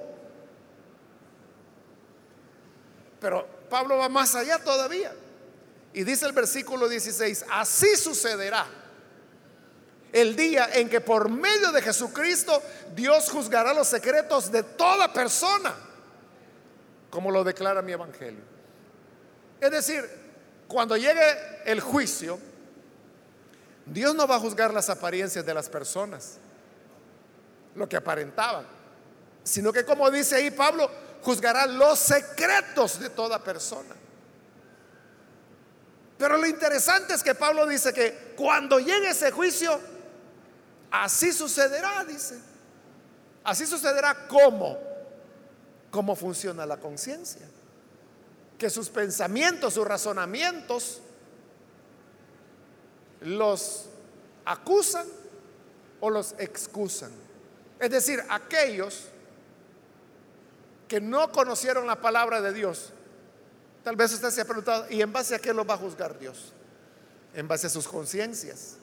Pero 3.19 3.47
Pablo 3.67 3.97
va 3.97 4.09
más 4.09 4.35
allá 4.35 4.59
todavía. 4.59 5.11
Y 5.91 6.03
dice 6.03 6.27
el 6.27 6.33
versículo 6.33 6.87
16, 6.87 7.45
así 7.49 7.95
sucederá 7.95 8.67
el 10.13 10.35
día 10.35 10.69
en 10.73 10.87
que 10.87 11.01
por 11.01 11.29
medio 11.29 11.71
de 11.71 11.81
Jesucristo 11.81 12.61
Dios 12.95 13.29
juzgará 13.31 13.73
los 13.73 13.87
secretos 13.87 14.51
de 14.51 14.61
toda 14.61 15.11
persona, 15.11 15.73
como 17.09 17.31
lo 17.31 17.43
declara 17.43 17.81
mi 17.81 17.93
evangelio. 17.93 18.48
Es 19.59 19.71
decir, 19.71 20.07
cuando 20.67 20.95
llegue 20.95 21.61
el 21.65 21.79
juicio, 21.79 22.39
Dios 23.85 24.15
no 24.15 24.27
va 24.27 24.35
a 24.35 24.39
juzgar 24.39 24.73
las 24.73 24.89
apariencias 24.89 25.45
de 25.45 25.53
las 25.53 25.69
personas, 25.69 26.37
lo 27.75 27.87
que 27.89 27.97
aparentaban, 27.97 28.65
sino 29.43 29.73
que 29.73 29.83
como 29.83 30.09
dice 30.11 30.35
ahí 30.35 30.51
Pablo, 30.51 30.89
juzgará 31.21 31.65
los 31.65 31.99
secretos 31.99 32.99
de 32.99 33.09
toda 33.09 33.43
persona. 33.43 33.95
Pero 36.17 36.37
lo 36.37 36.45
interesante 36.45 37.13
es 37.13 37.23
que 37.23 37.33
Pablo 37.33 37.65
dice 37.65 37.93
que 37.93 38.33
cuando 38.35 38.79
llegue 38.79 39.09
ese 39.09 39.31
juicio, 39.31 39.79
Así 40.91 41.31
sucederá, 41.31 42.03
dice. 42.03 42.39
Así 43.43 43.65
sucederá 43.65 44.27
cómo, 44.27 44.77
cómo 45.91 46.15
funciona 46.15 46.65
la 46.65 46.77
conciencia. 46.77 47.47
Que 48.59 48.69
sus 48.69 48.89
pensamientos, 48.89 49.73
sus 49.73 49.87
razonamientos 49.87 51.01
los 53.21 53.85
acusan 54.45 55.07
o 55.99 56.09
los 56.09 56.35
excusan. 56.37 57.11
Es 57.79 57.89
decir, 57.89 58.21
aquellos 58.29 59.05
que 60.87 60.99
no 60.99 61.31
conocieron 61.31 61.87
la 61.87 62.01
palabra 62.01 62.41
de 62.41 62.53
Dios, 62.53 62.91
tal 63.83 63.95
vez 63.95 64.13
usted 64.13 64.29
se 64.29 64.41
ha 64.41 64.45
preguntado, 64.45 64.85
¿y 64.89 65.01
en 65.01 65.13
base 65.13 65.35
a 65.35 65.39
qué 65.39 65.53
lo 65.53 65.65
va 65.65 65.75
a 65.75 65.77
juzgar 65.77 66.19
Dios? 66.19 66.51
En 67.33 67.47
base 67.47 67.67
a 67.67 67.69
sus 67.69 67.87
conciencias. 67.87 68.75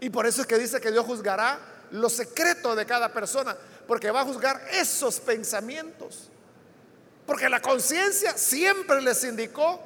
Y 0.00 0.10
por 0.10 0.26
eso 0.26 0.42
es 0.42 0.46
que 0.46 0.58
dice 0.58 0.80
que 0.80 0.90
Dios 0.90 1.04
juzgará 1.04 1.58
lo 1.90 2.08
secreto 2.08 2.74
de 2.74 2.86
cada 2.86 3.12
persona, 3.12 3.56
porque 3.86 4.10
va 4.10 4.22
a 4.22 4.24
juzgar 4.24 4.62
esos 4.72 5.20
pensamientos. 5.20 6.30
Porque 7.26 7.48
la 7.48 7.60
conciencia 7.60 8.36
siempre 8.36 9.00
les 9.00 9.24
indicó 9.24 9.80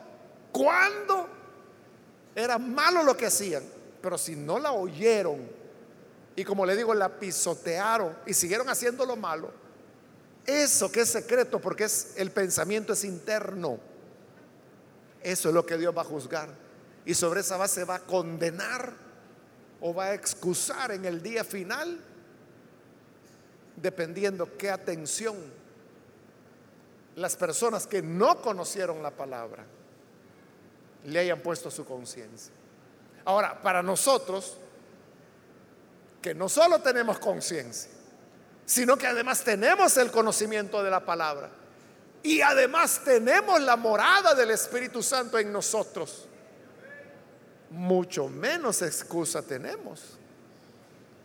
cuando 0.53 1.29
era 2.35 2.59
malo 2.59 3.03
lo 3.03 3.17
que 3.17 3.27
hacían, 3.27 3.63
pero 4.03 4.19
si 4.19 4.35
no 4.35 4.59
la 4.59 4.73
oyeron 4.73 5.59
y 6.39 6.45
como 6.45 6.65
le 6.65 6.77
digo, 6.77 6.95
la 6.95 7.09
pisotearon 7.09 8.17
y 8.25 8.33
siguieron 8.33 8.69
haciendo 8.69 9.05
lo 9.05 9.17
malo, 9.17 9.51
eso 10.47 10.91
que 10.91 11.01
es 11.01 11.09
secreto, 11.09 11.61
porque 11.61 11.85
es 11.85 12.13
el 12.15 12.31
pensamiento 12.31 12.93
es 12.93 13.03
interno, 13.03 13.79
eso 15.21 15.49
es 15.49 15.55
lo 15.55 15.67
que 15.67 15.77
Dios 15.77 15.97
va 15.97 16.03
a 16.03 16.05
juzgar. 16.05 16.49
Y 17.05 17.15
sobre 17.15 17.41
esa 17.41 17.57
base 17.57 17.85
va 17.85 17.97
a 17.97 18.01
condenar 18.01 18.93
o 19.81 19.93
va 19.93 20.07
a 20.07 20.15
excusar 20.15 20.93
en 20.93 21.05
el 21.07 21.23
día 21.23 21.43
final, 21.43 21.99
dependiendo 23.75 24.57
qué 24.57 24.71
atención 24.71 25.37
las 27.19 27.37
personas 27.37 27.87
que 27.87 28.03
no 28.03 28.41
conocieron 28.41 29.03
la 29.03 29.11
palabra 29.11 29.65
le 31.05 31.19
hayan 31.19 31.41
puesto 31.41 31.71
su 31.71 31.85
conciencia. 31.85 32.53
Ahora, 33.25 33.61
para 33.61 33.83
nosotros, 33.83 34.57
que 36.23 36.35
no 36.35 36.49
solo 36.49 36.81
tenemos 36.81 37.19
conciencia, 37.19 37.91
sino 38.65 38.97
que 38.97 39.07
además 39.07 39.43
tenemos 39.43 39.97
el 39.97 40.11
conocimiento 40.11 40.83
de 40.83 40.91
la 40.91 41.05
palabra 41.05 41.51
y 42.23 42.41
además 42.41 43.03
tenemos 43.05 43.61
la 43.61 43.77
morada 43.77 44.35
del 44.35 44.51
Espíritu 44.51 45.03
Santo 45.03 45.39
en 45.39 45.53
nosotros 45.53 46.29
mucho 47.71 48.29
menos 48.29 48.83
excusa 48.83 49.43
tenemos. 49.43 50.01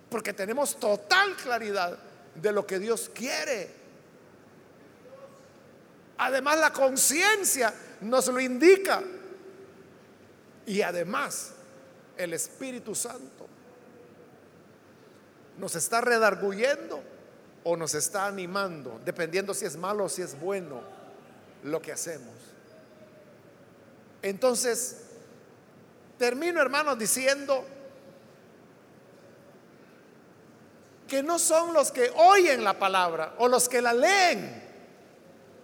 Porque 0.09 0.33
tenemos 0.33 0.75
total 0.75 1.35
claridad 1.35 1.97
de 2.35 2.51
lo 2.51 2.65
que 2.65 2.79
Dios 2.79 3.09
quiere. 3.13 3.82
Además 6.18 6.59
la 6.59 6.72
conciencia 6.72 7.74
nos 8.01 8.28
lo 8.28 8.39
indica. 8.39 9.01
Y 10.66 10.82
además, 10.82 11.51
el 12.18 12.34
Espíritu 12.34 12.95
Santo 12.95 13.47
nos 15.57 15.76
está 15.76 16.01
redarguyendo 16.01 17.03
o 17.64 17.78
nos 17.78 17.93
está 17.95 18.28
animando, 18.28 18.99
dependiendo 19.05 19.53
si 19.53 19.66
es 19.66 19.78
malo 19.78 20.05
o 20.05 20.09
si 20.09 20.22
es 20.22 20.39
bueno 20.39 20.82
lo 21.64 21.82
que 21.82 21.91
hacemos. 21.91 22.34
Entonces, 24.22 25.01
termino 26.18 26.61
hermanos 26.61 26.97
diciendo 26.97 27.66
que 31.07 31.22
no 31.22 31.38
son 31.38 31.74
los 31.74 31.91
que 31.91 32.11
oyen 32.16 32.64
la 32.64 32.80
palabra 32.80 33.36
o 33.38 33.47
los 33.47 33.68
que 33.70 33.82
la 33.82 33.93
leen 33.93 34.64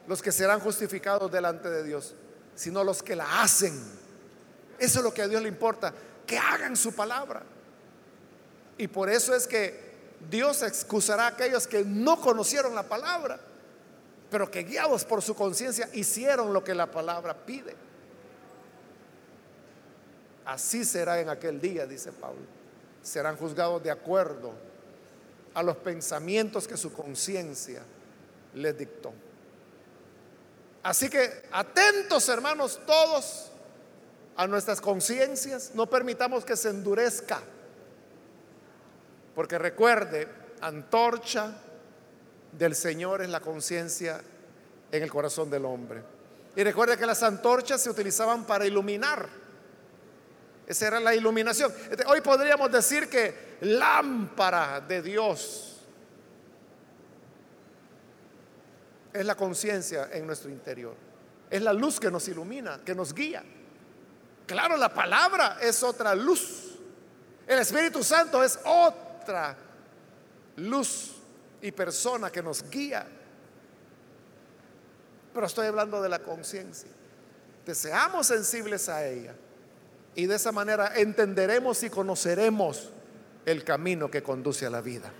los 0.09 0.23
que 0.23 0.31
serán 0.31 0.59
justificados 0.59 1.31
delante 1.31 1.69
de 1.69 1.83
Dios, 1.83 2.15
sino 2.55 2.83
los 2.83 3.03
que 3.03 3.15
la 3.15 3.43
hacen. 3.43 3.79
Eso 4.79 4.97
es 4.97 5.03
lo 5.03 5.13
que 5.13 5.21
a 5.21 5.27
Dios 5.27 5.39
le 5.39 5.47
importa, 5.47 5.93
que 6.25 6.35
hagan 6.35 6.75
su 6.75 6.93
palabra. 6.93 7.43
Y 8.79 8.87
por 8.87 9.07
eso 9.07 9.35
es 9.35 9.45
que 9.45 10.17
Dios 10.31 10.63
excusará 10.63 11.25
a 11.25 11.27
aquellos 11.27 11.67
que 11.67 11.85
no 11.85 12.19
conocieron 12.19 12.73
la 12.73 12.81
palabra, 12.81 13.39
pero 14.31 14.49
que 14.49 14.63
guiados 14.63 15.05
por 15.05 15.21
su 15.21 15.35
conciencia 15.35 15.87
hicieron 15.93 16.53
lo 16.53 16.63
que 16.63 16.73
la 16.73 16.89
palabra 16.89 17.35
pide. 17.45 17.75
Así 20.43 20.85
será 20.85 21.19
en 21.19 21.29
aquel 21.29 21.61
día, 21.61 21.85
dice 21.85 22.11
Pablo. 22.11 22.41
Serán 23.03 23.37
juzgados 23.37 23.83
de 23.83 23.91
acuerdo 23.91 24.53
a 25.53 25.61
los 25.61 25.77
pensamientos 25.77 26.67
que 26.67 26.77
su 26.77 26.91
conciencia 26.91 27.83
les 28.55 28.75
dictó. 28.75 29.13
Así 30.83 31.09
que 31.09 31.43
atentos 31.51 32.27
hermanos 32.29 32.79
todos 32.85 33.51
a 34.35 34.47
nuestras 34.47 34.79
conciencias, 34.79 35.71
no 35.73 35.89
permitamos 35.89 36.45
que 36.45 36.55
se 36.55 36.69
endurezca, 36.69 37.41
porque 39.35 39.57
recuerde, 39.57 40.27
antorcha 40.61 41.55
del 42.51 42.75
Señor 42.75 43.21
es 43.21 43.29
la 43.29 43.41
conciencia 43.41 44.21
en 44.91 45.03
el 45.03 45.11
corazón 45.11 45.49
del 45.49 45.65
hombre. 45.65 46.01
Y 46.55 46.63
recuerde 46.63 46.97
que 46.97 47.05
las 47.05 47.21
antorchas 47.23 47.81
se 47.81 47.89
utilizaban 47.89 48.45
para 48.45 48.65
iluminar. 48.65 49.29
Esa 50.65 50.87
era 50.87 50.99
la 50.99 51.15
iluminación. 51.15 51.73
Este, 51.89 52.05
hoy 52.05 52.21
podríamos 52.21 52.71
decir 52.71 53.09
que 53.09 53.57
lámpara 53.61 54.81
de 54.81 55.01
Dios 55.01 55.68
es 59.13 59.25
la 59.25 59.35
conciencia 59.35 60.09
en 60.11 60.25
nuestro 60.25 60.49
interior. 60.49 60.95
Es 61.49 61.61
la 61.61 61.73
luz 61.73 61.99
que 61.99 62.11
nos 62.11 62.27
ilumina, 62.27 62.81
que 62.85 62.93
nos 62.93 63.13
guía. 63.13 63.43
Claro, 64.45 64.77
la 64.77 64.93
palabra 64.93 65.57
es 65.61 65.81
otra 65.83 66.13
luz. 66.15 66.77
El 67.47 67.59
Espíritu 67.59 68.03
Santo 68.03 68.43
es 68.43 68.59
otra 68.65 69.57
luz 70.57 71.15
y 71.61 71.71
persona 71.71 72.31
que 72.31 72.43
nos 72.43 72.69
guía. 72.69 73.05
Pero 75.33 75.45
estoy 75.45 75.67
hablando 75.67 76.01
de 76.01 76.09
la 76.09 76.19
conciencia. 76.19 76.89
Que 77.65 77.73
seamos 77.73 78.27
sensibles 78.27 78.89
a 78.89 79.05
ella. 79.05 79.33
Y 80.15 80.25
de 80.25 80.35
esa 80.35 80.51
manera 80.51 80.93
entenderemos 80.95 81.81
y 81.83 81.89
conoceremos 81.89 82.91
el 83.45 83.63
camino 83.63 84.09
que 84.11 84.21
conduce 84.21 84.65
a 84.65 84.69
la 84.69 84.81
vida. 84.81 85.11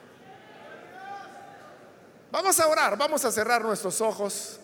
Vamos 2.32 2.60
a 2.60 2.68
orar, 2.68 2.96
vamos 2.96 3.26
a 3.26 3.32
cerrar 3.32 3.64
nuestros 3.64 4.02
ojos. 4.02 4.60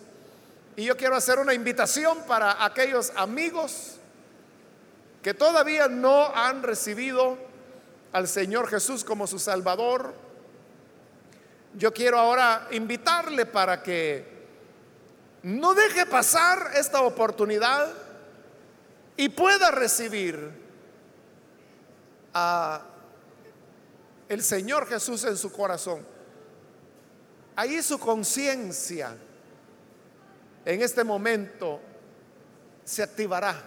Y 0.76 0.84
yo 0.84 0.96
quiero 0.96 1.16
hacer 1.16 1.38
una 1.40 1.52
invitación 1.52 2.18
para 2.28 2.64
aquellos 2.64 3.12
amigos 3.16 3.96
que 5.20 5.34
todavía 5.34 5.88
no 5.88 6.32
han 6.32 6.62
recibido 6.62 7.36
al 8.12 8.28
Señor 8.28 8.68
Jesús 8.68 9.02
como 9.02 9.26
su 9.26 9.40
Salvador. 9.40 10.14
Yo 11.74 11.92
quiero 11.92 12.20
ahora 12.20 12.68
invitarle 12.70 13.46
para 13.46 13.82
que 13.82 14.36
no 15.42 15.74
deje 15.74 16.06
pasar 16.06 16.70
esta 16.74 17.02
oportunidad 17.02 17.92
y 19.16 19.28
pueda 19.28 19.72
recibir 19.72 20.52
a 22.32 22.82
el 24.28 24.42
Señor 24.42 24.86
Jesús 24.86 25.24
en 25.24 25.36
su 25.36 25.50
corazón 25.50 26.15
ahí 27.56 27.82
su 27.82 27.98
conciencia 27.98 29.16
en 30.64 30.82
este 30.82 31.02
momento 31.02 31.80
se 32.84 33.02
activará 33.02 33.62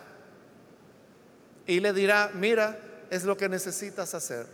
y 1.65 1.79
le 1.79 1.93
dirá, 1.93 2.31
mira, 2.33 2.79
es 3.09 3.23
lo 3.23 3.35
que 3.35 3.49
necesitas 3.49 4.13
hacer. 4.13 4.45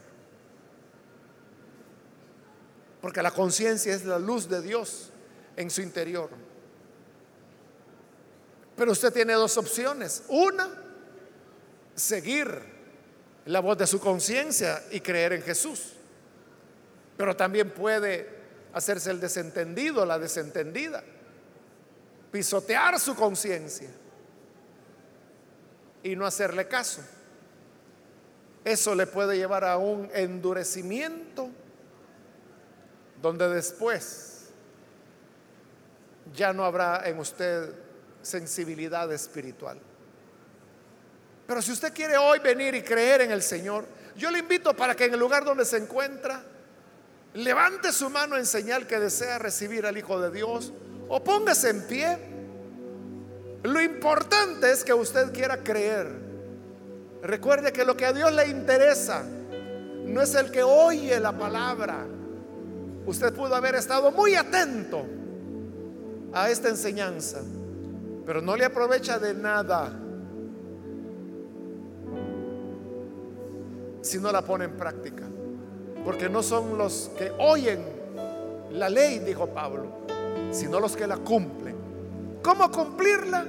Porque 3.01 3.21
la 3.21 3.31
conciencia 3.31 3.93
es 3.93 4.05
la 4.05 4.19
luz 4.19 4.49
de 4.49 4.61
Dios 4.61 5.11
en 5.55 5.69
su 5.69 5.81
interior. 5.81 6.29
Pero 8.75 8.91
usted 8.91 9.13
tiene 9.13 9.33
dos 9.33 9.57
opciones. 9.57 10.23
Una, 10.27 10.69
seguir 11.95 12.75
la 13.45 13.59
voz 13.59 13.77
de 13.77 13.87
su 13.87 13.99
conciencia 13.99 14.83
y 14.91 14.99
creer 14.99 15.33
en 15.33 15.41
Jesús. 15.41 15.93
Pero 17.15 17.35
también 17.35 17.71
puede 17.71 18.34
hacerse 18.75 19.09
el 19.09 19.21
desentendido, 19.21 20.05
la 20.05 20.19
desentendida, 20.19 21.01
pisotear 22.29 22.99
su 22.99 23.15
conciencia 23.15 23.89
y 26.03 26.13
no 26.17 26.25
hacerle 26.25 26.67
caso. 26.67 27.01
Eso 28.65 28.93
le 28.93 29.07
puede 29.07 29.37
llevar 29.37 29.63
a 29.63 29.77
un 29.77 30.09
endurecimiento 30.13 31.49
donde 33.21 33.47
después 33.47 34.47
ya 36.33 36.51
no 36.51 36.65
habrá 36.65 37.07
en 37.07 37.17
usted 37.17 37.73
sensibilidad 38.21 39.09
espiritual. 39.13 39.79
Pero 41.47 41.61
si 41.61 41.71
usted 41.71 41.93
quiere 41.93 42.17
hoy 42.17 42.39
venir 42.39 42.75
y 42.75 42.81
creer 42.81 43.21
en 43.21 43.31
el 43.31 43.41
Señor, 43.41 43.85
yo 44.17 44.29
le 44.31 44.39
invito 44.39 44.75
para 44.75 44.95
que 44.95 45.05
en 45.05 45.13
el 45.13 45.19
lugar 45.19 45.45
donde 45.45 45.63
se 45.63 45.77
encuentra, 45.77 46.43
levante 47.35 47.91
su 47.91 48.09
mano 48.09 48.37
en 48.37 48.45
señal 48.45 48.87
que 48.87 48.99
desea 48.99 49.37
recibir 49.37 49.85
al 49.85 49.97
Hijo 49.97 50.19
de 50.19 50.31
Dios 50.31 50.73
o 51.07 51.23
póngase 51.23 51.69
en 51.69 51.81
pie. 51.83 52.17
Lo 53.63 53.81
importante 53.81 54.71
es 54.71 54.83
que 54.83 54.93
usted 54.93 55.33
quiera 55.33 55.63
creer. 55.63 56.07
Recuerde 57.21 57.73
que 57.73 57.83
lo 57.83 57.97
que 57.97 58.05
a 58.05 58.13
Dios 58.13 58.31
le 58.31 58.47
interesa 58.47 59.23
no 60.05 60.21
es 60.21 60.33
el 60.35 60.51
que 60.51 60.63
oye 60.63 61.19
la 61.19 61.37
palabra. 61.37 62.05
Usted 63.05 63.33
pudo 63.33 63.55
haber 63.55 63.75
estado 63.75 64.11
muy 64.11 64.35
atento 64.35 65.05
a 66.31 66.49
esta 66.49 66.69
enseñanza, 66.69 67.41
pero 68.25 68.41
no 68.41 68.55
le 68.55 68.65
aprovecha 68.65 69.19
de 69.19 69.33
nada 69.33 69.91
si 74.01 74.19
no 74.19 74.31
la 74.31 74.41
pone 74.43 74.65
en 74.65 74.77
práctica 74.77 75.23
porque 76.05 76.29
no 76.29 76.43
son 76.43 76.77
los 76.77 77.11
que 77.17 77.31
oyen 77.39 77.83
la 78.71 78.87
ley, 78.89 79.19
dijo 79.19 79.47
Pablo, 79.47 79.87
sino 80.51 80.79
los 80.79 80.95
que 80.95 81.07
la 81.07 81.17
cumplen. 81.17 81.75
¿Cómo 82.43 82.69
cumplirla? 82.69 83.43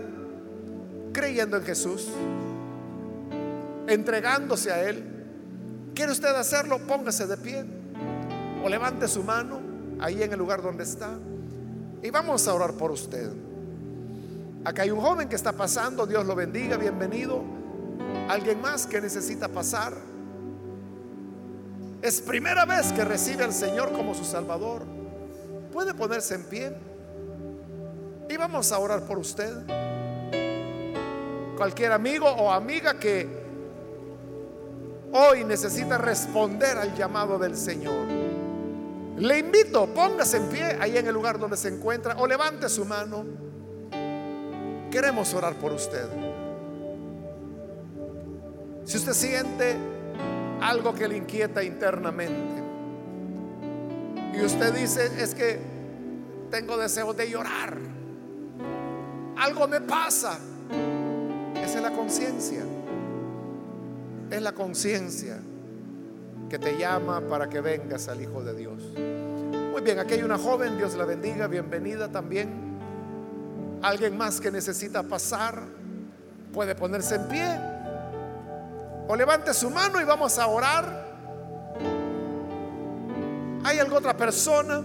Creyendo 1.12 1.58
en 1.58 1.64
Jesús, 1.64 2.08
entregándose 3.86 4.72
a 4.72 4.88
Él. 4.88 5.04
¿Quiere 5.94 6.12
usted 6.12 6.34
hacerlo? 6.34 6.78
Póngase 6.78 7.26
de 7.26 7.36
pie 7.36 7.64
o 8.64 8.68
levante 8.68 9.06
su 9.06 9.22
mano 9.22 9.60
ahí 10.00 10.22
en 10.22 10.32
el 10.32 10.38
lugar 10.38 10.62
donde 10.62 10.84
está 10.84 11.10
y 12.02 12.10
vamos 12.10 12.48
a 12.48 12.54
orar 12.54 12.72
por 12.72 12.90
usted. 12.90 13.30
Acá 14.64 14.82
hay 14.82 14.90
un 14.90 15.00
joven 15.00 15.28
que 15.28 15.36
está 15.36 15.52
pasando, 15.52 16.06
Dios 16.06 16.24
lo 16.26 16.34
bendiga, 16.34 16.76
bienvenido. 16.76 17.42
Alguien 18.28 18.60
más 18.60 18.86
que 18.86 19.00
necesita 19.00 19.48
pasar. 19.48 19.94
Es 22.06 22.20
primera 22.20 22.64
vez 22.64 22.92
que 22.92 23.04
recibe 23.04 23.42
al 23.42 23.52
Señor 23.52 23.90
como 23.90 24.14
su 24.14 24.24
Salvador. 24.24 24.84
Puede 25.72 25.92
ponerse 25.92 26.36
en 26.36 26.44
pie. 26.44 26.72
Y 28.30 28.36
vamos 28.36 28.70
a 28.70 28.78
orar 28.78 29.00
por 29.00 29.18
usted. 29.18 29.52
Cualquier 31.56 31.90
amigo 31.90 32.28
o 32.28 32.52
amiga 32.52 32.96
que 33.00 33.28
hoy 35.10 35.42
necesita 35.42 35.98
responder 35.98 36.78
al 36.78 36.94
llamado 36.94 37.40
del 37.40 37.56
Señor. 37.56 38.06
Le 39.18 39.38
invito, 39.40 39.86
póngase 39.92 40.36
en 40.36 40.48
pie 40.48 40.76
ahí 40.78 40.96
en 40.96 41.08
el 41.08 41.12
lugar 41.12 41.40
donde 41.40 41.56
se 41.56 41.70
encuentra 41.70 42.14
o 42.18 42.28
levante 42.28 42.68
su 42.68 42.84
mano. 42.84 43.24
Queremos 44.92 45.34
orar 45.34 45.56
por 45.56 45.72
usted. 45.72 46.06
Si 48.84 48.96
usted 48.96 49.12
siente 49.12 49.95
algo 50.60 50.94
que 50.94 51.08
le 51.08 51.16
inquieta 51.16 51.62
internamente. 51.62 52.62
Y 54.34 54.44
usted 54.44 54.74
dice, 54.74 55.10
es 55.22 55.34
que 55.34 55.58
tengo 56.50 56.76
deseo 56.76 57.12
de 57.14 57.30
llorar. 57.30 57.76
Algo 59.36 59.68
me 59.68 59.80
pasa. 59.80 60.38
Esa 61.54 61.78
es 61.78 61.82
la 61.82 61.92
conciencia. 61.92 62.62
es 64.30 64.42
la 64.42 64.52
conciencia 64.52 65.38
que 66.48 66.58
te 66.58 66.78
llama 66.78 67.20
para 67.22 67.48
que 67.48 67.60
vengas 67.60 68.08
al 68.08 68.20
Hijo 68.20 68.42
de 68.42 68.54
Dios. 68.54 68.82
Muy 69.72 69.82
bien, 69.82 69.98
aquí 69.98 70.14
hay 70.14 70.22
una 70.22 70.38
joven, 70.38 70.76
Dios 70.76 70.94
la 70.94 71.04
bendiga, 71.04 71.46
bienvenida 71.48 72.08
también. 72.08 72.48
Alguien 73.82 74.16
más 74.16 74.40
que 74.40 74.50
necesita 74.50 75.02
pasar, 75.02 75.62
puede 76.52 76.74
ponerse 76.74 77.16
en 77.16 77.28
pie. 77.28 77.75
O 79.08 79.16
levante 79.16 79.54
su 79.54 79.70
mano 79.70 80.00
y 80.00 80.04
vamos 80.04 80.38
a 80.38 80.46
orar. 80.46 81.06
¿Hay 83.64 83.78
alguna 83.78 83.98
otra 83.98 84.16
persona? 84.16 84.82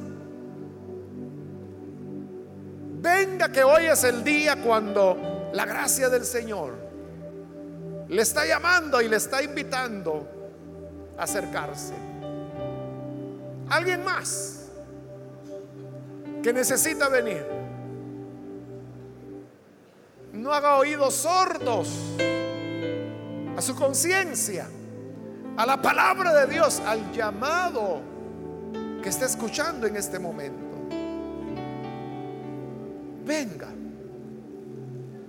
Venga 3.01 3.51
que 3.51 3.63
hoy 3.63 3.85
es 3.85 4.03
el 4.03 4.23
día 4.23 4.61
cuando 4.61 5.49
la 5.53 5.65
gracia 5.65 6.09
del 6.09 6.23
Señor 6.23 6.73
le 8.07 8.21
está 8.21 8.45
llamando 8.45 9.01
y 9.01 9.07
le 9.07 9.17
está 9.17 9.41
invitando 9.41 10.27
a 11.17 11.23
acercarse. 11.23 11.93
¿Alguien 13.69 14.03
más? 14.03 14.61
que 16.41 16.53
necesita 16.53 17.07
venir. 17.07 17.45
No 20.33 20.51
haga 20.53 20.77
oídos 20.77 21.13
sordos 21.13 21.89
a 23.61 23.63
su 23.63 23.75
conciencia, 23.75 24.67
a 25.55 25.65
la 25.67 25.79
palabra 25.79 26.33
de 26.33 26.51
Dios, 26.51 26.81
al 26.83 27.11
llamado 27.11 28.01
que 29.03 29.09
está 29.09 29.25
escuchando 29.25 29.85
en 29.85 29.97
este 29.97 30.17
momento. 30.17 30.65
Venga, 33.23 33.67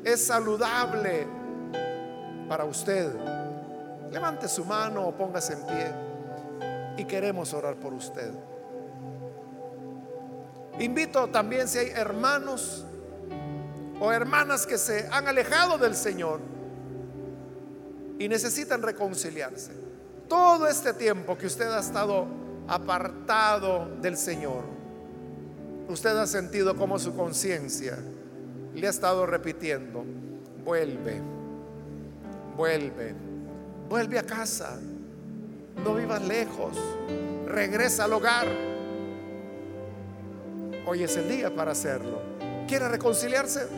es 0.03 0.25
saludable 0.25 1.27
para 2.49 2.65
usted. 2.65 3.15
Levante 4.11 4.49
su 4.49 4.65
mano 4.65 5.09
o 5.09 5.13
póngase 5.15 5.53
en 5.53 5.67
pie 5.67 5.93
y 6.97 7.05
queremos 7.05 7.53
orar 7.53 7.75
por 7.75 7.93
usted. 7.93 8.33
Invito 10.79 11.29
también 11.29 11.69
si 11.69 11.81
hay 11.81 11.91
hermanos 11.91 12.87
o 14.01 14.11
hermanas 14.11 14.67
que 14.67 14.79
se 14.79 15.07
han 15.13 15.29
alejado 15.29 15.77
del 15.77 15.95
Señor 15.95 16.52
y 18.19 18.29
necesitan 18.29 18.83
reconciliarse. 18.83 19.73
Todo 20.29 20.67
este 20.67 20.93
tiempo 20.93 21.37
que 21.37 21.47
usted 21.47 21.67
ha 21.67 21.81
estado 21.81 22.27
apartado 22.69 23.89
del 24.01 24.17
Señor, 24.17 24.65
usted 25.89 26.17
ha 26.17 26.27
sentido 26.27 26.77
como 26.77 26.99
su 26.99 27.15
conciencia 27.15 27.99
le 28.75 28.87
ha 28.87 28.91
estado 28.91 29.27
repitiendo, 29.27 30.05
vuelve, 30.65 31.21
vuelve, 32.57 33.15
vuelve 33.89 34.19
a 34.19 34.23
casa, 34.23 34.79
no 35.85 35.95
vivas 35.95 36.23
lejos, 36.23 36.79
regresa 37.47 38.05
al 38.05 38.15
hogar 38.15 38.47
Hoy 40.85 41.05
es 41.05 41.17
el 41.17 41.29
día 41.29 41.55
para 41.55 41.73
hacerlo. 41.73 42.21
¿Quiere 42.67 42.89
reconciliarse? 42.89 43.69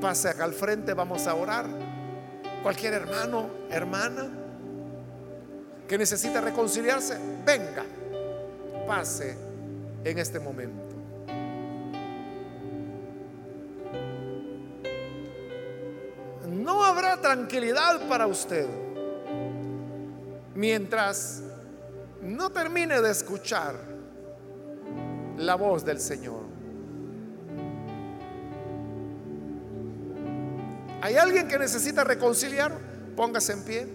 Pase 0.00 0.30
acá 0.30 0.44
al 0.44 0.54
frente, 0.54 0.94
vamos 0.94 1.26
a 1.26 1.34
orar. 1.34 1.66
Cualquier 2.62 2.94
hermano, 2.94 3.48
hermana 3.70 4.28
que 5.88 5.96
necesita 5.96 6.40
reconciliarse, 6.40 7.18
venga, 7.46 7.84
pase 8.86 9.36
en 10.04 10.18
este 10.18 10.38
momento. 10.38 10.96
No 16.46 16.84
habrá 16.84 17.20
tranquilidad 17.20 18.06
para 18.08 18.26
usted 18.26 18.66
mientras 20.54 21.42
no 22.20 22.50
termine 22.50 23.00
de 23.00 23.10
escuchar 23.10 23.76
la 25.36 25.54
voz 25.54 25.84
del 25.84 26.00
Señor. 26.00 26.47
¿Hay 31.00 31.16
alguien 31.16 31.46
que 31.46 31.58
necesita 31.58 32.02
reconciliar? 32.02 32.72
Póngase 33.14 33.52
en 33.52 33.62
pie. 33.64 33.86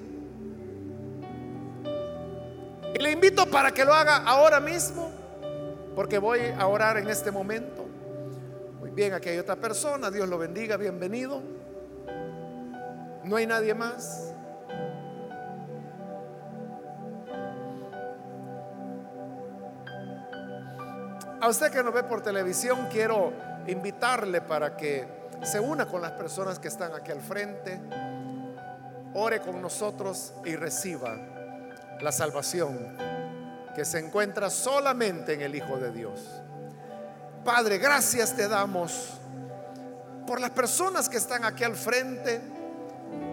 Y 2.94 3.00
le 3.00 3.12
invito 3.12 3.46
para 3.48 3.72
que 3.72 3.84
lo 3.84 3.94
haga 3.94 4.18
ahora 4.18 4.60
mismo, 4.60 5.12
porque 5.96 6.18
voy 6.18 6.40
a 6.58 6.66
orar 6.68 6.98
en 6.98 7.10
este 7.10 7.32
momento. 7.32 7.86
Muy 8.80 8.92
bien, 8.92 9.14
aquí 9.14 9.30
hay 9.30 9.40
otra 9.40 9.56
persona, 9.56 10.10
Dios 10.12 10.30
lo 10.30 10.38
bendiga, 10.38 10.78
bienvenido. 10.78 11.42
No 13.24 13.36
hay 13.36 13.48
nadie 13.48 13.74
más. 13.74 14.34
A 21.42 21.50
usted 21.50 21.70
que 21.72 21.84
nos 21.84 21.94
ve 21.94 22.04
por 22.04 22.22
televisión, 22.22 22.88
quiero 22.90 23.34
invitarle 23.68 24.40
para 24.40 24.78
que 24.78 25.23
se 25.44 25.60
una 25.60 25.86
con 25.86 26.02
las 26.02 26.12
personas 26.14 26.60
que 26.60 26.68
están 26.68 26.94
aquí 26.94 27.12
al 27.12 27.22
frente, 27.22 27.80
ore 29.14 29.42
con 29.42 29.62
nosotros 29.62 30.34
y 30.46 30.56
reciba 30.56 31.18
la 32.02 32.12
salvación 32.12 32.98
que 33.76 33.86
se 33.86 34.00
encuentra 34.00 34.50
solamente 34.50 35.34
en 35.34 35.42
el 35.42 35.56
Hijo 35.56 35.78
de 35.78 35.92
Dios. 35.92 36.22
Padre, 37.44 37.78
gracias 37.78 38.36
te 38.36 38.48
damos 38.48 39.10
por 40.26 40.40
las 40.40 40.52
personas 40.52 41.10
que 41.10 41.18
están 41.18 41.44
aquí 41.44 41.64
al 41.64 41.76
frente, 41.76 42.42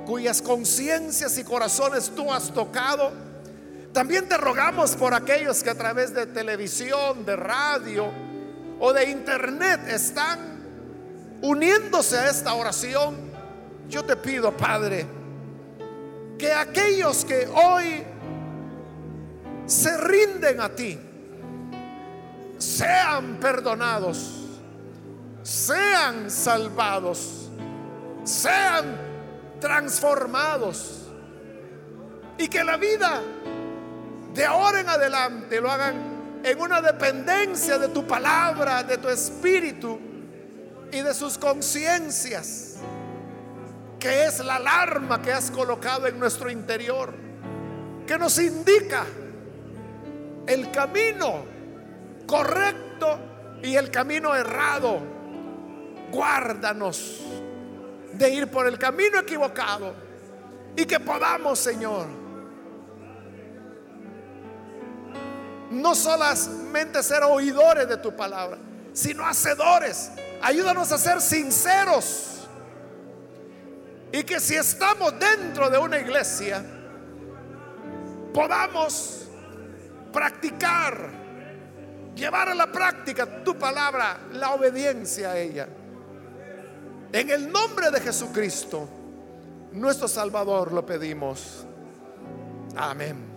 cuyas 0.06 0.42
conciencias 0.42 1.38
y 1.38 1.44
corazones 1.44 2.10
tú 2.14 2.32
has 2.32 2.50
tocado 2.52 3.30
también 3.92 4.28
te 4.28 4.36
rogamos 4.36 4.94
por 4.94 5.14
aquellos 5.14 5.64
que 5.64 5.70
a 5.70 5.74
través 5.74 6.14
de 6.14 6.26
televisión, 6.26 7.24
de 7.24 7.34
radio 7.34 8.08
o 8.78 8.92
de 8.92 9.10
internet 9.10 9.80
están 9.88 10.59
uniéndose 11.42 12.18
a 12.18 12.28
esta 12.28 12.54
oración. 12.54 13.30
Yo 13.88 14.04
te 14.04 14.16
pido, 14.16 14.56
Padre, 14.56 15.06
que 16.38 16.52
aquellos 16.52 17.24
que 17.24 17.48
hoy 17.48 18.04
se 19.66 19.96
rinden 19.96 20.60
a 20.60 20.68
ti, 20.68 20.98
sean 22.58 23.36
perdonados, 23.40 24.46
sean 25.42 26.30
salvados, 26.30 27.50
sean 28.24 28.96
transformados 29.60 31.06
y 32.38 32.48
que 32.48 32.64
la 32.64 32.76
vida 32.76 33.20
de 34.32 34.44
ahora 34.44 34.80
en 34.80 34.88
adelante 34.88 35.60
lo 35.60 35.70
hagan 35.70 36.40
en 36.42 36.60
una 36.60 36.80
dependencia 36.80 37.76
de 37.78 37.88
tu 37.88 38.06
palabra, 38.06 38.82
de 38.82 38.96
tu 38.98 39.08
espíritu 39.08 40.09
y 40.92 41.02
de 41.02 41.14
sus 41.14 41.38
conciencias, 41.38 42.76
que 43.98 44.24
es 44.24 44.44
la 44.44 44.56
alarma 44.56 45.22
que 45.22 45.32
has 45.32 45.50
colocado 45.50 46.06
en 46.06 46.18
nuestro 46.18 46.50
interior, 46.50 47.14
que 48.06 48.18
nos 48.18 48.38
indica 48.38 49.04
el 50.46 50.70
camino 50.70 51.44
correcto 52.26 53.18
y 53.62 53.76
el 53.76 53.90
camino 53.90 54.34
errado. 54.34 55.00
Guárdanos 56.10 57.20
de 58.12 58.30
ir 58.30 58.48
por 58.48 58.66
el 58.66 58.78
camino 58.78 59.20
equivocado 59.20 59.94
y 60.76 60.84
que 60.84 60.98
podamos, 60.98 61.58
Señor, 61.58 62.06
no 65.70 65.94
solamente 65.94 67.02
ser 67.02 67.22
oidores 67.22 67.88
de 67.88 67.96
tu 67.98 68.14
palabra, 68.16 68.58
sino 68.92 69.24
hacedores. 69.24 70.10
Ayúdanos 70.42 70.90
a 70.92 70.98
ser 70.98 71.20
sinceros. 71.20 72.48
Y 74.12 74.22
que 74.24 74.40
si 74.40 74.56
estamos 74.56 75.14
dentro 75.18 75.70
de 75.70 75.78
una 75.78 75.98
iglesia, 75.98 76.64
podamos 78.34 79.28
practicar, 80.12 81.08
llevar 82.14 82.48
a 82.48 82.54
la 82.54 82.72
práctica 82.72 83.44
tu 83.44 83.56
palabra, 83.56 84.18
la 84.32 84.50
obediencia 84.50 85.32
a 85.32 85.38
ella. 85.38 85.68
En 87.12 87.30
el 87.30 87.50
nombre 87.52 87.90
de 87.90 88.00
Jesucristo, 88.00 88.88
nuestro 89.72 90.08
Salvador, 90.08 90.72
lo 90.72 90.84
pedimos. 90.84 91.64
Amén. 92.76 93.30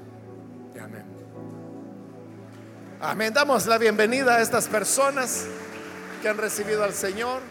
Amén. 2.99 3.33
Damos 3.33 3.65
la 3.65 3.77
bienvenida 3.77 4.37
a 4.37 4.41
estas 4.41 4.67
personas 4.67 5.45
que 6.23 6.29
han 6.29 6.37
recibido 6.37 6.85
al 6.85 6.93
Señor. 6.93 7.41